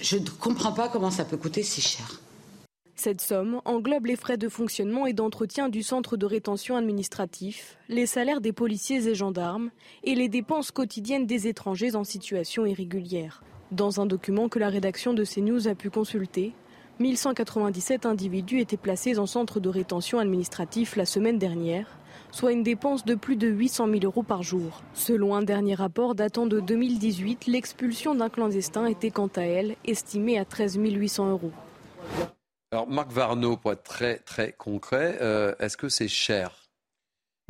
[0.00, 2.20] Je ne comprends pas comment ça peut coûter si cher.
[2.96, 8.06] Cette somme englobe les frais de fonctionnement et d'entretien du centre de rétention administratif, les
[8.06, 9.70] salaires des policiers et gendarmes
[10.04, 13.42] et les dépenses quotidiennes des étrangers en situation irrégulière.
[13.72, 16.54] Dans un document que la rédaction de CNews a pu consulter,
[17.00, 21.98] 1197 individus étaient placés en centre de rétention administratif la semaine dernière,
[22.34, 24.82] soit une dépense de plus de 800 000 euros par jour.
[24.92, 30.36] Selon un dernier rapport datant de 2018, l'expulsion d'un clandestin était quant à elle estimée
[30.36, 31.52] à 13 800 euros.
[32.72, 36.50] Alors Marc Varno, pour être très très concret, euh, est-ce que c'est cher?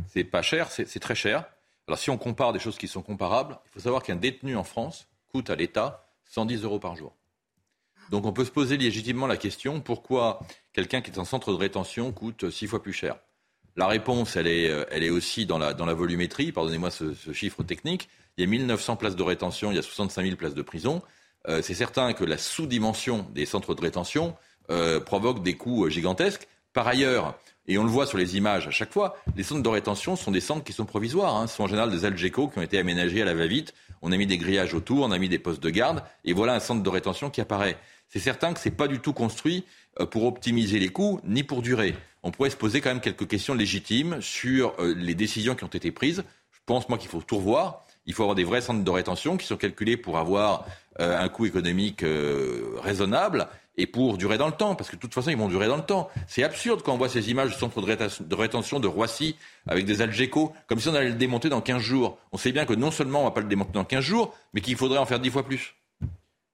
[0.08, 1.46] C'est pas cher, c'est très cher.
[1.88, 4.64] Alors si on compare des choses qui sont comparables, il faut savoir qu'un détenu en
[4.64, 7.16] France coûte à l'État 110 euros par jour.
[8.10, 10.40] Donc on peut se poser légitimement la question pourquoi
[10.74, 13.16] quelqu'un qui est en centre de rétention coûte six fois plus cher?
[13.76, 16.52] La réponse, elle est, euh, elle est aussi dans la, dans la volumétrie.
[16.52, 18.08] Pardonnez-moi ce, ce, chiffre technique.
[18.36, 21.02] Il y a 1900 places de rétention, il y a 65 000 places de prison.
[21.48, 24.34] Euh, c'est certain que la sous-dimension des centres de rétention
[24.70, 26.48] euh, provoque des coûts euh, gigantesques.
[26.72, 29.68] Par ailleurs, et on le voit sur les images à chaque fois, les centres de
[29.68, 31.36] rétention sont des centres qui sont provisoires.
[31.36, 31.46] Hein.
[31.46, 33.74] Ce sont en général des Algeco qui ont été aménagés à la va-vite.
[34.02, 36.54] On a mis des grillages autour, on a mis des postes de garde, et voilà
[36.54, 37.78] un centre de rétention qui apparaît.
[38.08, 39.64] C'est certain que ce n'est pas du tout construit
[40.00, 41.94] euh, pour optimiser les coûts, ni pour durer.
[42.24, 45.68] On pourrait se poser quand même quelques questions légitimes sur euh, les décisions qui ont
[45.68, 46.24] été prises.
[46.52, 47.84] Je pense, moi, qu'il faut tout revoir.
[48.06, 50.64] Il faut avoir des vrais centres de rétention qui sont calculés pour avoir
[51.00, 53.46] euh, un coût économique euh, raisonnable
[53.76, 55.76] et pour durer dans le temps, parce que de toute façon, ils vont durer dans
[55.76, 56.08] le temps.
[56.26, 59.36] C'est absurde quand on voit ces images du centre de rétention de Roissy
[59.66, 62.16] avec des Algeco, comme si on allait le démonter dans 15 jours.
[62.32, 64.34] On sait bien que non seulement on ne va pas le démonter dans 15 jours,
[64.54, 65.74] mais qu'il faudrait en faire 10 fois plus.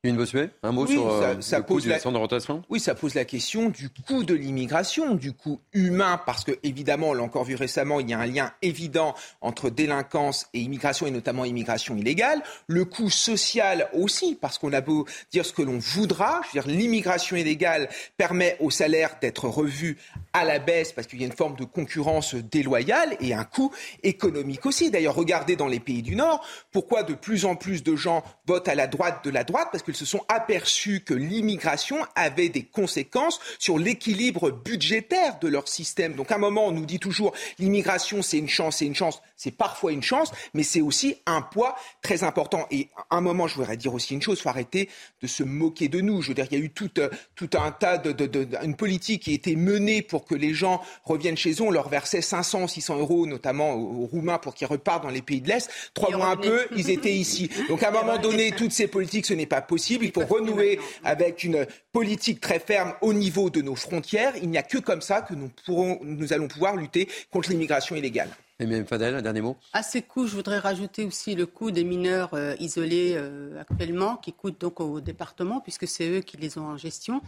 [0.03, 1.99] Une Bossuet, un mot sur euh, ça, le pose la...
[1.99, 2.63] de rotation?
[2.71, 7.11] Oui, ça pose la question du coût de l'immigration, du coût humain, parce que évidemment,
[7.11, 11.07] on l'a encore vu récemment, il y a un lien évident entre délinquance et immigration,
[11.07, 12.43] et notamment immigration illégale.
[12.67, 16.65] Le coût social aussi, parce qu'on a beau dire ce que l'on voudra, je veux
[16.65, 19.99] dire, l'immigration illégale permet au salaire d'être revu
[20.33, 23.71] à la baisse, parce qu'il y a une forme de concurrence déloyale, et un coût
[24.03, 24.91] économique aussi.
[24.91, 28.69] D'ailleurs, regardez dans les pays du Nord, pourquoi de plus en plus de gens votent
[28.69, 32.49] à la droite de la droite, parce que ils se sont aperçus que l'immigration avait
[32.49, 36.15] des conséquences sur l'équilibre budgétaire de leur système.
[36.15, 39.21] Donc à un moment, on nous dit toujours l'immigration, c'est une chance, c'est une chance,
[39.37, 42.67] c'est parfois une chance, mais c'est aussi un poids très important.
[42.71, 44.89] Et à un moment, je voudrais dire aussi une chose, il faut arrêter
[45.23, 46.23] de se moquer de nous.
[46.23, 48.77] Je veux dire, il y a eu tout, euh, tout un tas de, de, une
[48.77, 51.63] politique qui a été menée pour que les gens reviennent chez eux.
[51.63, 55.41] On leur versait 500, 600 euros, notamment aux Roumains, pour qu'ils repartent dans les pays
[55.41, 55.71] de l'Est.
[55.95, 57.51] Trois mois un peu, ils étaient ici.
[57.69, 59.80] Donc à un moment donné, toutes ces politiques, ce n'est pas possible.
[59.89, 64.35] Il faut renouer avec une politique très ferme au niveau de nos frontières.
[64.37, 67.97] Il n'y a que comme ça que nous, pourrons, nous allons pouvoir lutter contre l'immigration
[67.97, 68.31] illégale.
[68.61, 69.57] Et même Fadel, un dernier mot?
[69.73, 74.17] À ces coûts, je voudrais rajouter aussi le coût des mineurs euh, isolés euh, actuellement,
[74.17, 77.23] qui coûtent donc au département, puisque c'est eux qui les ont en gestion.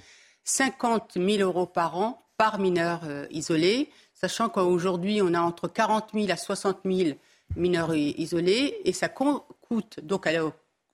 [0.45, 6.11] 50 000 euros par an par mineur euh, isolé, sachant qu'aujourd'hui, on a entre 40
[6.13, 7.17] 000 à 60 000
[7.57, 10.27] mineurs isolés, et ça coûte donc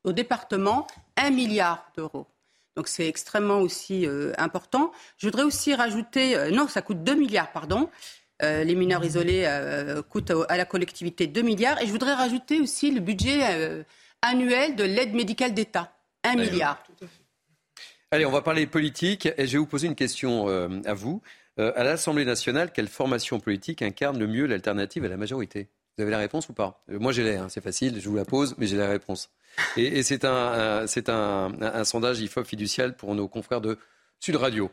[0.09, 0.87] au département
[1.17, 2.27] 1 milliard d'euros.
[2.77, 4.93] Donc c'est extrêmement aussi euh, important.
[5.17, 7.91] Je voudrais aussi rajouter, euh, non, ça coûte 2 milliards, pardon.
[8.43, 9.49] Euh, les mineurs isolés
[10.09, 11.83] coûtent à la collectivité 2 milliards.
[11.83, 13.85] Et je voudrais rajouter aussi le budget
[14.23, 16.83] annuel de l'aide médicale d'État, 1 milliard.
[18.13, 21.21] Allez, on va parler politique et je vais vous poser une question à vous.
[21.57, 25.69] à l'Assemblée nationale, quelle formation politique incarne le mieux l'alternative à la majorité?
[25.99, 26.81] Vous avez la réponse ou pas?
[26.87, 29.31] Moi j'ai l'air, hein, c'est facile, je vous la pose, mais j'ai la réponse.
[29.77, 33.79] Et, c'est un, un, sondage IFOP fiducial pour nos confrères de
[34.21, 34.71] Sud Radio.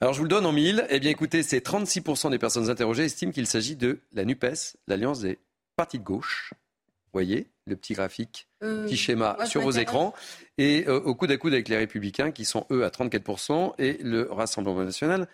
[0.00, 0.86] Alors je vous le donne en mille.
[0.88, 5.20] Eh bien écoutez, c'est 36% des personnes interrogées estiment qu'il s'agit de la NUPES, l'Alliance
[5.20, 5.38] des
[5.76, 6.54] partis de gauche.
[6.54, 10.14] Vous voyez le petit graphique, euh, petit schéma sur vos écrans.
[10.56, 13.98] Et euh, au coude à coude avec les Républicains qui sont eux à 34% et
[14.02, 15.28] le Rassemblement national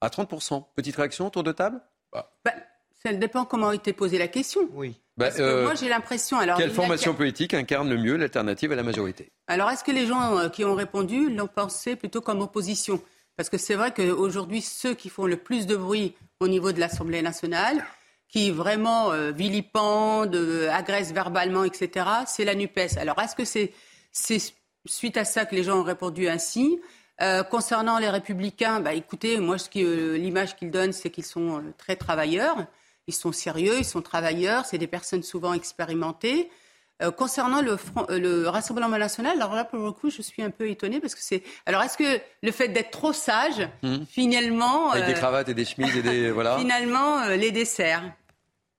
[0.00, 0.64] à 30%.
[0.76, 1.80] Petite réaction, tour de table?
[2.12, 2.30] Bah,
[3.02, 4.68] Ça dépend comment a été posée la question.
[4.72, 5.00] Oui.
[5.16, 6.38] Bah, Parce que euh, moi, j'ai l'impression.
[6.38, 9.32] Alors, quelle formation politique incarne le mieux l'alternative à la majorité?
[9.46, 13.02] Alors, est-ce que les gens euh, qui ont répondu l'ont pensé plutôt comme opposition?
[13.36, 16.80] Parce que c'est vrai qu'aujourd'hui, ceux qui font le plus de bruit au niveau de
[16.80, 17.82] l'Assemblée nationale,
[18.28, 20.36] qui vraiment euh, vilipendent,
[20.70, 22.98] agressent verbalement, etc., c'est la NUPES.
[22.98, 23.72] Alors, est-ce que c'est
[24.86, 26.78] suite à ça que les gens ont répondu ainsi?
[27.50, 32.56] Concernant les républicains, bah, écoutez, moi, l'image qu'ils donnent, c'est qu'ils sont très travailleurs.
[33.06, 36.50] Ils sont sérieux, ils sont travailleurs, c'est des personnes souvent expérimentées.
[37.02, 37.78] Euh, concernant le,
[38.10, 41.14] euh, le, Rassemblement national, alors là, pour le coup, je suis un peu étonnée parce
[41.14, 41.42] que c'est.
[41.64, 44.04] Alors, est-ce que le fait d'être trop sage, hmm.
[44.06, 44.90] finalement.
[44.90, 46.30] Avec des euh, cravates et des chemises et des.
[46.40, 46.58] Voilà.
[46.58, 48.02] finalement, les desserts?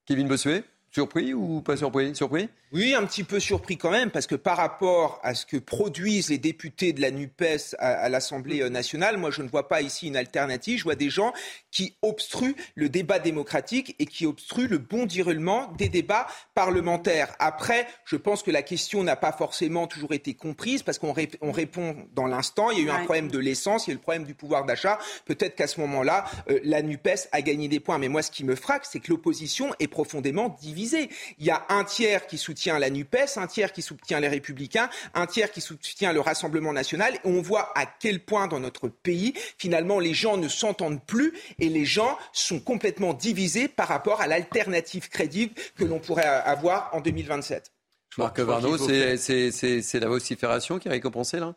[0.06, 2.16] Kevin Bossuet Surpris ou pas surpris?
[2.16, 2.50] Surpris?
[2.74, 6.30] Oui, un petit peu surpris quand même, parce que par rapport à ce que produisent
[6.30, 10.16] les députés de la NUPES à, l'Assemblée nationale, moi je ne vois pas ici une
[10.16, 10.80] alternative.
[10.80, 11.34] Je vois des gens
[11.70, 17.36] qui obstruent le débat démocratique et qui obstruent le bon déroulement des débats parlementaires.
[17.40, 21.98] Après, je pense que la question n'a pas forcément toujours été comprise, parce qu'on répond
[22.14, 22.72] dans l'instant.
[22.72, 24.34] Il y a eu un problème de l'essence, il y a eu le problème du
[24.34, 24.98] pouvoir d'achat.
[25.26, 27.98] Peut-être qu'à ce moment-là, euh, la NUPES a gagné des points.
[27.98, 31.10] Mais moi, ce qui me frappe, c'est que l'opposition est profondément divisée.
[31.38, 34.90] Il y a un tiers qui soutient la NUPES, un tiers qui soutient les Républicains,
[35.14, 37.16] un tiers qui soutient le Rassemblement national.
[37.16, 41.34] Et on voit à quel point dans notre pays, finalement, les gens ne s'entendent plus
[41.60, 46.90] et les gens sont complètement divisés par rapport à l'alternative crédible que l'on pourrait avoir
[46.94, 47.72] en 2027.
[48.18, 51.56] Marc Varno, c'est la vocifération qui a récompensé là?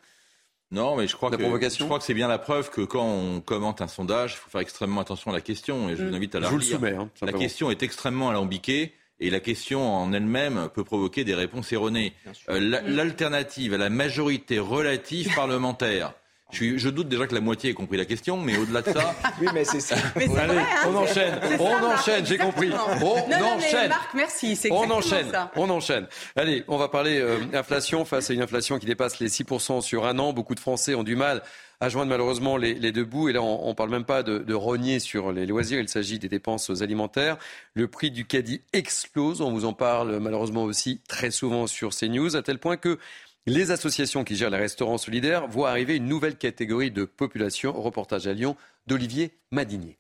[0.71, 3.41] Non, mais je crois, que, je crois que c'est bien la preuve que quand on
[3.41, 5.89] commente un sondage, il faut faire extrêmement attention à la question.
[5.89, 6.15] Et je vous mm.
[6.15, 7.01] invite à la je relire.
[7.01, 8.93] Hein, la question est extrêmement alambiquée.
[9.25, 12.13] Et la question en elle-même peut provoquer des réponses erronées.
[12.51, 16.13] Euh, l'alternative à la majorité relative parlementaire,
[16.53, 19.15] je, doute déjà que la moitié ait compris la question, mais au-delà de ça.
[19.41, 19.97] oui, mais c'est ça.
[20.15, 21.41] Allez, hein, on enchaîne.
[21.59, 22.71] On enchaîne, j'ai compris.
[23.01, 23.89] On non, enchaîne.
[23.89, 24.59] Marc, merci.
[24.71, 25.31] On enchaîne.
[25.31, 25.51] Ça.
[25.57, 26.07] On enchaîne.
[26.37, 30.05] Allez, on va parler euh, inflation face à une inflation qui dépasse les 6% sur
[30.05, 30.35] un an.
[30.35, 31.41] Beaucoup de Français ont du mal
[31.81, 33.29] à joindre malheureusement les, deux bouts.
[33.29, 36.19] Et là, on ne parle même pas de, de, rogner sur les loisirs, il s'agit
[36.19, 37.39] des dépenses alimentaires.
[37.75, 42.37] Le prix du caddie explose, on vous en parle malheureusement aussi très souvent sur CNews,
[42.37, 42.99] à tel point que
[43.47, 47.73] les associations qui gèrent les restaurants solidaires voient arriver une nouvelle catégorie de population.
[47.73, 48.57] Reportage à Lyon
[48.87, 49.99] d'Olivier Madinier.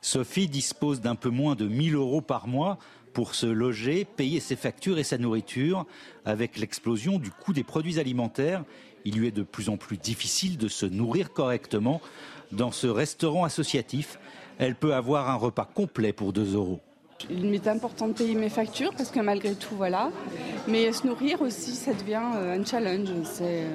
[0.00, 2.78] Sophie dispose d'un peu moins de 1000 euros par mois
[3.12, 5.84] pour se loger, payer ses factures et sa nourriture.
[6.24, 8.64] Avec l'explosion du coût des produits alimentaires,
[9.04, 12.00] il lui est de plus en plus difficile de se nourrir correctement.
[12.52, 14.18] Dans ce restaurant associatif,
[14.58, 16.80] elle peut avoir un repas complet pour 2 euros.
[17.28, 20.10] Il m'est important de payer mes factures parce que malgré tout, voilà.
[20.66, 23.08] Mais se nourrir aussi, ça devient euh, un challenge.
[23.42, 23.68] Euh,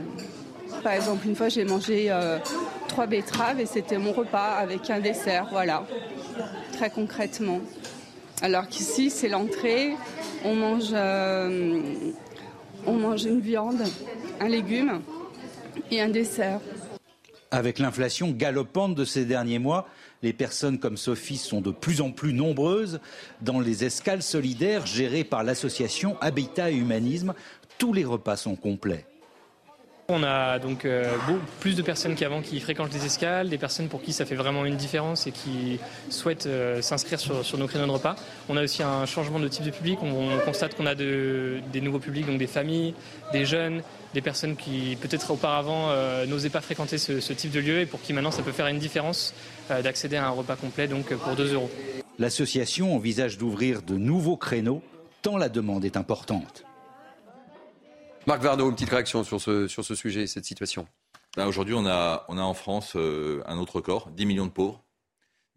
[0.83, 2.39] par exemple, une fois, j'ai mangé euh,
[2.87, 5.85] trois betteraves et c'était mon repas avec un dessert, voilà.
[6.73, 7.59] Très concrètement.
[8.41, 9.93] Alors qu'ici, c'est l'entrée,
[10.43, 10.93] on mange,
[12.85, 13.81] on mange une viande,
[14.39, 15.01] un légume
[15.91, 16.59] et un dessert.
[17.51, 19.87] Avec l'inflation galopante de ces derniers mois,
[20.23, 22.99] les personnes comme Sophie sont de plus en plus nombreuses
[23.41, 27.33] dans les escales solidaires gérées par l'association Habitat et Humanisme.
[27.77, 29.05] Tous les repas sont complets.
[30.07, 31.11] On a donc euh,
[31.59, 34.63] plus de personnes qu'avant qui fréquentent les escales, des personnes pour qui ça fait vraiment
[34.63, 35.79] une différence et qui
[36.09, 38.15] souhaitent euh, s'inscrire sur, nos créneaux de repas.
[38.47, 39.97] On a aussi un changement de type de public.
[40.03, 42.93] On, constate qu'on a des nouveaux publics, donc des familles,
[43.31, 43.81] des jeunes,
[44.13, 47.87] des personnes qui peut-être auparavant euh, n'osaient pas fréquenter ce, ce, type de lieu et
[47.87, 49.33] pour qui maintenant ça peut faire une différence
[49.69, 51.71] d'accéder à un repas complet donc pour 2 euros.
[52.19, 54.83] L'association envisage d'ouvrir de nouveaux créneaux
[55.23, 56.63] tant la demande est importante.
[58.27, 60.87] Marc Varno, une petite réaction sur ce, sur ce sujet, cette situation.
[61.37, 64.51] Ben, aujourd'hui, on a, on a en France euh, un autre record, 10 millions de
[64.51, 64.83] pauvres,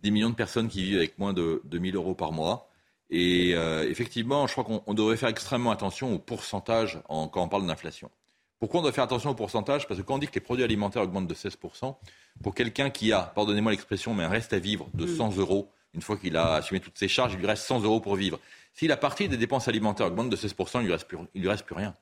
[0.02, 2.68] 10 millions de personnes qui vivent avec moins de, de 1000 euros par mois.
[3.08, 7.66] Et euh, effectivement, je crois qu'on devrait faire extrêmement attention au pourcentage quand on parle
[7.66, 8.10] d'inflation.
[8.58, 9.88] Pourquoi on doit faire attention au pourcentage?
[9.88, 11.96] Parce que quand on dit que les produits alimentaires augmentent de 16%,
[12.42, 15.40] pour quelqu'un qui a, pardonnez-moi l'expression, mais un reste à vivre de 100 mm.
[15.40, 18.16] euros, une fois qu'il a assumé toutes ses charges, il lui reste 100 euros pour
[18.16, 18.38] vivre.
[18.74, 21.64] Si la partie des dépenses alimentaires augmente de 16%, il ne lui, reste lui reste
[21.64, 21.96] plus rien.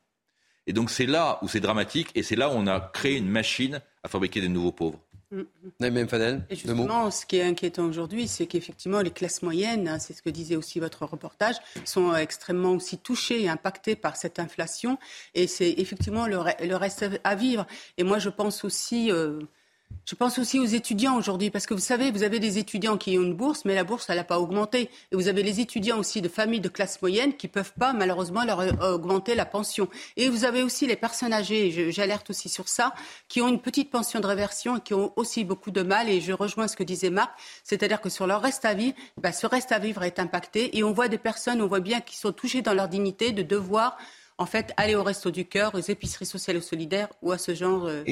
[0.67, 3.29] Et donc c'est là où c'est dramatique et c'est là où on a créé une
[3.29, 5.01] machine à fabriquer des nouveaux pauvres.
[5.81, 9.99] Même Fadel, et justement, ce qui est inquiétant aujourd'hui, c'est qu'effectivement, les classes moyennes, hein,
[9.99, 14.39] c'est ce que disait aussi votre reportage, sont extrêmement aussi touchées et impactées par cette
[14.39, 14.99] inflation.
[15.35, 16.39] Et c'est effectivement le,
[16.77, 17.67] reste à vivre.
[17.99, 19.41] Et moi, je pense aussi, euh,
[20.07, 23.19] je pense aussi aux étudiants aujourd'hui, parce que vous savez, vous avez des étudiants qui
[23.19, 24.89] ont une bourse, mais la bourse, elle n'a pas augmenté.
[25.11, 27.93] Et vous avez les étudiants aussi de familles de classe moyenne qui ne peuvent pas,
[27.93, 29.89] malheureusement, leur euh, augmenter la pension.
[30.17, 32.95] Et vous avez aussi les personnes âgées, j'alerte aussi sur ça,
[33.27, 36.09] qui ont une petite pension de réversion et qui ont aussi beaucoup de mal.
[36.09, 37.33] Et je rejoins ce que disait Marc,
[37.65, 40.79] c'est-à-dire que sur leur reste à vivre, bah, ce reste à vivre est impacté.
[40.79, 43.43] Et on voit des personnes, on voit bien, qui sont touchées dans leur dignité de
[43.43, 43.97] devoir
[44.39, 47.55] en fait, aller au resto du cœur, aux épiceries sociales ou solidaires ou à ce
[47.55, 47.87] genre.
[47.87, 48.05] Euh,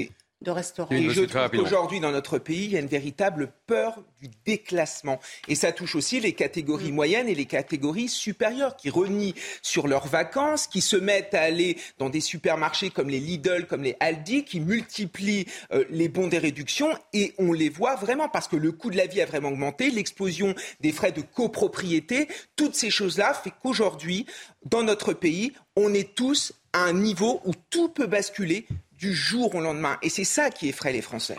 [0.43, 0.95] de restaurants.
[0.95, 5.21] Et je trouve qu'aujourd'hui, dans notre pays, il y a une véritable peur du déclassement.
[5.49, 6.95] Et ça touche aussi les catégories mm.
[6.95, 11.79] moyennes et les catégories supérieures qui renient sur leurs vacances, qui se mettent à aller
[11.99, 16.39] dans des supermarchés comme les Lidl, comme les Aldi, qui multiplient euh, les bons des
[16.39, 16.91] réductions.
[17.13, 19.91] Et on les voit vraiment parce que le coût de la vie a vraiment augmenté,
[19.91, 24.27] l'explosion des frais de copropriété, toutes ces choses-là fait qu'aujourd'hui,
[24.65, 28.67] dans notre pays, on est tous à un niveau où tout peut basculer
[29.05, 29.99] du jour au lendemain.
[30.01, 31.37] Et c'est ça qui effraie les Français.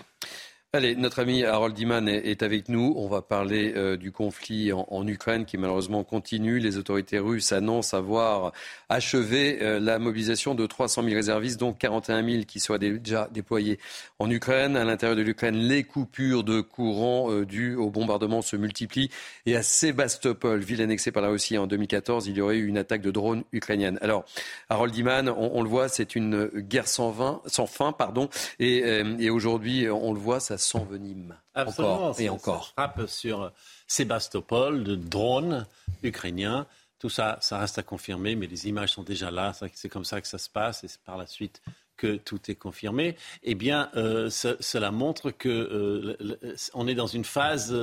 [0.76, 2.93] Allez, notre ami Harold Iman est, avec nous.
[2.97, 6.60] On va parler euh, du conflit en, Ukraine qui malheureusement continue.
[6.60, 8.52] Les autorités russes annoncent avoir
[8.89, 13.80] achevé euh, la mobilisation de 300 000 réservistes, dont 41 000 qui soient déjà déployés
[14.19, 14.76] en Ukraine.
[14.76, 19.10] À l'intérieur de l'Ukraine, les coupures de courant euh, dues au bombardement se multiplient.
[19.45, 22.77] Et à Sébastopol, ville annexée par la Russie en 2014, il y aurait eu une
[22.77, 23.97] attaque de drones ukrainienne.
[24.02, 24.26] Alors,
[24.68, 27.93] Harold Iman, on, le voit, c'est une guerre sans, sans fin.
[27.93, 28.27] Pardon.
[28.60, 28.84] Et,
[29.19, 32.67] et aujourd'hui, on le voit, ça s'envenime encore et encore.
[32.69, 33.51] frappe sur
[33.87, 35.65] Sébastopol de drones
[36.03, 36.67] ukrainiens.
[36.99, 39.53] Tout ça, ça reste à confirmer, mais les images sont déjà là.
[39.73, 41.61] C'est comme ça que ça se passe et c'est par la suite
[41.97, 43.15] que tout est confirmé.
[43.43, 46.37] Eh bien, euh, cela montre que euh,
[46.73, 47.73] on est dans une phase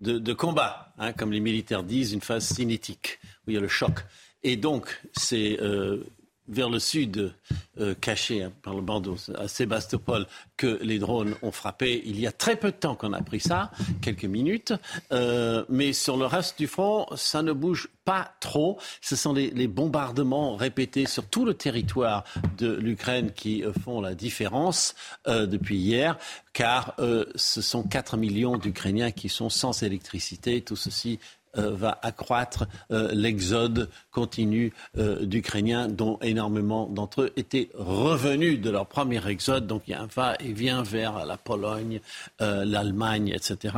[0.00, 3.68] de, combat, hein, comme les militaires disent, une phase cinétique où il y a le
[3.68, 4.04] choc.
[4.42, 6.04] Et donc, c'est euh,
[6.48, 7.34] vers le sud,
[7.78, 10.26] euh, caché hein, par le bandeau à Sébastopol,
[10.56, 12.02] que les drones ont frappé.
[12.06, 13.70] Il y a très peu de temps qu'on a pris ça,
[14.00, 14.72] quelques minutes.
[15.12, 18.78] Euh, mais sur le reste du front, ça ne bouge pas trop.
[19.00, 22.24] Ce sont les, bombardements répétés sur tout le territoire
[22.56, 24.94] de l'Ukraine qui euh, font la différence
[25.26, 26.16] depuis hier,
[26.52, 26.96] car
[27.34, 30.62] ce sont 4 millions d'Ukrainiens qui sont sans électricité.
[30.62, 31.18] Tout ceci
[31.56, 38.70] euh, va accroître euh, l'exode continu euh, d'Ukrainiens dont énormément d'entre eux étaient revenus de
[38.70, 39.66] leur premier exode.
[39.66, 42.00] Donc il y a un va-et-vient vers la Pologne,
[42.40, 43.74] l'Allemagne, etc.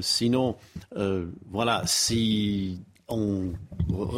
[0.00, 0.56] sinon,
[1.50, 3.52] voilà, si on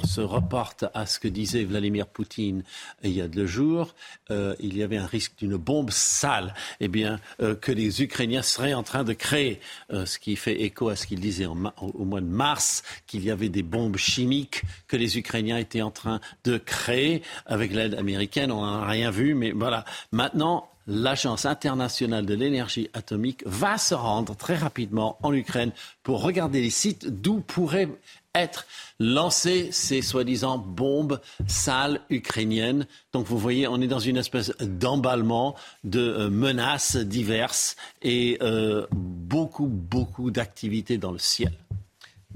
[0.05, 2.63] se reporte à ce que disait Vladimir Poutine
[3.03, 3.95] il y a deux jours,
[4.31, 8.43] euh, il y avait un risque d'une bombe sale, eh bien, euh, que les Ukrainiens
[8.43, 9.61] seraient en train de créer,
[9.93, 13.31] euh, ce qui fait écho à ce qu'il disait au mois de mars, qu'il y
[13.31, 18.51] avait des bombes chimiques que les Ukrainiens étaient en train de créer avec l'aide américaine.
[18.51, 19.85] On n'en a rien vu, mais voilà.
[20.13, 25.73] Maintenant, l'Agence internationale de l'énergie atomique va se rendre très rapidement en Ukraine
[26.03, 27.89] pour regarder les sites d'où pourraient
[28.35, 28.67] être
[29.01, 32.87] lancées ces soi-disant bombes sales ukrainiennes.
[33.13, 38.87] Donc vous voyez, on est dans une espèce d'emballement de euh, menaces diverses et euh,
[38.93, 41.53] beaucoup, beaucoup d'activités dans le ciel.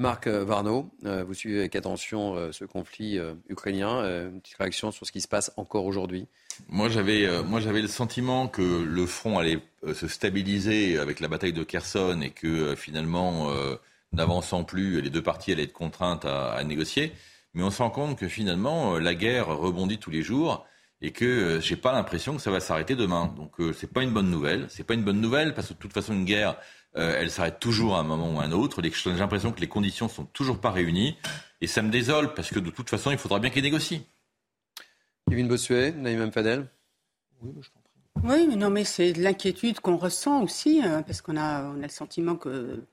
[0.00, 3.18] Marc euh, Varno, vous suivez avec attention ce conflit
[3.48, 4.02] ukrainien.
[4.28, 6.26] Une petite réaction sur ce qui se passe encore aujourd'hui?
[6.68, 9.60] Moi, j'avais, le sentiment que le front allait
[9.94, 13.50] se stabiliser avec la bataille de Kherson et que finalement
[14.12, 17.12] n'avançant plus, les deux parties allaient être contraintes à, négocier.
[17.54, 20.66] Mais on se rend compte que finalement, euh, la guerre rebondit tous les jours
[21.02, 23.32] et que euh, j'ai pas l'impression que ça va s'arrêter demain.
[23.36, 24.66] Donc euh, c'est pas une bonne nouvelle.
[24.68, 26.56] C'est pas une bonne nouvelle parce que de toute façon une guerre,
[26.94, 28.82] elle s'arrête toujours à un moment ou à un autre.
[28.82, 31.16] J'ai l'impression que les conditions sont toujours pas réunies
[31.60, 34.00] et ça me désole parce que de toute façon il faudra bien qu'ils négocient.
[35.28, 36.66] Kevin Bossuet, Naïm Fadel.
[37.42, 37.68] Oui, je
[38.24, 41.78] Oui, mais non, mais c'est de l'inquiétude qu'on ressent aussi hein, parce qu'on a, on
[41.78, 42.84] a le sentiment que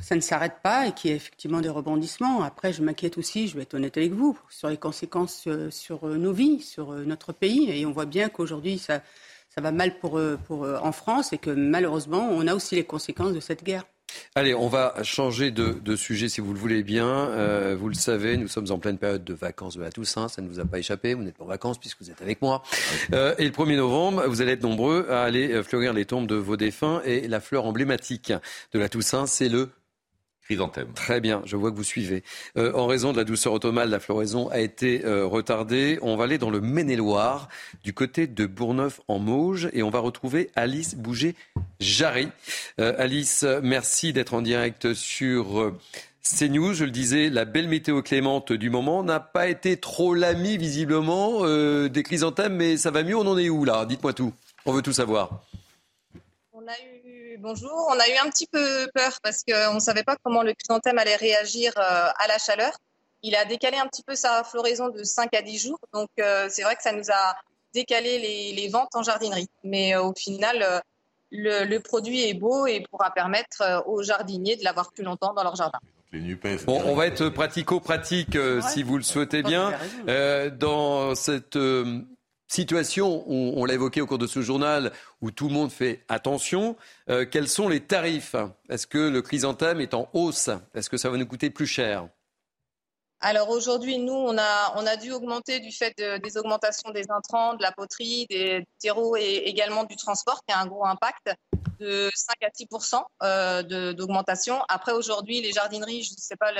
[0.00, 2.42] ça ne s'arrête pas et qu'il y a effectivement des rebondissements.
[2.42, 6.06] Après, je m'inquiète aussi, je vais être honnête avec vous, sur les conséquences euh, sur
[6.06, 7.70] euh, nos vies, sur euh, notre pays.
[7.70, 9.02] Et on voit bien qu'aujourd'hui, ça,
[9.48, 13.32] ça va mal pour, pour, en France et que malheureusement, on a aussi les conséquences
[13.32, 13.84] de cette guerre.
[14.34, 17.74] Allez, on va changer de, sujet si vous le voulez bien.
[17.74, 20.28] vous le savez, nous sommes en pleine période de vacances de la Toussaint.
[20.28, 21.12] Ça ne vous a pas échappé.
[21.12, 22.62] Vous n'êtes pas en vacances puisque vous êtes avec moi.
[23.12, 26.56] et le 1er novembre, vous allez être nombreux à aller fleurir les tombes de vos
[26.56, 27.02] défunts.
[27.04, 28.32] Et la fleur emblématique
[28.72, 29.68] de la Toussaint, c'est le
[30.94, 32.22] Très bien, je vois que vous suivez.
[32.56, 35.98] Euh, en raison de la douceur automnale, la floraison a été euh, retardée.
[36.00, 37.48] On va aller dans le Maine-et-Loire,
[37.84, 42.28] du côté de Bourneuf-en-Mauge, et on va retrouver Alice Bouget-Jarry.
[42.80, 45.72] Euh, Alice, merci d'être en direct sur
[46.22, 46.72] CNews.
[46.72, 51.46] Je le disais, la belle météo clémente du moment n'a pas été trop l'ami, visiblement,
[51.88, 53.16] des chrysanthèmes, mais ça va mieux.
[53.16, 53.84] On en est où, là?
[53.84, 54.32] Dites-moi tout.
[54.64, 55.42] On veut tout savoir.
[56.68, 57.88] On a eu bonjour.
[57.88, 60.98] On a eu un petit peu peur parce qu'on ne savait pas comment le chrysanthème
[60.98, 62.72] allait réagir euh, à la chaleur.
[63.22, 65.78] Il a décalé un petit peu sa floraison de 5 à 10 jours.
[65.94, 67.36] Donc, euh, c'est vrai que ça nous a
[67.72, 68.18] décalé
[68.52, 69.48] les, ventes en jardinerie.
[69.64, 70.82] Mais euh, au final,
[71.30, 75.56] le, produit est beau et pourra permettre aux jardiniers de l'avoir plus longtemps dans leur
[75.56, 75.78] jardin.
[76.66, 78.36] Bon, on va être pratico-pratique
[78.68, 79.72] si vous le souhaitez bien.
[80.58, 81.56] dans cette
[82.48, 86.76] situation, on, l'a évoqué au cours de ce journal, où tout le monde fait attention.
[87.08, 88.34] Euh, quels sont les tarifs?
[88.68, 90.50] Est-ce que le chrysanthème est en hausse?
[90.74, 92.08] Est-ce que ça va nous coûter plus cher?
[93.20, 97.62] Alors aujourd'hui, nous, on a, on dû augmenter du fait des augmentations des intrants, de
[97.62, 101.32] la poterie, des terreaux et également du transport, qui a un gros impact
[101.80, 104.62] de 5 à 6% euh, d'augmentation.
[104.68, 106.52] Après, aujourd'hui, les jardineries, je ne sais pas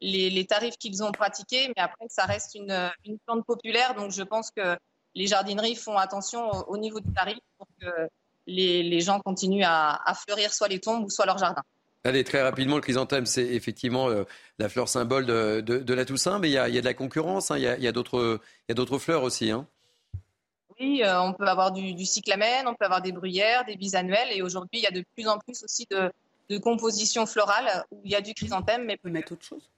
[0.00, 3.96] les, tarifs qu'ils ont pratiqués, mais après, ça reste une, une plante populaire.
[3.96, 4.76] Donc, je pense que
[5.16, 8.08] les jardineries font attention au, niveau du tarif pour que
[8.46, 11.62] les, gens continuent à, fleurir soit les tombes ou soit leur jardin.
[12.04, 14.22] Allez, très rapidement, le chrysanthème, c'est effectivement euh,
[14.60, 17.56] la fleur symbole de, la Toussaint, mais il y a, de la concurrence, hein.
[17.56, 19.50] il y a, d'autres fleurs aussi.
[19.50, 19.66] Hein.
[20.78, 24.42] Oui, euh, on peut avoir du, cyclamène, on peut avoir des bruyères, des bisannuelles, et
[24.42, 26.12] aujourd'hui, il y a de plus en plus aussi de,
[26.50, 29.68] de compositions florales où il y a du chrysanthème, mais peut mettre autre chose?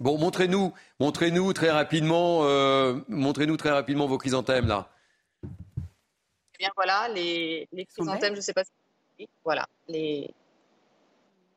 [0.00, 4.88] Bon, montrez-nous, montrez-nous très rapidement, euh, montrez-nous très rapidement vos chrysanthèmes là.
[5.44, 10.30] Eh bien voilà, les, chrysanthèmes, je ne sais pas si voilà les.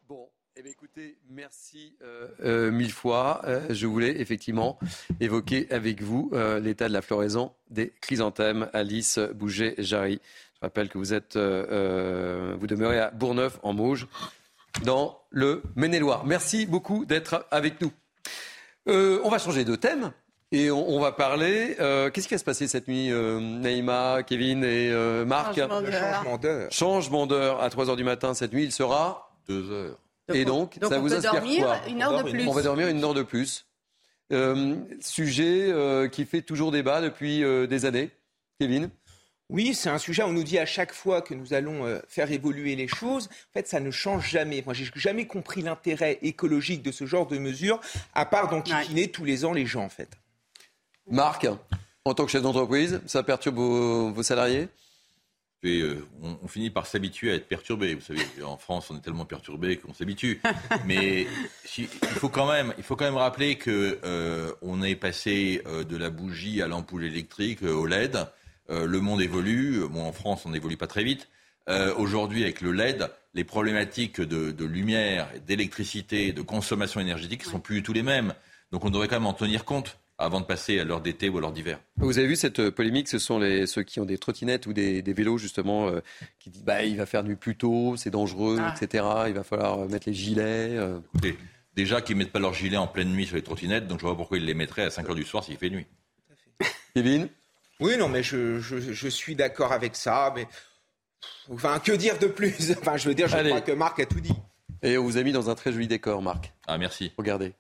[0.10, 3.42] Bon, eh bien, écoutez, merci euh, euh, mille fois.
[3.70, 4.78] je voulais effectivement
[5.22, 6.30] évoquer avec vous
[6.62, 8.70] l'état de la floraison des chrysanthèmes.
[8.74, 10.20] Alice Bouget-Jarry.
[10.56, 14.08] Je rappelle que vous êtes, vous demeurez à Bourneuf en Mauge,
[14.84, 16.26] dans le Maine-et-Loire.
[16.26, 17.94] Merci beaucoup d'être avec nous.
[18.88, 20.12] Euh, on va changer de thème.
[20.52, 21.76] Et on, va parler.
[21.80, 24.92] Euh, qu'est-ce qui va se passer cette nuit, euh, Naïma, Kevin et
[25.26, 26.72] Marc Changement d'heure.
[26.72, 28.64] Changement d'heure à 3 h du matin cette nuit.
[28.64, 29.98] Il sera 2 heures.
[30.32, 32.48] et donc, ça vous inspire quoi une heure de plus.
[32.48, 33.66] On va dormir une heure de plus.
[35.00, 35.74] sujet
[36.12, 38.12] qui fait toujours débat depuis des années.
[38.60, 38.92] Kevin
[39.54, 42.32] Oui, c'est un sujet, on nous dit à chaque fois que nous allons euh, faire
[42.32, 43.28] évoluer les choses.
[43.28, 44.64] En fait, ça ne change jamais.
[44.66, 47.80] Moi, j'ai jamais compris l'intérêt écologique de ce genre de mesures,
[48.16, 50.10] à part d'enquiquiner tous les ans les gens, en fait.
[51.08, 51.46] Marc,
[52.04, 54.70] en tant que chef d'entreprise, ça perturbe vos, salariés?
[55.66, 57.94] Euh, on, finit par s'habituer à être perturbé.
[57.94, 60.42] Vous savez, en France, on est tellement perturbé qu'on s'habitue.
[60.86, 61.28] Mais
[61.78, 65.96] il faut quand même, il faut quand même rappeler que euh, on est passé de
[65.96, 68.18] la bougie à l'ampoule électrique au LED.
[68.70, 69.82] Euh, le monde évolue.
[69.90, 71.30] Bon, en France, on n'évolue pas très vite.
[71.70, 77.60] Euh, aujourd'hui, avec le LED, les problématiques de, lumière, d'électricité, de consommation énergétique ne sont
[77.60, 78.34] plus du tout les mêmes.
[78.72, 81.38] Donc on devrait quand même en tenir compte avant de passer à l'heure d'été ou
[81.38, 81.80] à l'heure d'hiver.
[81.98, 84.74] Vous avez vu cette euh, polémique Ce sont les, ceux qui ont des trottinettes ou
[84.74, 85.92] des, vélos, justement,
[86.40, 88.76] qui disent bah, il va faire nuit plus tôt, c'est dangereux, ah.
[88.76, 89.06] etc.
[89.28, 90.78] Il va falloir mettre les gilets.
[91.76, 94.06] déjà qu'ils ne mettent pas leurs gilets en pleine nuit sur les trottinettes, donc je
[94.06, 95.88] vois pas pourquoi ils les mettraient à 5 h du soir s'il fait nuit.
[96.94, 97.30] Kevin?
[97.84, 100.32] Oui, non, mais je, je, suis d'accord avec ça.
[100.36, 100.48] Mais
[101.52, 102.72] enfin, que dire de plus?
[102.80, 104.36] Enfin, je veux dire, je crois que Marc a tout dit.
[104.82, 106.54] Et on vous a mis dans un très joli décor, Marc.
[106.66, 107.12] Ah, merci.
[107.18, 107.54] Regardez.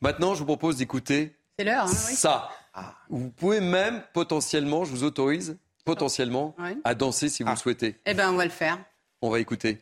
[0.00, 1.36] Maintenant, je vous propose d'écouter.
[1.58, 1.84] C'est l'heure.
[1.84, 2.50] Hein, ça.
[2.72, 2.94] Ah.
[3.08, 6.54] Vous pouvez même potentiellement, je vous autorise potentiellement
[6.84, 7.56] à danser si vous le ah.
[7.56, 7.96] souhaitez.
[8.06, 8.78] Eh ben, on va le faire.
[9.22, 9.78] On va écouter.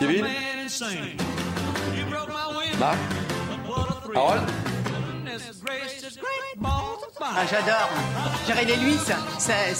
[0.00, 0.26] Kevin
[2.78, 3.25] Marc
[7.20, 7.90] ah, j'adore.
[8.46, 9.74] Jérémy Lewis, c'est.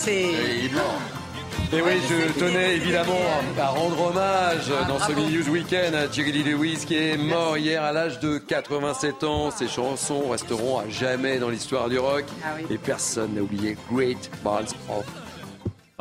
[1.72, 3.18] Et oui, je tenais évidemment
[3.58, 7.82] à rendre hommage dans ce News Weekend à Jerry Lee Lewis qui est mort hier
[7.82, 9.50] à l'âge de 87 ans.
[9.50, 14.30] Ses chansons resteront à jamais dans l'histoire du rock ah et personne n'a oublié Great
[14.44, 15.04] Balls of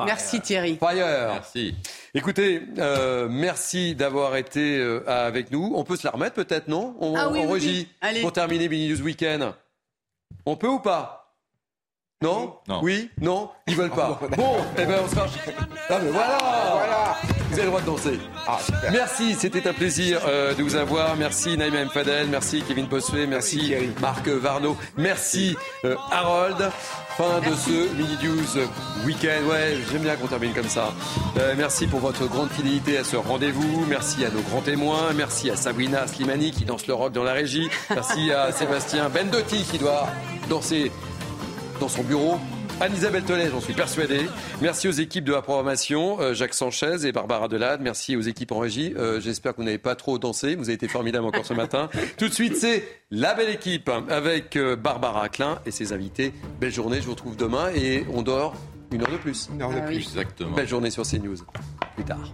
[0.05, 0.77] Merci Thierry.
[0.77, 1.31] Fire.
[1.33, 1.75] Merci.
[2.17, 5.73] Écoutez, euh, merci d'avoir été euh, avec nous.
[5.75, 6.95] On peut se la remettre peut-être, non?
[7.01, 7.89] On, ah oui,
[8.21, 9.53] pour terminer Mini News Weekend.
[10.45, 11.35] On peut ou pas?
[12.21, 13.11] Non, Oui?
[13.19, 13.49] Non?
[13.67, 14.21] Ils veulent pas.
[14.37, 15.25] bon, eh ben on sera.
[15.89, 16.37] Ah mais voilà,
[16.71, 17.34] voilà.
[17.55, 18.19] Vous avez le droit de danser.
[18.47, 18.57] Ah,
[18.91, 21.15] merci, c'était un plaisir euh, de vous avoir.
[21.15, 21.89] Merci Naïma M.
[21.89, 25.55] Fadel, merci Kevin Bossuet, merci, Marc Varno, merci
[26.11, 26.69] Harold.
[27.17, 28.67] Fin de ce Mini News
[29.05, 29.45] Weekend.
[29.47, 30.91] Ouais, j'aime bien qu'on termine comme ça.
[31.37, 33.85] Euh, merci pour votre grande fidélité à ce rendez-vous.
[33.87, 35.13] Merci à nos grands témoins.
[35.15, 37.69] Merci à Sabrina Slimani qui danse le rock dans la régie.
[37.89, 40.09] Merci à Sébastien Bendotti qui doit
[40.49, 40.91] danser
[41.79, 42.37] dans son bureau.
[42.81, 44.25] Anne-Isabelle Tollet, j'en suis persuadé.
[44.61, 47.79] Merci aux équipes de la programmation, euh, Jacques Sanchez et Barbara Delade.
[47.81, 48.93] Merci aux équipes en régie.
[48.97, 50.55] Euh, j'espère que vous n'avez pas trop dansé.
[50.55, 51.89] Vous avez été formidable encore ce matin.
[52.17, 56.33] Tout de suite, c'est la belle équipe avec euh, Barbara Klein et ses invités.
[56.59, 58.53] Belle journée, je vous retrouve demain et on dort
[58.91, 59.49] une heure de plus.
[59.53, 59.95] Une heure de ah plus.
[59.95, 60.55] Exactement.
[60.55, 61.37] Belle journée sur CNews.
[61.95, 62.33] Plus tard.